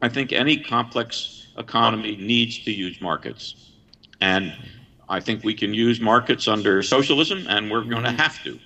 I 0.00 0.08
think 0.08 0.32
any 0.32 0.56
complex 0.58 1.48
economy 1.56 2.16
needs 2.16 2.60
to 2.64 2.72
use 2.72 3.00
markets. 3.00 3.72
And 4.20 4.54
I 5.08 5.20
think 5.20 5.44
we 5.44 5.54
can 5.54 5.74
use 5.74 6.00
markets 6.00 6.48
under 6.48 6.82
socialism, 6.82 7.46
and 7.48 7.70
we're 7.70 7.82
going 7.82 8.04
to 8.04 8.10
mm-hmm. 8.10 8.16
have 8.16 8.42
to. 8.44 8.58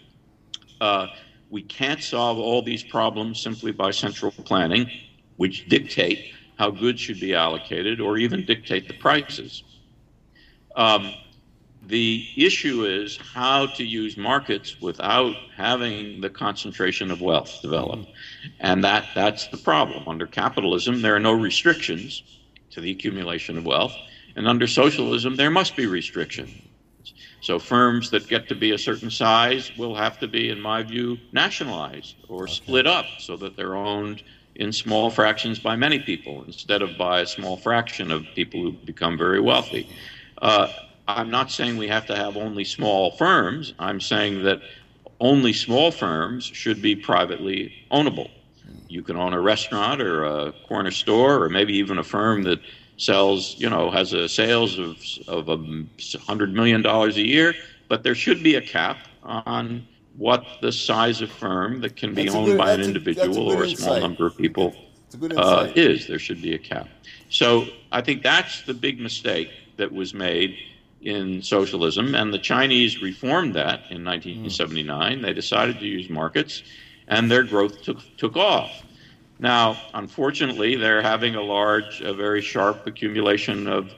Uh, 0.80 1.06
we 1.50 1.62
can't 1.62 2.02
solve 2.02 2.38
all 2.38 2.62
these 2.62 2.82
problems 2.82 3.40
simply 3.40 3.72
by 3.72 3.90
central 3.90 4.32
planning, 4.32 4.90
which 5.36 5.68
dictate 5.68 6.32
how 6.58 6.70
goods 6.70 7.00
should 7.00 7.20
be 7.20 7.34
allocated 7.34 8.00
or 8.00 8.16
even 8.18 8.44
dictate 8.44 8.88
the 8.88 8.94
prices. 8.94 9.62
Um, 10.76 11.12
the 11.86 12.26
issue 12.36 12.84
is 12.84 13.16
how 13.16 13.66
to 13.66 13.84
use 13.84 14.16
markets 14.16 14.80
without 14.80 15.34
having 15.56 16.20
the 16.20 16.30
concentration 16.30 17.10
of 17.10 17.20
wealth 17.20 17.58
develop. 17.60 18.06
And 18.60 18.84
that, 18.84 19.06
that's 19.14 19.48
the 19.48 19.56
problem. 19.56 20.06
Under 20.06 20.26
capitalism, 20.26 21.02
there 21.02 21.14
are 21.14 21.20
no 21.20 21.32
restrictions 21.32 22.22
to 22.70 22.80
the 22.80 22.90
accumulation 22.90 23.58
of 23.58 23.66
wealth. 23.66 23.94
And 24.36 24.46
under 24.46 24.66
socialism, 24.66 25.36
there 25.36 25.50
must 25.50 25.76
be 25.76 25.86
restrictions. 25.86 26.50
So 27.40 27.58
firms 27.58 28.10
that 28.10 28.28
get 28.28 28.48
to 28.48 28.54
be 28.54 28.70
a 28.70 28.78
certain 28.78 29.10
size 29.10 29.76
will 29.76 29.96
have 29.96 30.20
to 30.20 30.28
be, 30.28 30.48
in 30.50 30.60
my 30.60 30.84
view, 30.84 31.18
nationalized 31.32 32.14
or 32.28 32.44
okay. 32.44 32.52
split 32.52 32.86
up 32.86 33.06
so 33.18 33.36
that 33.38 33.56
they're 33.56 33.74
owned 33.74 34.22
in 34.54 34.72
small 34.72 35.10
fractions 35.10 35.58
by 35.58 35.74
many 35.74 35.98
people 35.98 36.44
instead 36.44 36.82
of 36.82 36.96
by 36.96 37.22
a 37.22 37.26
small 37.26 37.56
fraction 37.56 38.12
of 38.12 38.24
people 38.36 38.60
who 38.60 38.72
become 38.72 39.18
very 39.18 39.40
wealthy. 39.40 39.88
Uh, 40.40 40.68
I'm 41.08 41.30
not 41.30 41.50
saying 41.50 41.76
we 41.76 41.88
have 41.88 42.06
to 42.06 42.16
have 42.16 42.36
only 42.36 42.64
small 42.64 43.12
firms. 43.12 43.74
I'm 43.78 44.00
saying 44.00 44.44
that 44.44 44.60
only 45.20 45.52
small 45.52 45.90
firms 45.90 46.44
should 46.44 46.80
be 46.80 46.94
privately 46.94 47.72
ownable. 47.90 48.30
You 48.88 49.02
can 49.02 49.16
own 49.16 49.32
a 49.32 49.40
restaurant 49.40 50.00
or 50.00 50.24
a 50.24 50.52
corner 50.68 50.90
store 50.90 51.42
or 51.42 51.48
maybe 51.48 51.74
even 51.74 51.98
a 51.98 52.04
firm 52.04 52.42
that 52.44 52.60
sells, 52.98 53.56
you 53.58 53.68
know, 53.68 53.90
has 53.90 54.12
a 54.12 54.28
sales 54.28 54.78
of, 54.78 54.96
of 55.28 55.48
a 55.48 55.56
$100 55.56 56.52
million 56.52 56.84
a 56.84 57.08
year, 57.10 57.54
but 57.88 58.02
there 58.02 58.14
should 58.14 58.42
be 58.42 58.56
a 58.56 58.60
cap 58.60 58.98
on 59.22 59.86
what 60.16 60.44
the 60.60 60.70
size 60.70 61.22
of 61.22 61.30
firm 61.30 61.80
that 61.80 61.96
can 61.96 62.14
be 62.14 62.24
that's 62.24 62.34
owned 62.34 62.46
good, 62.46 62.58
by 62.58 62.72
an 62.72 62.80
individual 62.80 63.50
a, 63.50 63.56
or 63.56 63.64
a 63.64 63.70
small 63.70 63.94
insight. 63.94 64.02
number 64.02 64.26
of 64.26 64.36
people 64.36 64.74
uh, 65.36 65.68
is. 65.74 66.06
There 66.06 66.18
should 66.18 66.42
be 66.42 66.54
a 66.54 66.58
cap. 66.58 66.88
So 67.30 67.66
I 67.90 68.02
think 68.02 68.22
that's 68.22 68.62
the 68.62 68.74
big 68.74 69.00
mistake 69.00 69.50
that 69.78 69.90
was 69.90 70.12
made 70.12 70.58
in 71.02 71.42
socialism, 71.42 72.14
and 72.14 72.32
the 72.32 72.38
Chinese 72.38 73.02
reformed 73.02 73.54
that 73.54 73.80
in 73.90 74.04
1979. 74.04 75.18
Mm. 75.18 75.22
They 75.22 75.32
decided 75.32 75.80
to 75.80 75.86
use 75.86 76.08
markets, 76.08 76.62
and 77.08 77.30
their 77.30 77.42
growth 77.42 77.82
took, 77.82 77.98
took 78.16 78.36
off. 78.36 78.82
Now, 79.38 79.76
unfortunately, 79.92 80.76
they're 80.76 81.02
having 81.02 81.34
a 81.34 81.42
large, 81.42 82.00
a 82.00 82.14
very 82.14 82.40
sharp 82.40 82.86
accumulation 82.86 83.66
of, 83.66 83.90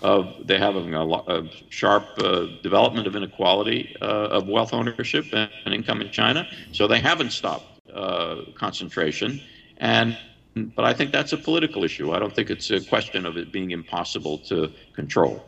of 0.00 0.46
they're 0.46 0.60
having 0.60 0.94
a, 0.94 1.04
a 1.04 1.50
sharp 1.70 2.06
uh, 2.18 2.46
development 2.62 3.08
of 3.08 3.16
inequality 3.16 3.96
uh, 4.00 4.04
of 4.04 4.46
wealth 4.46 4.72
ownership 4.72 5.26
and, 5.32 5.50
and, 5.64 5.74
income 5.74 6.00
in 6.00 6.10
China. 6.12 6.48
So 6.70 6.86
they 6.86 7.00
haven't 7.00 7.30
stopped 7.30 7.66
uh, 7.92 8.42
concentration, 8.54 9.40
and 9.78 10.16
but 10.54 10.84
I 10.84 10.92
think 10.92 11.12
that's 11.12 11.32
a 11.32 11.38
political 11.38 11.82
issue. 11.82 12.12
I 12.12 12.18
don't 12.18 12.34
think 12.34 12.50
it's 12.50 12.70
a 12.70 12.80
question 12.80 13.26
of 13.26 13.36
it 13.36 13.50
being 13.50 13.70
impossible 13.70 14.38
to 14.38 14.70
control. 14.94 15.42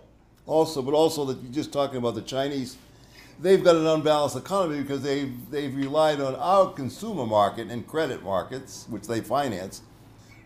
Also, 0.47 0.82
but 0.82 0.95
also 0.95 1.24
that 1.24 1.42
you're 1.42 1.53
just 1.53 1.72
talking 1.72 1.97
about 1.99 2.14
the 2.14 2.22
Chinese 2.22 2.76
they've 3.40 3.64
got 3.64 3.76
an 3.76 3.86
unbalanced 3.86 4.36
economy 4.36 4.80
because 4.80 5.03
they've, 5.03 5.32
they've 5.51 5.74
relied 5.74 6.20
on 6.20 6.34
our 6.36 6.72
consumer 6.72 7.26
market 7.26 7.68
and 7.68 7.86
credit 7.86 8.22
markets, 8.22 8.86
which 8.88 9.07
they 9.07 9.20
finance, 9.20 9.82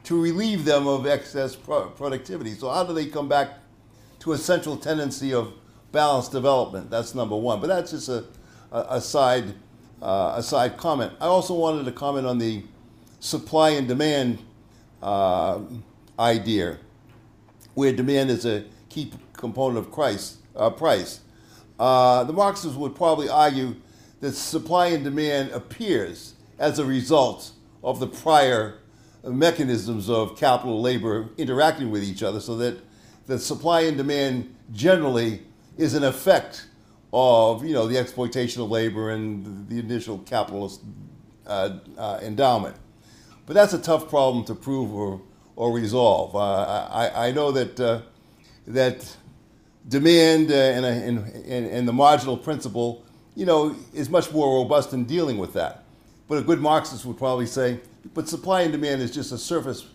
to 0.05 0.21
relieve 0.21 0.65
them 0.65 0.87
of 0.87 1.07
excess 1.07 1.55
pro- 1.55 1.89
productivity. 1.91 2.55
So, 2.55 2.71
how 2.71 2.85
do 2.85 2.93
they 2.93 3.07
come 3.07 3.29
back 3.29 3.59
to 4.21 4.33
a 4.33 4.39
central 4.39 4.77
tendency 4.77 5.35
of 5.35 5.53
balanced 5.93 6.33
development? 6.33 6.91
That's 6.91 7.15
number 7.15 7.37
one. 7.37 7.61
But 7.61 7.67
that's 7.69 7.91
just 7.91 8.09
a, 8.09 8.25
a, 8.73 8.87
a 8.91 9.01
side, 9.01 9.55
uh, 10.01 10.35
a 10.37 10.43
side 10.43 10.77
comment. 10.77 11.13
I 11.21 11.27
also 11.27 11.55
wanted 11.55 11.85
to 11.85 11.93
comment 11.93 12.27
on 12.27 12.39
the 12.39 12.65
supply 13.21 13.71
and 13.71 13.87
demand 13.87 14.39
uh, 15.03 15.61
idea, 16.19 16.79
where 17.75 17.93
demand 17.93 18.31
is 18.31 18.47
a 18.47 18.65
key 18.89 19.13
component 19.39 19.79
of 19.79 19.91
price. 19.91 20.37
Uh, 20.55 20.69
price. 20.69 21.21
Uh, 21.79 22.25
the 22.25 22.33
Marxists 22.33 22.77
would 22.77 22.95
probably 22.95 23.29
argue 23.29 23.77
that 24.21 24.33
supply 24.33 24.89
and 24.89 25.05
demand 25.05 25.53
appears 25.53 26.35
as 26.59 26.79
a 26.79 26.85
result 26.85 27.53
of 27.83 28.01
the 28.01 28.07
prior 28.07 28.79
mechanisms 29.25 30.11
of 30.11 30.37
capital 30.37 30.81
labor 30.83 31.29
interacting 31.39 31.91
with 31.91 32.03
each 32.03 32.23
other, 32.23 32.41
so 32.41 32.57
that 32.57 32.79
the 33.27 33.39
supply 33.39 33.83
and 33.83 33.97
demand 33.97 34.55
generally 34.73 35.43
is 35.77 35.95
an 35.95 36.03
effect 36.03 36.67
of 37.13 37.65
you 37.65 37.73
know 37.73 37.87
the 37.87 37.97
exploitation 37.97 38.61
of 38.61 38.71
labor 38.71 39.11
and 39.11 39.69
the 39.69 39.79
initial 39.79 40.19
capitalist 40.19 40.83
uh, 41.47 41.79
uh, 41.97 42.19
endowment. 42.23 42.77
But 43.47 43.55
that's 43.55 43.73
a 43.73 43.79
tough 43.79 44.11
problem 44.11 44.45
to 44.45 44.55
prove 44.55 44.93
or, 44.93 45.23
or 45.57 45.73
resolve. 45.73 46.37
Uh, 46.37 46.89
I, 46.91 47.29
I 47.29 47.31
know 47.31 47.51
that 47.53 47.81
uh, 47.81 48.03
that 48.67 49.17
demand 49.87 50.51
uh, 50.51 50.55
and, 50.55 50.85
and, 50.85 51.19
and, 51.47 51.67
and, 51.67 51.89
the 51.89 51.93
marginal 51.93 52.37
principle, 52.37 53.05
you 53.35 53.47
know, 53.47 53.75
is 53.95 54.11
much 54.11 54.33
more 54.33 54.57
robust 54.63 54.93
in 54.93 55.05
dealing 55.05 55.39
with 55.39 55.53
that. 55.53 55.85
But 56.29 56.39
a 56.39 56.43
good 56.43 56.61
Marxist 56.61 57.05
would 57.05 57.17
probably 57.17 57.47
say, 57.47 57.81
but 58.15 58.29
supply 58.29 58.63
and 58.63 58.73
demand 58.73 59.01
is 59.01 59.11
just 59.11 59.33
a 59.33 59.39
surface 59.39 59.87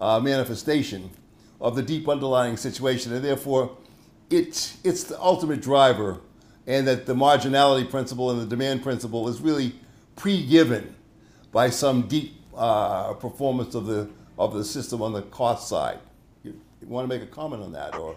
uh, 0.00 0.20
manifestation 0.20 1.10
of 1.60 1.76
the 1.76 1.82
deep 1.82 2.08
underlying 2.08 2.56
situation, 2.56 3.12
and 3.12 3.24
therefore, 3.24 3.76
it, 4.30 4.76
it's 4.84 5.04
the 5.04 5.20
ultimate 5.20 5.60
driver, 5.60 6.20
and 6.66 6.86
that 6.86 7.06
the 7.06 7.14
marginality 7.14 7.88
principle 7.88 8.30
and 8.30 8.40
the 8.40 8.46
demand 8.46 8.82
principle 8.82 9.28
is 9.28 9.40
really 9.40 9.74
pre-given 10.16 10.94
by 11.52 11.68
some 11.68 12.02
deep 12.02 12.34
uh, 12.56 13.12
performance 13.14 13.74
of 13.74 13.86
the 13.86 14.08
of 14.38 14.54
the 14.54 14.64
system 14.64 15.02
on 15.02 15.12
the 15.12 15.22
cost 15.22 15.68
side. 15.68 15.98
You, 16.42 16.58
you 16.80 16.88
want 16.88 17.08
to 17.08 17.14
make 17.14 17.22
a 17.22 17.30
comment 17.30 17.62
on 17.62 17.72
that, 17.72 17.94
or? 17.94 18.16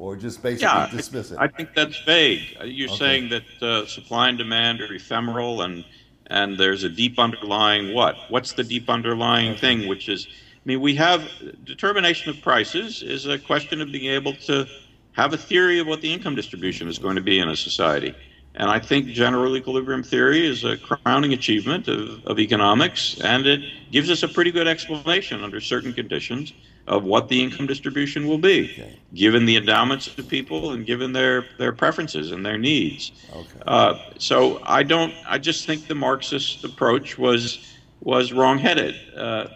Or 0.00 0.16
just 0.16 0.42
basically 0.42 0.66
yeah, 0.66 0.88
dismiss 0.90 1.30
it? 1.30 1.38
I 1.38 1.46
think 1.46 1.74
that's 1.74 2.02
vague. 2.04 2.56
Uh, 2.58 2.64
you're 2.64 2.88
okay. 2.88 2.98
saying 2.98 3.28
that 3.28 3.62
uh, 3.62 3.86
supply 3.86 4.30
and 4.30 4.38
demand 4.38 4.80
are 4.80 4.92
ephemeral, 4.92 5.62
and 5.62 5.84
and 6.26 6.58
there's 6.58 6.82
a 6.84 6.88
deep 6.88 7.18
underlying 7.18 7.94
what? 7.94 8.16
What's 8.28 8.54
the 8.54 8.64
deep 8.64 8.88
underlying 8.88 9.56
thing? 9.56 9.86
Which 9.86 10.08
is, 10.08 10.26
I 10.26 10.60
mean, 10.64 10.80
we 10.80 10.94
have 10.96 11.28
determination 11.64 12.30
of 12.30 12.40
prices 12.40 13.02
is 13.02 13.26
a 13.26 13.38
question 13.38 13.80
of 13.80 13.92
being 13.92 14.10
able 14.10 14.34
to 14.48 14.66
have 15.12 15.34
a 15.34 15.36
theory 15.36 15.78
of 15.80 15.86
what 15.86 16.00
the 16.00 16.12
income 16.12 16.34
distribution 16.34 16.88
is 16.88 16.98
going 16.98 17.16
to 17.16 17.22
be 17.22 17.38
in 17.38 17.48
a 17.48 17.56
society. 17.56 18.14
And 18.54 18.70
I 18.70 18.78
think 18.78 19.06
general 19.08 19.56
equilibrium 19.56 20.02
theory 20.02 20.46
is 20.46 20.64
a 20.64 20.76
crowning 20.76 21.32
achievement 21.32 21.88
of, 21.88 22.24
of 22.26 22.38
economics, 22.38 23.20
and 23.22 23.46
it 23.46 23.60
gives 23.92 24.10
us 24.10 24.22
a 24.22 24.28
pretty 24.28 24.50
good 24.50 24.66
explanation 24.66 25.44
under 25.44 25.60
certain 25.60 25.92
conditions 25.92 26.52
of 26.86 27.04
what 27.04 27.28
the 27.28 27.42
income 27.42 27.66
distribution 27.66 28.26
will 28.26 28.38
be, 28.38 28.70
okay. 28.72 28.98
given 29.14 29.44
the 29.44 29.56
endowments 29.56 30.06
of 30.06 30.28
people 30.28 30.72
and 30.72 30.86
given 30.86 31.12
their, 31.12 31.44
their 31.58 31.72
preferences 31.72 32.32
and 32.32 32.44
their 32.44 32.58
needs. 32.58 33.12
Okay. 33.32 33.62
Uh, 33.66 33.98
so 34.18 34.60
I 34.64 34.82
don't. 34.82 35.14
I 35.26 35.38
just 35.38 35.66
think 35.66 35.86
the 35.86 35.94
Marxist 35.94 36.64
approach 36.64 37.18
was 37.18 37.66
was 38.00 38.32
wrongheaded, 38.32 38.96
uh, 39.16 39.46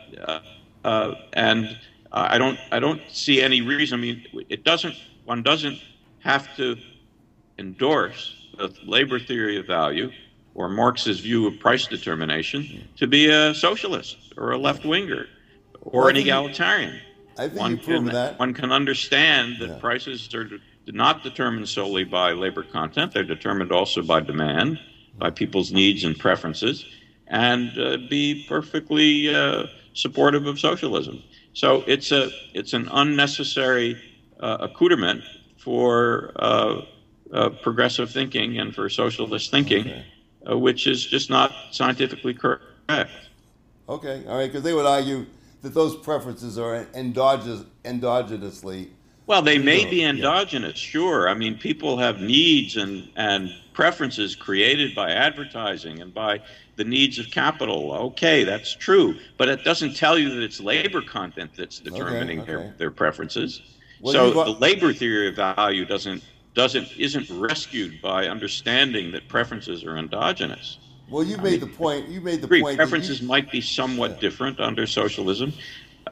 uh, 0.84 1.14
and 1.32 1.76
I 2.12 2.38
don't. 2.38 2.58
I 2.70 2.78
don't 2.78 3.00
see 3.10 3.42
any 3.42 3.62
reason. 3.62 3.98
I 3.98 4.02
mean, 4.02 4.44
it 4.48 4.64
doesn't. 4.64 4.94
One 5.24 5.42
doesn't 5.42 5.80
have 6.20 6.54
to 6.56 6.76
endorse 7.58 8.48
the 8.56 8.72
labor 8.84 9.18
theory 9.18 9.58
of 9.58 9.66
value 9.66 10.10
or 10.54 10.68
Marx's 10.68 11.20
view 11.20 11.46
of 11.46 11.58
price 11.58 11.86
determination 11.86 12.86
to 12.96 13.06
be 13.06 13.28
a 13.28 13.54
socialist 13.54 14.32
or 14.36 14.52
a 14.52 14.58
left 14.58 14.84
winger 14.84 15.26
or 15.82 16.08
an 16.08 16.16
egalitarian. 16.16 17.00
I 17.38 17.48
think 17.48 17.60
one 17.60 17.78
can, 17.78 18.04
that. 18.06 18.38
One 18.38 18.54
can 18.54 18.72
understand 18.72 19.56
that 19.60 19.68
yeah. 19.68 19.78
prices 19.78 20.32
are 20.34 20.48
not 20.86 21.22
determined 21.22 21.68
solely 21.68 22.04
by 22.04 22.32
labor 22.32 22.62
content; 22.62 23.12
they're 23.12 23.24
determined 23.24 23.72
also 23.72 24.02
by 24.02 24.20
demand, 24.20 24.78
by 25.18 25.30
people's 25.30 25.72
needs 25.72 26.04
and 26.04 26.18
preferences, 26.18 26.84
and 27.26 27.76
uh, 27.78 27.96
be 28.08 28.44
perfectly 28.48 29.34
uh, 29.34 29.66
supportive 29.94 30.46
of 30.46 30.58
socialism. 30.60 31.22
So 31.54 31.82
it's 31.86 32.12
a 32.12 32.30
it's 32.52 32.72
an 32.72 32.88
unnecessary 32.92 34.00
uh, 34.40 34.58
accoutrement 34.60 35.22
for 35.56 36.32
uh, 36.36 36.82
uh, 37.32 37.48
progressive 37.50 38.10
thinking 38.10 38.58
and 38.58 38.74
for 38.74 38.88
socialist 38.88 39.50
thinking, 39.50 39.86
okay. 39.86 40.04
Uh, 40.48 40.58
which 40.58 40.86
is 40.86 41.06
just 41.06 41.30
not 41.30 41.52
scientifically 41.72 42.34
correct. 42.34 42.62
Okay, 43.88 44.24
all 44.28 44.38
right, 44.38 44.46
because 44.46 44.62
they 44.62 44.72
would 44.72 44.86
argue 44.86 45.26
that 45.64 45.72
those 45.72 45.96
preferences 45.96 46.58
are 46.58 46.86
endogenous, 46.94 47.64
endogenously. 47.84 48.90
Well, 49.26 49.40
they 49.40 49.56
may 49.56 49.86
be 49.86 50.04
endogenous, 50.04 50.74
yeah. 50.74 50.90
sure. 50.90 51.28
I 51.30 51.32
mean, 51.32 51.56
people 51.56 51.96
have 51.96 52.20
needs 52.20 52.76
and, 52.76 53.08
and 53.16 53.50
preferences 53.72 54.36
created 54.36 54.94
by 54.94 55.10
advertising 55.10 56.02
and 56.02 56.12
by 56.12 56.42
the 56.76 56.84
needs 56.84 57.18
of 57.18 57.30
capital. 57.30 57.94
Okay, 57.94 58.44
that's 58.44 58.74
true. 58.74 59.16
But 59.38 59.48
it 59.48 59.64
doesn't 59.64 59.96
tell 59.96 60.18
you 60.18 60.28
that 60.34 60.42
it's 60.42 60.60
labor 60.60 61.00
content 61.00 61.52
that's 61.56 61.80
determining 61.80 62.40
okay, 62.40 62.52
okay. 62.52 62.62
Their, 62.64 62.74
their 62.76 62.90
preferences. 62.90 63.62
Well, 64.02 64.12
so 64.12 64.44
the 64.44 64.60
labor 64.60 64.92
theory 64.92 65.28
of 65.28 65.36
value 65.36 65.86
doesn't 65.86 66.22
doesn't 66.52 66.88
isn't 66.98 67.30
rescued 67.30 68.02
by 68.02 68.28
understanding 68.28 69.12
that 69.12 69.28
preferences 69.28 69.82
are 69.82 69.96
endogenous. 69.96 70.78
Well, 71.08 71.24
you 71.24 71.36
made 71.38 71.60
the 71.60 71.66
point. 71.66 72.08
You 72.08 72.20
made 72.20 72.40
the 72.40 72.46
agree, 72.46 72.62
point. 72.62 72.76
Preferences 72.76 73.20
you, 73.20 73.28
might 73.28 73.50
be 73.50 73.60
somewhat 73.60 74.12
yeah. 74.12 74.20
different 74.20 74.60
under 74.60 74.86
socialism. 74.86 75.52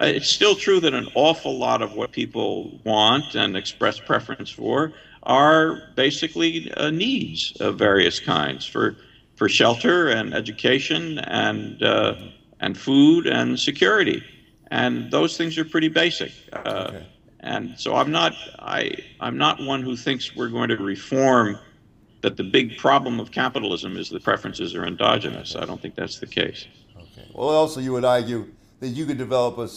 Uh, 0.00 0.06
it's 0.06 0.28
still 0.28 0.54
true 0.54 0.80
that 0.80 0.94
an 0.94 1.08
awful 1.14 1.56
lot 1.56 1.82
of 1.82 1.94
what 1.94 2.12
people 2.12 2.78
want 2.84 3.34
and 3.34 3.56
express 3.56 3.98
preference 3.98 4.50
for 4.50 4.92
are 5.24 5.82
basically 5.94 6.72
uh, 6.74 6.90
needs 6.90 7.52
of 7.60 7.78
various 7.78 8.18
kinds 8.18 8.66
for 8.66 8.96
for 9.36 9.48
shelter 9.48 10.08
and 10.08 10.34
education 10.34 11.18
and 11.20 11.82
uh, 11.82 12.14
and 12.60 12.76
food 12.76 13.26
and 13.26 13.58
security, 13.58 14.22
and 14.70 15.10
those 15.10 15.36
things 15.36 15.56
are 15.58 15.64
pretty 15.64 15.88
basic. 15.88 16.32
Uh, 16.52 16.86
okay. 16.88 17.06
And 17.40 17.78
so 17.78 17.96
I'm 17.96 18.10
not 18.10 18.34
I 18.58 18.92
I'm 19.20 19.36
not 19.36 19.60
one 19.60 19.82
who 19.82 19.96
thinks 19.96 20.36
we're 20.36 20.48
going 20.48 20.68
to 20.68 20.76
reform 20.76 21.58
that 22.22 22.36
the 22.36 22.44
big 22.44 22.78
problem 22.78 23.20
of 23.20 23.30
capitalism 23.30 23.96
is 23.96 24.08
the 24.08 24.20
preferences 24.20 24.74
are 24.74 24.86
endogenous. 24.86 25.54
I 25.56 25.64
don't 25.64 25.80
think 25.80 25.94
that's 25.94 26.18
the 26.18 26.26
case. 26.26 26.66
Okay. 26.96 27.28
Well, 27.34 27.48
also 27.48 27.80
you 27.80 27.92
would 27.92 28.04
argue 28.04 28.48
that 28.80 28.88
you 28.88 29.04
could 29.06 29.18
develop 29.18 29.58
a, 29.58 29.68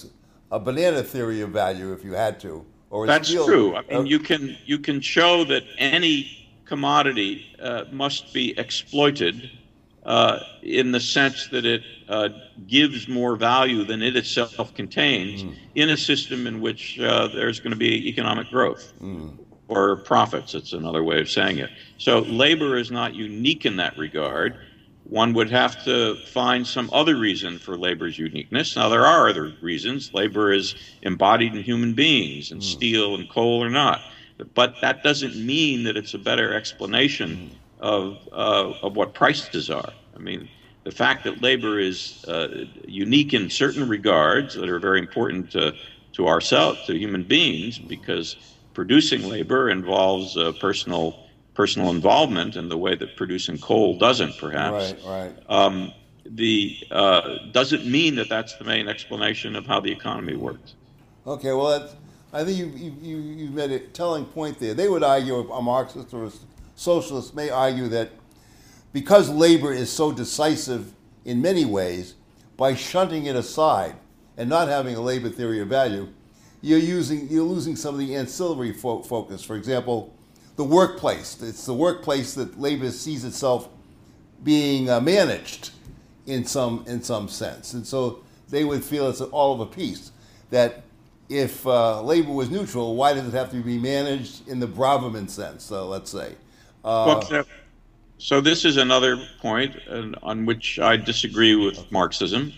a 0.55 0.59
banana 0.59 1.03
theory 1.03 1.41
of 1.41 1.49
value 1.49 1.91
if 1.91 2.05
you 2.05 2.13
had 2.13 2.39
to. 2.41 2.65
Or 2.91 3.07
that's 3.07 3.27
steel, 3.27 3.45
true. 3.45 3.75
I 3.75 3.81
mean, 3.81 3.97
uh, 3.97 4.01
you 4.03 4.19
can 4.19 4.55
you 4.65 4.79
can 4.79 5.01
show 5.01 5.43
that 5.45 5.63
any 5.77 6.47
commodity 6.65 7.45
uh, 7.59 7.85
must 7.91 8.33
be 8.33 8.57
exploited 8.57 9.49
uh, 10.05 10.39
in 10.61 10.91
the 10.91 10.99
sense 10.99 11.47
that 11.47 11.65
it 11.65 11.81
uh, 12.07 12.29
gives 12.67 13.07
more 13.07 13.35
value 13.35 13.83
than 13.83 14.03
it 14.03 14.15
itself 14.15 14.73
contains 14.75 15.43
mm. 15.43 15.55
in 15.73 15.89
a 15.89 15.97
system 15.97 16.45
in 16.45 16.61
which 16.61 16.99
uh, 16.99 17.27
there's 17.27 17.59
going 17.59 17.71
to 17.71 17.77
be 17.77 18.07
economic 18.07 18.49
growth. 18.49 18.93
Mm 19.01 19.44
or 19.67 19.95
profits. 19.97 20.53
It's 20.53 20.73
another 20.73 21.03
way 21.03 21.19
of 21.19 21.29
saying 21.29 21.57
it. 21.57 21.69
So 21.97 22.19
labor 22.19 22.77
is 22.77 22.91
not 22.91 23.15
unique 23.15 23.65
in 23.65 23.77
that 23.77 23.97
regard. 23.97 24.57
One 25.05 25.33
would 25.33 25.51
have 25.51 25.83
to 25.85 26.15
find 26.27 26.65
some 26.65 26.89
other 26.91 27.15
reason 27.15 27.59
for 27.59 27.77
labor's 27.77 28.17
uniqueness. 28.17 28.75
Now, 28.75 28.89
there 28.89 29.05
are 29.05 29.29
other 29.29 29.53
reasons. 29.61 30.13
Labor 30.13 30.51
is 30.51 30.75
embodied 31.03 31.53
in 31.55 31.61
human 31.63 31.93
beings, 31.93 32.51
and 32.51 32.59
mm. 32.59 32.63
steel 32.63 33.15
and 33.15 33.29
coal 33.29 33.63
are 33.63 33.69
not. 33.69 34.01
But 34.55 34.81
that 34.81 35.03
doesn't 35.03 35.35
mean 35.35 35.83
that 35.83 35.95
it's 35.95 36.15
a 36.15 36.17
better 36.17 36.53
explanation 36.53 37.51
mm. 37.51 37.55
of, 37.79 38.17
uh, 38.31 38.73
of 38.81 38.95
what 38.95 39.13
prices 39.13 39.69
are. 39.69 39.93
I 40.15 40.19
mean, 40.19 40.49
the 40.85 40.91
fact 40.91 41.23
that 41.25 41.41
labor 41.41 41.79
is 41.79 42.25
uh, 42.27 42.65
unique 42.87 43.33
in 43.33 43.49
certain 43.49 43.87
regards 43.87 44.55
that 44.55 44.69
are 44.69 44.79
very 44.79 44.99
important 44.99 45.51
to, 45.51 45.73
to 46.13 46.27
ourselves, 46.27 46.83
to 46.87 46.97
human 46.97 47.23
beings, 47.23 47.77
because 47.77 48.37
producing 48.75 49.27
labor 49.27 49.69
involves 49.71 50.37
uh, 50.37 50.51
personal 50.59 51.25
personal 51.55 51.89
involvement 51.89 52.57
in 52.57 52.67
the 52.67 52.77
way 52.77 52.93
that 52.95 53.15
producing 53.15 53.57
coal 53.57 53.97
doesn't, 53.97 54.37
perhaps. 54.37 54.93
Right, 55.05 55.31
right. 55.31 55.33
Um, 55.49 55.93
the 56.25 56.77
uh, 56.91 57.37
doesn't 57.51 57.85
mean 57.85 58.15
that 58.15 58.27
that's 58.29 58.55
the 58.57 58.65
main 58.65 58.87
explanation 58.89 59.55
of 59.55 59.65
how 59.65 59.79
the 59.79 59.91
economy 59.91 60.35
works. 60.35 60.75
Okay, 61.25 61.53
well, 61.53 61.79
that's, 61.79 61.95
I 62.33 62.43
think 62.43 62.57
you, 62.57 62.67
you, 63.01 63.17
you 63.17 63.49
made 63.51 63.71
a 63.71 63.79
telling 63.79 64.25
point 64.25 64.59
there. 64.59 64.73
They 64.73 64.89
would 64.89 65.03
argue, 65.03 65.49
a 65.49 65.61
Marxist 65.61 66.13
or 66.13 66.25
a 66.25 66.31
socialist 66.75 67.33
may 67.33 67.49
argue 67.49 67.87
that 67.87 68.09
because 68.91 69.29
labor 69.29 69.71
is 69.71 69.89
so 69.91 70.11
decisive 70.11 70.93
in 71.23 71.41
many 71.41 71.63
ways, 71.63 72.15
by 72.57 72.75
shunting 72.75 73.25
it 73.25 73.35
aside 73.35 73.95
and 74.37 74.49
not 74.49 74.67
having 74.67 74.95
a 74.95 75.01
labor 75.01 75.29
theory 75.29 75.61
of 75.61 75.69
value, 75.69 76.09
you're 76.65 76.79
using 76.79 77.27
you're 77.29 77.43
losing 77.43 77.75
some 77.75 77.93
of 77.93 77.99
the 77.99 78.15
ancillary 78.15 78.73
fo- 78.73 79.03
focus. 79.03 79.43
For 79.43 79.55
example, 79.55 80.15
the 80.55 80.63
workplace. 80.63 81.39
It's 81.41 81.65
the 81.65 81.75
workplace 81.75 82.33
that 82.33 82.59
labor 82.59 82.89
sees 82.89 83.23
itself 83.23 83.69
being 84.43 84.89
uh, 84.89 84.99
managed 84.99 85.69
in 86.25 86.43
some 86.43 86.83
in 86.87 87.03
some 87.03 87.29
sense, 87.29 87.73
and 87.73 87.85
so 87.85 88.23
they 88.49 88.63
would 88.63 88.83
feel 88.83 89.09
it's 89.09 89.21
all 89.21 89.53
of 89.53 89.59
a 89.59 89.71
piece. 89.71 90.11
That 90.49 90.81
if 91.29 91.67
uh, 91.67 92.01
labor 92.01 92.31
was 92.31 92.49
neutral, 92.49 92.95
why 92.95 93.13
does 93.13 93.27
it 93.27 93.33
have 93.33 93.51
to 93.51 93.61
be 93.61 93.77
managed 93.77 94.47
in 94.47 94.59
the 94.59 94.67
Braverman 94.67 95.29
sense? 95.29 95.63
So 95.63 95.87
let's 95.87 96.09
say. 96.09 96.33
Uh, 96.83 97.21
well, 97.29 97.45
so 98.17 98.41
this 98.41 98.65
is 98.65 98.77
another 98.77 99.17
point 99.39 99.75
on 100.23 100.45
which 100.47 100.79
I 100.79 100.97
disagree 100.97 101.55
with 101.55 101.91
Marxism. 101.91 102.53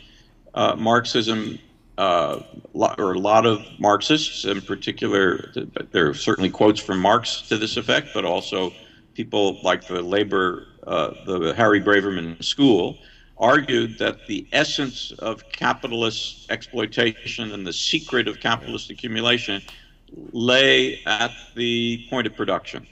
Uh, 0.53 0.75
Marxism, 0.75 1.59
uh, 1.97 2.39
or 2.73 3.13
a 3.13 3.19
lot 3.19 3.45
of 3.45 3.65
Marxists 3.79 4.45
in 4.45 4.61
particular, 4.61 5.51
there 5.91 6.09
are 6.09 6.13
certainly 6.13 6.49
quotes 6.49 6.79
from 6.79 6.99
Marx 6.99 7.41
to 7.43 7.57
this 7.57 7.77
effect, 7.77 8.09
but 8.13 8.23
also 8.25 8.71
people 9.13 9.59
like 9.63 9.87
the 9.87 10.01
labor, 10.01 10.67
uh, 10.85 11.11
the 11.25 11.53
Harry 11.55 11.81
Braverman 11.81 12.43
School, 12.43 12.97
argued 13.39 13.97
that 13.97 14.25
the 14.27 14.47
essence 14.51 15.11
of 15.19 15.47
capitalist 15.51 16.49
exploitation 16.51 17.51
and 17.51 17.65
the 17.65 17.73
secret 17.73 18.27
of 18.27 18.39
capitalist 18.39 18.89
accumulation 18.89 19.61
lay 20.31 20.99
at 21.05 21.31
the 21.55 22.05
point 22.09 22.27
of 22.27 22.35
production. 22.35 22.85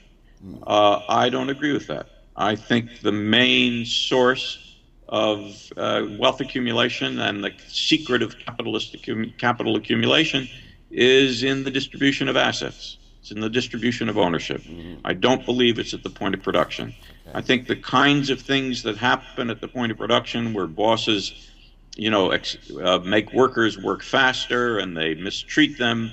Uh, 0.66 1.00
I 1.08 1.28
don't 1.28 1.50
agree 1.50 1.72
with 1.72 1.86
that. 1.88 2.06
I 2.36 2.54
think 2.54 3.00
the 3.00 3.12
main 3.12 3.84
source 3.84 4.65
of 5.08 5.72
uh, 5.76 6.04
wealth 6.18 6.40
accumulation 6.40 7.20
and 7.20 7.44
the 7.44 7.52
secret 7.68 8.22
of 8.22 8.38
capitalist 8.38 8.92
accum- 8.94 9.36
capital 9.38 9.76
accumulation 9.76 10.48
is 10.90 11.42
in 11.42 11.64
the 11.64 11.70
distribution 11.70 12.28
of 12.28 12.36
assets. 12.36 12.98
It's 13.20 13.30
in 13.30 13.40
the 13.40 13.50
distribution 13.50 14.08
of 14.08 14.18
ownership. 14.18 14.62
Mm-hmm. 14.62 15.04
I 15.04 15.12
don't 15.12 15.44
believe 15.44 15.78
it's 15.78 15.94
at 15.94 16.02
the 16.02 16.10
point 16.10 16.34
of 16.34 16.42
production. 16.42 16.94
I 17.34 17.40
think 17.40 17.66
the 17.66 17.76
kinds 17.76 18.30
of 18.30 18.40
things 18.40 18.84
that 18.84 18.96
happen 18.96 19.50
at 19.50 19.60
the 19.60 19.68
point 19.68 19.90
of 19.90 19.98
production 19.98 20.54
where 20.54 20.66
bosses, 20.68 21.50
you 21.96 22.08
know, 22.08 22.30
ex- 22.30 22.56
uh, 22.70 23.00
make 23.00 23.32
workers 23.32 23.76
work 23.76 24.02
faster 24.02 24.78
and 24.78 24.96
they 24.96 25.14
mistreat 25.14 25.76
them, 25.76 26.12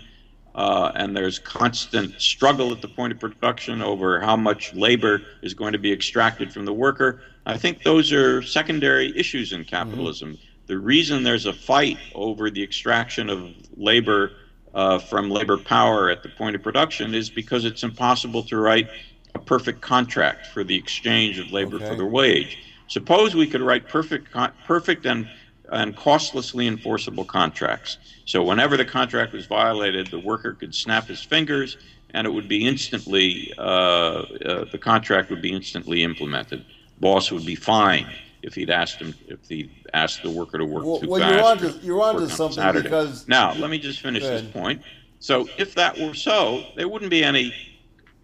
uh, 0.56 0.92
and 0.96 1.16
there's 1.16 1.40
constant 1.40 2.20
struggle 2.22 2.72
at 2.72 2.82
the 2.82 2.88
point 2.88 3.14
of 3.14 3.20
production 3.20 3.82
over 3.82 4.20
how 4.20 4.36
much 4.36 4.74
labor 4.74 5.22
is 5.42 5.54
going 5.54 5.74
to 5.74 5.80
be 5.80 5.92
extracted 5.92 6.54
from 6.54 6.66
the 6.66 6.74
worker. 6.74 7.22
I 7.46 7.58
think 7.58 7.84
those 7.84 8.12
are 8.12 8.42
secondary 8.42 9.18
issues 9.18 9.54
in 9.54 9.64
capitalism. 9.66 10.34
Mm-hmm. 10.34 10.48
The 10.68 10.78
reason 10.78 11.24
there's 11.24 11.46
a 11.46 11.54
fight 11.54 11.98
over 12.16 12.50
the 12.50 12.64
extraction 12.64 13.30
of 13.30 13.50
labor 13.76 14.32
uh, 14.74 14.98
from 14.98 15.30
labor 15.30 15.58
power 15.58 16.10
at 16.10 16.24
the 16.24 16.30
point 16.30 16.56
of 16.56 16.64
production 16.64 17.14
is 17.14 17.30
because 17.30 17.66
it's 17.66 17.84
impossible 17.84 18.44
to 18.44 18.58
write 18.58 18.90
a 19.36 19.40
perfect 19.40 19.82
contract 19.82 20.48
for 20.48 20.64
the 20.64 20.76
exchange 20.76 21.40
of 21.40 21.52
labor 21.52 21.78
okay. 21.78 21.90
for 21.90 21.96
the 21.96 22.06
wage. 22.06 22.58
Suppose 22.88 23.36
we 23.36 23.48
could 23.48 23.62
write 23.62 23.88
perfect, 23.88 24.34
perfect 24.66 25.06
and 25.06 25.28
and 25.72 25.96
costlessly 25.96 26.68
enforceable 26.68 27.26
contracts. 27.26 27.98
So 28.26 28.44
whenever 28.44 28.78
the 28.78 28.86
contract 28.86 29.34
was 29.34 29.46
violated, 29.46 30.08
the 30.08 30.20
worker 30.20 30.54
could 30.54 30.76
snap 30.76 31.08
his 31.08 31.24
fingers, 31.24 31.78
and 32.12 32.28
it 32.28 32.30
would 32.30 32.48
be 32.48 32.68
instantly 32.68 33.54
uh, 33.58 33.62
uh, 33.62 34.66
the 34.72 34.78
contract 34.78 35.30
would 35.30 35.42
be 35.42 35.54
instantly 35.54 36.04
implemented. 36.04 36.66
Boss 37.00 37.32
would 37.32 37.46
be 37.46 37.56
fined 37.56 38.08
if 38.44 38.54
he'd 38.54 38.70
asked 38.70 38.98
him 39.00 39.16
if 39.28 39.40
he 39.48 39.72
asked 39.94 40.22
the 40.22 40.30
worker 40.30 40.58
to 40.58 40.66
work 40.66 40.86
well, 40.86 41.00
too 41.00 41.10
well, 41.10 41.20
fast. 41.20 41.62
You're 41.62 41.70
onto, 41.72 41.86
you're 41.86 42.02
onto 42.02 42.28
something 42.28 42.56
Saturday. 42.56 42.84
because 42.84 43.28
now 43.28 43.54
let 43.54 43.70
me 43.70 43.80
just 43.80 44.02
finish 44.02 44.24
this 44.24 44.50
point. 44.52 44.82
So 45.20 45.48
if 45.58 45.76
that 45.76 45.98
were 45.98 46.14
so, 46.14 46.66
there 46.76 46.88
wouldn't 46.88 47.10
be 47.10 47.24
any 47.24 47.54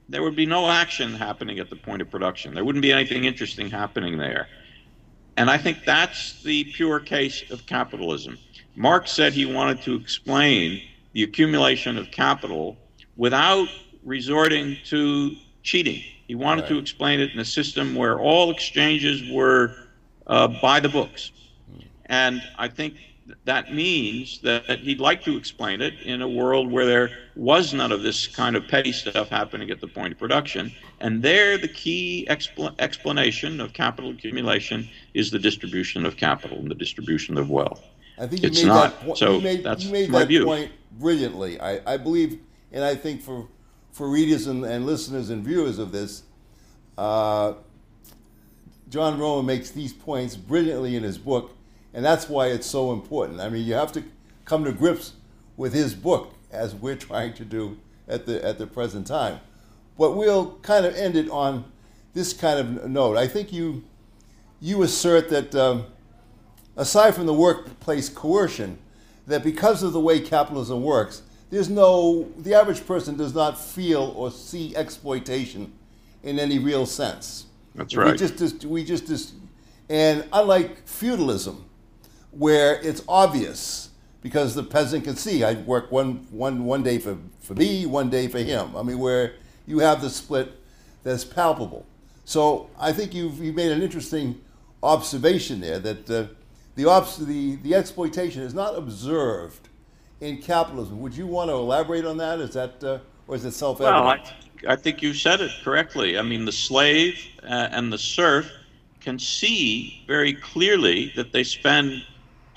there 0.09 0.23
would 0.23 0.35
be 0.35 0.45
no 0.45 0.69
action 0.69 1.13
happening 1.13 1.59
at 1.59 1.69
the 1.69 1.75
point 1.75 2.01
of 2.01 2.09
production. 2.09 2.53
There 2.53 2.65
wouldn't 2.65 2.81
be 2.81 2.91
anything 2.91 3.25
interesting 3.25 3.69
happening 3.69 4.17
there. 4.17 4.47
And 5.39 5.49
I 5.49 5.57
think 5.57 5.85
that's 5.85 6.43
the 6.43 6.65
pure 6.65 6.99
case 6.99 7.49
of 7.49 7.65
capitalism. 7.65 8.37
Marx 8.75 9.09
said 9.13 9.31
he 9.31 9.45
wanted 9.45 9.81
to 9.83 9.95
explain 9.95 10.81
the 11.13 11.23
accumulation 11.23 11.97
of 11.97 12.11
capital 12.11 12.75
without 13.15 13.69
resorting 14.03 14.75
to 14.87 15.37
cheating. 15.63 16.03
He 16.27 16.35
wanted 16.35 16.63
right. 16.63 16.71
to 16.71 16.77
explain 16.77 17.21
it 17.21 17.31
in 17.31 17.39
a 17.39 17.45
system 17.45 17.95
where 17.95 18.19
all 18.19 18.51
exchanges 18.51 19.31
were 19.31 19.73
uh, 20.27 20.49
by 20.61 20.81
the 20.81 20.89
books. 20.89 21.31
And 22.07 22.41
I 22.57 22.67
think 22.67 22.95
that 23.45 23.73
means 23.73 24.39
that 24.41 24.79
he'd 24.79 24.99
like 24.99 25.23
to 25.23 25.37
explain 25.37 25.81
it 25.81 25.93
in 26.03 26.21
a 26.21 26.27
world 26.27 26.71
where 26.71 26.85
there 26.85 27.09
was 27.35 27.73
none 27.73 27.91
of 27.91 28.01
this 28.03 28.27
kind 28.27 28.55
of 28.55 28.67
petty 28.67 28.91
stuff 28.91 29.29
happening 29.29 29.69
at 29.69 29.81
the 29.81 29.87
point 29.87 30.13
of 30.13 30.19
production. 30.19 30.71
And 30.99 31.21
there, 31.21 31.57
the 31.57 31.67
key 31.67 32.27
expl- 32.29 32.75
explanation 32.79 33.61
of 33.61 33.73
capital 33.73 34.11
accumulation 34.11 34.87
is 35.13 35.31
the 35.31 35.39
distribution 35.39 36.05
of 36.05 36.17
capital 36.17 36.57
and 36.57 36.69
the 36.69 36.75
distribution 36.75 37.37
of 37.37 37.49
wealth. 37.49 37.83
I 38.17 38.27
think 38.27 38.43
you 38.43 38.49
it's 38.49 38.61
made 38.61 38.67
not. 38.67 38.91
that 38.91 39.05
point. 39.05 39.17
So 39.17 39.35
you 39.35 39.41
made, 39.41 39.63
that's 39.63 39.85
you 39.85 39.91
made 39.91 40.09
my 40.09 40.19
that 40.19 40.27
view. 40.27 40.45
point 40.45 40.71
brilliantly. 40.93 41.59
I, 41.59 41.93
I 41.93 41.97
believe, 41.97 42.39
and 42.71 42.83
I 42.83 42.95
think 42.95 43.21
for 43.21 43.47
for 43.91 44.09
readers 44.09 44.47
and, 44.47 44.63
and 44.65 44.85
listeners 44.85 45.29
and 45.29 45.43
viewers 45.43 45.79
of 45.79 45.91
this, 45.91 46.23
uh, 46.97 47.53
John 48.89 49.19
Roemer 49.19 49.43
makes 49.43 49.71
these 49.71 49.93
points 49.93 50.35
brilliantly 50.35 50.95
in 50.95 51.03
his 51.03 51.17
book 51.17 51.55
and 51.93 52.03
that's 52.05 52.29
why 52.29 52.47
it's 52.47 52.67
so 52.67 52.91
important. 52.93 53.39
I 53.39 53.49
mean, 53.49 53.65
you 53.65 53.73
have 53.73 53.91
to 53.93 54.03
come 54.45 54.63
to 54.65 54.71
grips 54.71 55.13
with 55.57 55.73
his 55.73 55.93
book 55.93 56.33
as 56.51 56.73
we're 56.73 56.95
trying 56.95 57.33
to 57.33 57.45
do 57.45 57.77
at 58.07 58.25
the 58.25 58.43
at 58.43 58.57
the 58.57 58.67
present 58.67 59.07
time. 59.07 59.39
But 59.97 60.15
we'll 60.15 60.55
kind 60.61 60.85
of 60.85 60.95
end 60.95 61.15
it 61.15 61.29
on 61.29 61.65
this 62.13 62.33
kind 62.33 62.59
of 62.59 62.89
note. 62.89 63.17
I 63.17 63.27
think 63.27 63.51
you 63.51 63.83
you 64.59 64.81
assert 64.83 65.29
that 65.29 65.55
um, 65.55 65.85
aside 66.75 67.15
from 67.15 67.25
the 67.25 67.33
workplace 67.33 68.09
coercion, 68.09 68.77
that 69.27 69.43
because 69.43 69.83
of 69.83 69.93
the 69.93 69.99
way 69.99 70.19
capitalism 70.19 70.83
works, 70.83 71.21
there's 71.49 71.69
no 71.69 72.29
the 72.37 72.53
average 72.53 72.85
person 72.85 73.17
does 73.17 73.33
not 73.33 73.59
feel 73.59 74.13
or 74.15 74.31
see 74.31 74.75
exploitation 74.75 75.71
in 76.23 76.39
any 76.39 76.59
real 76.59 76.85
sense. 76.85 77.45
That's 77.75 77.95
right. 77.95 78.11
We 78.11 78.17
just, 78.17 78.37
just 78.37 78.65
we 78.65 78.83
just, 78.83 79.07
just 79.07 79.33
and 79.89 80.25
unlike 80.33 80.87
feudalism, 80.87 81.68
where 82.31 82.79
it's 82.81 83.03
obvious 83.07 83.89
because 84.21 84.53
the 84.55 84.63
peasant 84.63 85.03
can 85.05 85.15
see 85.15 85.43
I 85.43 85.53
work 85.53 85.91
one, 85.91 86.27
one, 86.31 86.65
one 86.65 86.83
day 86.83 86.99
for, 86.99 87.17
for 87.39 87.53
me, 87.55 87.85
one 87.85 88.09
day 88.09 88.27
for 88.27 88.39
him. 88.39 88.75
I 88.75 88.83
mean, 88.83 88.99
where 88.99 89.33
you 89.65 89.79
have 89.79 90.01
the 90.01 90.09
split 90.09 90.51
that's 91.03 91.23
palpable. 91.23 91.85
So 92.25 92.69
I 92.79 92.91
think 92.91 93.13
you've, 93.13 93.39
you 93.39 93.53
made 93.53 93.71
an 93.71 93.81
interesting 93.81 94.41
observation 94.83 95.61
there 95.61 95.79
that 95.79 96.09
uh, 96.09 96.27
the, 96.75 96.85
obs- 96.85 97.25
the, 97.25 97.55
the 97.57 97.75
exploitation 97.75 98.41
is 98.43 98.53
not 98.53 98.77
observed 98.77 99.69
in 100.21 100.37
capitalism. 100.37 100.99
Would 100.99 101.15
you 101.15 101.25
want 101.25 101.49
to 101.49 101.53
elaborate 101.53 102.05
on 102.05 102.17
that? 102.17 102.39
Is 102.39 102.53
that, 102.53 102.83
uh, 102.83 102.99
or 103.27 103.35
is 103.35 103.45
it 103.45 103.51
self-evident? 103.51 104.05
Well, 104.05 104.69
I, 104.69 104.73
I 104.73 104.75
think 104.75 105.01
you 105.01 105.13
said 105.13 105.39
it 105.39 105.51
correctly. 105.63 106.17
I 106.17 106.21
mean, 106.21 106.45
the 106.45 106.51
slave 106.51 107.17
uh, 107.43 107.69
and 107.71 107.91
the 107.91 107.97
serf 107.97 108.51
can 108.99 109.17
see 109.17 110.03
very 110.07 110.33
clearly 110.33 111.13
that 111.15 111.31
they 111.31 111.43
spend 111.43 112.03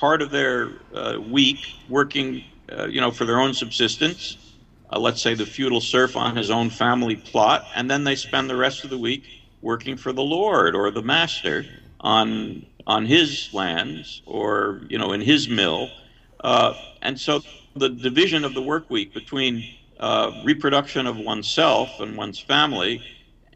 part 0.02 0.20
of 0.22 0.32
their 0.32 0.80
uh, 0.92 1.16
week 1.22 1.78
working, 1.88 2.44
uh, 2.72 2.88
you 2.88 3.00
know, 3.00 3.12
for 3.12 3.24
their 3.24 3.40
own 3.40 3.54
subsistence. 3.54 4.38
Uh, 4.92 4.98
let's 5.00 5.22
say 5.22 5.34
the 5.34 5.46
feudal 5.46 5.80
serf 5.80 6.16
on 6.16 6.36
his 6.36 6.50
own 6.50 6.70
family 6.70 7.16
plot, 7.16 7.68
and 7.72 7.90
then 7.90 8.04
they 8.04 8.16
spend 8.16 8.50
the 8.50 8.56
rest 8.56 8.84
of 8.84 8.90
the 8.90 8.98
week 8.98 9.30
working 9.62 9.96
for 9.96 10.12
the 10.12 10.22
lord 10.24 10.74
or 10.76 10.90
the 10.90 11.02
master 11.02 11.70
on 12.00 12.66
on 12.88 13.06
his 13.06 13.50
lands 13.52 14.22
or 14.26 14.82
you 14.90 14.98
know 14.98 15.12
in 15.12 15.22
his 15.22 15.48
mill. 15.48 15.94
Uh, 16.42 16.74
and 17.02 17.20
so 17.20 17.44
the 17.76 17.90
division 17.90 18.44
of 18.44 18.54
the 18.54 18.62
work 18.62 18.90
week 18.90 19.14
between 19.14 19.70
uh, 20.00 20.32
reproduction 20.42 21.06
of 21.06 21.16
oneself 21.16 22.00
and 22.00 22.16
one's 22.16 22.40
family 22.40 23.06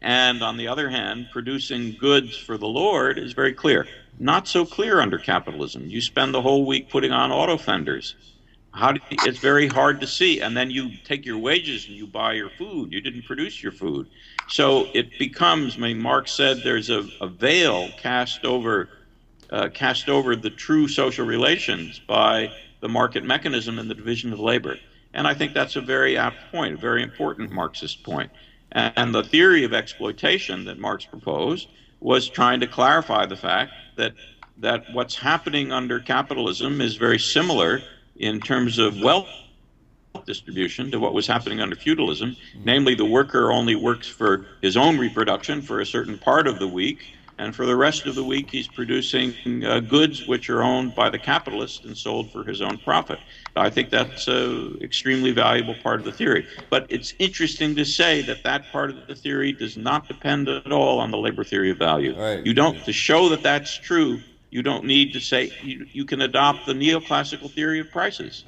And 0.01 0.43
on 0.43 0.57
the 0.57 0.67
other 0.67 0.89
hand, 0.89 1.29
producing 1.31 1.95
goods 1.99 2.37
for 2.37 2.57
the 2.57 2.67
Lord 2.67 3.17
is 3.17 3.33
very 3.33 3.53
clear. 3.53 3.87
Not 4.19 4.47
so 4.47 4.65
clear 4.65 5.01
under 5.01 5.17
capitalism. 5.17 5.89
You 5.89 6.01
spend 6.01 6.33
the 6.33 6.41
whole 6.41 6.65
week 6.65 6.89
putting 6.89 7.11
on 7.11 7.31
auto 7.31 7.57
fenders. 7.57 8.15
How 8.71 8.91
do 8.91 9.01
you, 9.09 9.17
it's 9.23 9.39
very 9.39 9.67
hard 9.67 10.01
to 10.01 10.07
see. 10.07 10.41
And 10.41 10.55
then 10.55 10.69
you 10.69 10.91
take 11.03 11.25
your 11.25 11.37
wages 11.39 11.87
and 11.87 11.95
you 11.95 12.05
buy 12.05 12.33
your 12.33 12.49
food. 12.49 12.91
You 12.91 13.01
didn't 13.01 13.23
produce 13.23 13.61
your 13.61 13.71
food. 13.71 14.07
So 14.49 14.87
it 14.93 15.17
becomes, 15.17 15.77
I 15.77 15.79
mean, 15.79 15.99
Marx 15.99 16.31
said 16.31 16.61
there's 16.63 16.89
a, 16.89 17.07
a 17.19 17.27
veil 17.27 17.89
cast 17.97 18.45
over, 18.45 18.89
uh, 19.49 19.69
cast 19.73 20.09
over 20.09 20.35
the 20.35 20.51
true 20.51 20.87
social 20.87 21.25
relations 21.25 21.99
by 21.99 22.51
the 22.81 22.87
market 22.89 23.23
mechanism 23.23 23.79
and 23.79 23.89
the 23.89 23.95
division 23.95 24.31
of 24.31 24.39
labor. 24.39 24.77
And 25.13 25.27
I 25.27 25.33
think 25.33 25.53
that's 25.53 25.75
a 25.75 25.81
very 25.81 26.17
apt 26.17 26.51
point, 26.51 26.75
a 26.75 26.77
very 26.77 27.01
important 27.01 27.51
Marxist 27.51 28.03
point. 28.03 28.29
And 28.71 29.13
the 29.15 29.23
theory 29.23 29.63
of 29.63 29.73
exploitation 29.73 30.65
that 30.65 30.77
Marx 30.77 31.05
proposed 31.05 31.67
was 31.99 32.27
trying 32.27 32.59
to 32.59 32.67
clarify 32.67 33.25
the 33.25 33.37
fact 33.37 33.71
that 33.95 34.13
that 34.59 34.83
what's 34.91 35.15
happening 35.15 35.71
under 35.71 35.99
capitalism 35.99 36.81
is 36.81 36.95
very 36.95 37.19
similar 37.19 37.81
in 38.15 38.39
terms 38.39 38.79
of 38.79 38.99
wealth 39.01 39.29
distribution 40.25 40.89
to 40.91 40.99
what 40.99 41.13
was 41.13 41.27
happening 41.27 41.61
under 41.61 41.75
feudalism. 41.75 42.31
Mm-hmm. 42.31 42.65
Namely, 42.65 42.95
the 42.95 43.05
worker 43.05 43.51
only 43.51 43.75
works 43.75 44.07
for 44.07 44.45
his 44.61 44.75
own 44.75 44.97
reproduction 44.97 45.61
for 45.61 45.79
a 45.79 45.85
certain 45.85 46.17
part 46.17 46.47
of 46.47 46.59
the 46.59 46.67
week, 46.67 47.13
and 47.39 47.55
for 47.55 47.65
the 47.65 47.75
rest 47.75 48.07
of 48.07 48.15
the 48.15 48.23
week, 48.23 48.49
he's 48.49 48.67
producing 48.67 49.63
uh, 49.63 49.79
goods 49.79 50.27
which 50.27 50.49
are 50.49 50.63
owned 50.63 50.95
by 50.95 51.09
the 51.09 51.19
capitalist 51.19 51.85
and 51.85 51.95
sold 51.95 52.31
for 52.31 52.43
his 52.43 52.61
own 52.61 52.77
profit. 52.79 53.19
I 53.55 53.69
think 53.69 53.91
that's 53.91 54.27
an 54.27 54.79
extremely 54.81 55.31
valuable 55.31 55.75
part 55.75 55.99
of 55.99 56.05
the 56.05 56.11
theory. 56.11 56.47
But 56.71 56.87
it's 56.89 57.13
interesting 57.19 57.75
to 57.75 57.85
say 57.85 58.23
that 58.23 58.43
that 58.43 58.71
part 58.71 58.89
of 58.89 59.05
the 59.05 59.15
theory 59.15 59.51
does 59.51 59.77
not 59.77 60.07
depend 60.07 60.49
at 60.49 60.71
all 60.71 60.99
on 60.99 61.11
the 61.11 61.17
labor 61.17 61.43
theory 61.43 61.69
of 61.69 61.77
value. 61.77 62.19
Right. 62.19 62.43
You 62.43 62.53
don't, 62.55 62.83
to 62.85 62.93
show 62.93 63.29
that 63.29 63.43
that's 63.43 63.75
true, 63.77 64.19
you 64.49 64.63
don't 64.63 64.85
need 64.85 65.13
to 65.13 65.19
say, 65.19 65.51
you, 65.61 65.85
you 65.91 66.05
can 66.05 66.21
adopt 66.21 66.65
the 66.65 66.73
neoclassical 66.73 67.51
theory 67.51 67.79
of 67.79 67.91
prices. 67.91 68.45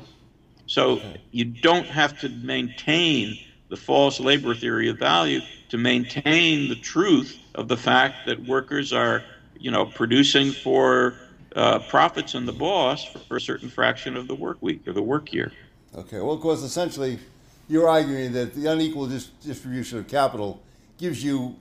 So 0.66 1.02
you 1.32 1.46
don't 1.46 1.88
have 1.88 2.20
to 2.22 2.30
maintain 2.30 3.38
the 3.70 3.78
false 3.78 4.20
labor 4.20 4.56
theory 4.56 4.90
of 4.90 4.98
value 4.98 5.42
to 5.70 5.78
maintain 5.78 6.70
the 6.70 6.76
truth 6.76 7.40
of 7.60 7.68
the 7.68 7.78
fact 7.78 8.26
that 8.26 8.48
workers 8.48 8.94
are, 8.94 9.22
you 9.60 9.70
know, 9.70 9.86
producing 9.86 10.52
for 10.52 11.16
uh, 11.56 11.80
profits 11.90 12.34
and 12.34 12.48
the 12.48 12.54
boss 12.54 13.04
for 13.28 13.36
a 13.36 13.42
certain 13.42 13.70
fraction 13.70 14.16
of 14.16 14.28
the 14.30 14.36
work 14.36 14.58
week 14.62 14.88
or 14.88 14.94
the 14.94 15.02
work 15.02 15.34
year. 15.34 15.52
Okay, 15.94 16.20
well, 16.20 16.32
of 16.32 16.40
course, 16.40 16.62
essentially, 16.62 17.20
you're 17.68 17.90
arguing 17.90 18.32
that 18.32 18.54
the 18.54 18.68
unequal 18.68 19.08
dis- 19.08 19.28
distribution 19.44 20.00
of 20.00 20.08
capital 20.08 20.62
gives 20.98 21.22
you 21.22 21.58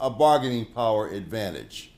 a 0.00 0.10
bargaining 0.10 0.66
power 0.66 1.08
advantage. 1.08 1.92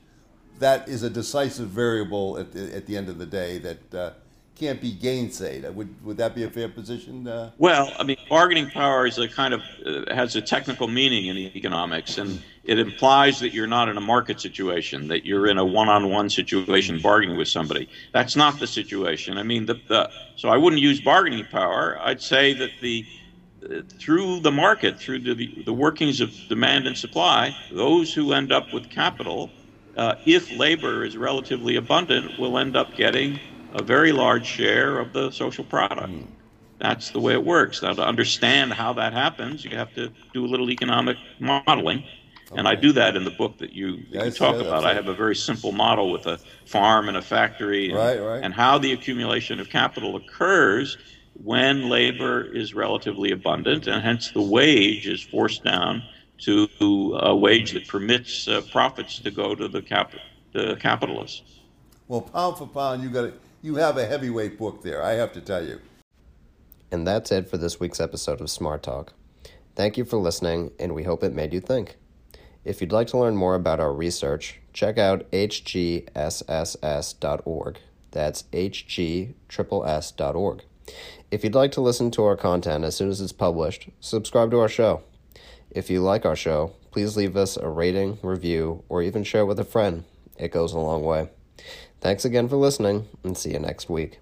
That 0.59 0.87
is 0.87 1.01
a 1.01 1.09
decisive 1.09 1.69
variable 1.69 2.37
at 2.37 2.51
the, 2.51 2.75
at 2.75 2.85
the 2.85 2.97
end 2.97 3.09
of 3.09 3.17
the 3.17 3.25
day 3.25 3.57
that 3.59 3.95
uh, 3.95 4.11
can't 4.55 4.81
be 4.81 4.91
gainsaid. 4.91 5.73
Would, 5.73 6.05
would 6.05 6.17
that 6.17 6.35
be 6.35 6.43
a 6.43 6.49
fair 6.49 6.67
position? 6.67 7.27
Uh? 7.27 7.51
Well, 7.57 7.91
I 7.97 8.03
mean, 8.03 8.17
bargaining 8.29 8.69
power 8.69 9.07
is 9.07 9.17
a 9.17 9.27
kind 9.27 9.53
of 9.53 9.61
uh, 9.85 10.13
has 10.13 10.35
a 10.35 10.41
technical 10.41 10.87
meaning 10.87 11.27
in 11.27 11.37
economics, 11.37 12.17
and 12.17 12.41
it 12.65 12.77
implies 12.77 13.39
that 13.39 13.53
you're 13.53 13.67
not 13.67 13.87
in 13.87 13.97
a 13.97 14.01
market 14.01 14.41
situation, 14.41 15.07
that 15.07 15.25
you're 15.25 15.47
in 15.47 15.57
a 15.57 15.65
one-on-one 15.65 16.29
situation 16.29 16.99
bargaining 16.99 17.37
with 17.37 17.47
somebody. 17.47 17.89
That's 18.11 18.35
not 18.35 18.59
the 18.59 18.67
situation. 18.67 19.37
I 19.37 19.43
mean, 19.43 19.65
the, 19.65 19.75
the 19.87 20.09
so 20.35 20.49
I 20.49 20.57
wouldn't 20.57 20.81
use 20.81 20.99
bargaining 20.99 21.45
power. 21.45 21.97
I'd 22.01 22.21
say 22.21 22.53
that 22.53 22.71
the 22.81 23.05
uh, 23.63 23.81
through 23.97 24.41
the 24.41 24.51
market, 24.51 24.99
through 24.99 25.19
the, 25.19 25.63
the 25.65 25.73
workings 25.73 26.21
of 26.21 26.33
demand 26.49 26.85
and 26.87 26.97
supply, 26.97 27.55
those 27.71 28.13
who 28.13 28.33
end 28.33 28.51
up 28.51 28.73
with 28.73 28.89
capital, 28.89 29.49
uh, 29.97 30.15
if 30.25 30.51
labor 30.57 31.03
is 31.03 31.17
relatively 31.17 31.75
abundant, 31.75 32.37
will 32.39 32.57
end 32.57 32.75
up 32.75 32.95
getting 32.95 33.39
a 33.73 33.83
very 33.83 34.11
large 34.11 34.45
share 34.45 34.99
of 34.99 35.13
the 35.13 35.31
social 35.31 35.63
product. 35.63 36.09
Mm. 36.09 36.27
That's 36.79 37.09
the 37.09 37.19
way 37.19 37.33
it 37.33 37.43
works. 37.43 37.81
Now, 37.81 37.93
to 37.93 38.05
understand 38.05 38.73
how 38.73 38.93
that 38.93 39.13
happens, 39.13 39.65
you 39.65 39.75
have 39.75 39.93
to 39.95 40.11
do 40.33 40.45
a 40.45 40.47
little 40.47 40.69
economic 40.69 41.17
modeling. 41.39 42.05
Okay. 42.47 42.57
And 42.57 42.67
I 42.67 42.75
do 42.75 42.93
that 42.93 43.15
in 43.15 43.25
the 43.25 43.31
book 43.31 43.57
that 43.57 43.73
you, 43.73 44.03
that 44.13 44.25
you 44.25 44.31
talk 44.31 44.55
about. 44.55 44.85
I 44.85 44.93
have 44.93 45.07
a 45.07 45.13
very 45.13 45.35
simple 45.35 45.71
model 45.71 46.09
with 46.11 46.25
a 46.25 46.39
farm 46.65 47.07
and 47.09 47.17
a 47.17 47.21
factory 47.21 47.89
and, 47.89 47.97
right, 47.97 48.19
right. 48.19 48.43
and 48.43 48.53
how 48.53 48.77
the 48.77 48.93
accumulation 48.93 49.59
of 49.59 49.69
capital 49.69 50.15
occurs 50.15 50.97
when 51.43 51.89
labor 51.89 52.43
is 52.43 52.73
relatively 52.73 53.31
abundant, 53.31 53.87
and 53.87 54.01
hence 54.01 54.31
the 54.31 54.41
wage 54.41 55.07
is 55.07 55.21
forced 55.21 55.63
down 55.63 56.01
to 56.39 56.67
a 57.21 57.35
wage 57.35 57.71
that 57.73 57.87
permits 57.87 58.47
uh, 58.47 58.61
profits 58.71 59.19
to 59.19 59.31
go 59.31 59.53
to 59.53 59.67
the, 59.67 59.81
cap- 59.81 60.15
the 60.53 60.75
capitalists. 60.77 61.59
Well, 62.07 62.21
pound 62.21 62.57
for 62.57 62.67
pound, 62.67 63.03
you 63.03 63.09
got 63.09 63.25
it 63.25 63.39
you 63.61 63.75
have 63.75 63.97
a 63.97 64.05
heavyweight 64.05 64.57
book 64.57 64.83
there, 64.83 65.03
I 65.03 65.13
have 65.13 65.33
to 65.33 65.41
tell 65.41 65.65
you. 65.65 65.79
And 66.91 67.07
that's 67.07 67.31
it 67.31 67.49
for 67.49 67.57
this 67.57 67.79
week's 67.79 67.99
episode 67.99 68.41
of 68.41 68.49
Smart 68.49 68.83
Talk. 68.83 69.13
Thank 69.75 69.97
you 69.97 70.05
for 70.05 70.17
listening, 70.17 70.71
and 70.79 70.95
we 70.95 71.03
hope 71.03 71.23
it 71.23 71.33
made 71.33 71.53
you 71.53 71.61
think. 71.61 71.97
If 72.65 72.81
you'd 72.81 72.91
like 72.91 73.07
to 73.07 73.17
learn 73.17 73.35
more 73.35 73.55
about 73.55 73.79
our 73.79 73.93
research, 73.93 74.59
check 74.73 74.97
out 74.97 75.29
hgsss.org. 75.31 76.09
That's 78.11 78.43
hgsss.org. 78.43 79.33
If 81.31 81.43
you'd 81.43 81.55
like 81.55 81.71
to 81.73 81.81
listen 81.81 82.11
to 82.11 82.23
our 82.25 82.35
content 82.35 82.83
as 82.83 82.95
soon 82.95 83.09
as 83.09 83.21
it's 83.21 83.31
published, 83.31 83.89
subscribe 83.99 84.49
to 84.51 84.59
our 84.59 84.67
show. 84.67 85.03
If 85.69 85.89
you 85.91 86.01
like 86.01 86.25
our 86.25 86.35
show, 86.35 86.73
please 86.91 87.15
leave 87.15 87.37
us 87.37 87.55
a 87.55 87.69
rating, 87.69 88.17
review, 88.23 88.83
or 88.89 89.03
even 89.03 89.23
share 89.23 89.45
with 89.45 89.59
a 89.59 89.63
friend. 89.63 90.05
It 90.37 90.51
goes 90.51 90.73
a 90.73 90.79
long 90.79 91.03
way. 91.03 91.29
Thanks 92.01 92.25
again 92.25 92.47
for 92.47 92.55
listening, 92.55 93.07
and 93.23 93.37
see 93.37 93.51
you 93.51 93.59
next 93.59 93.89
week. 93.89 94.19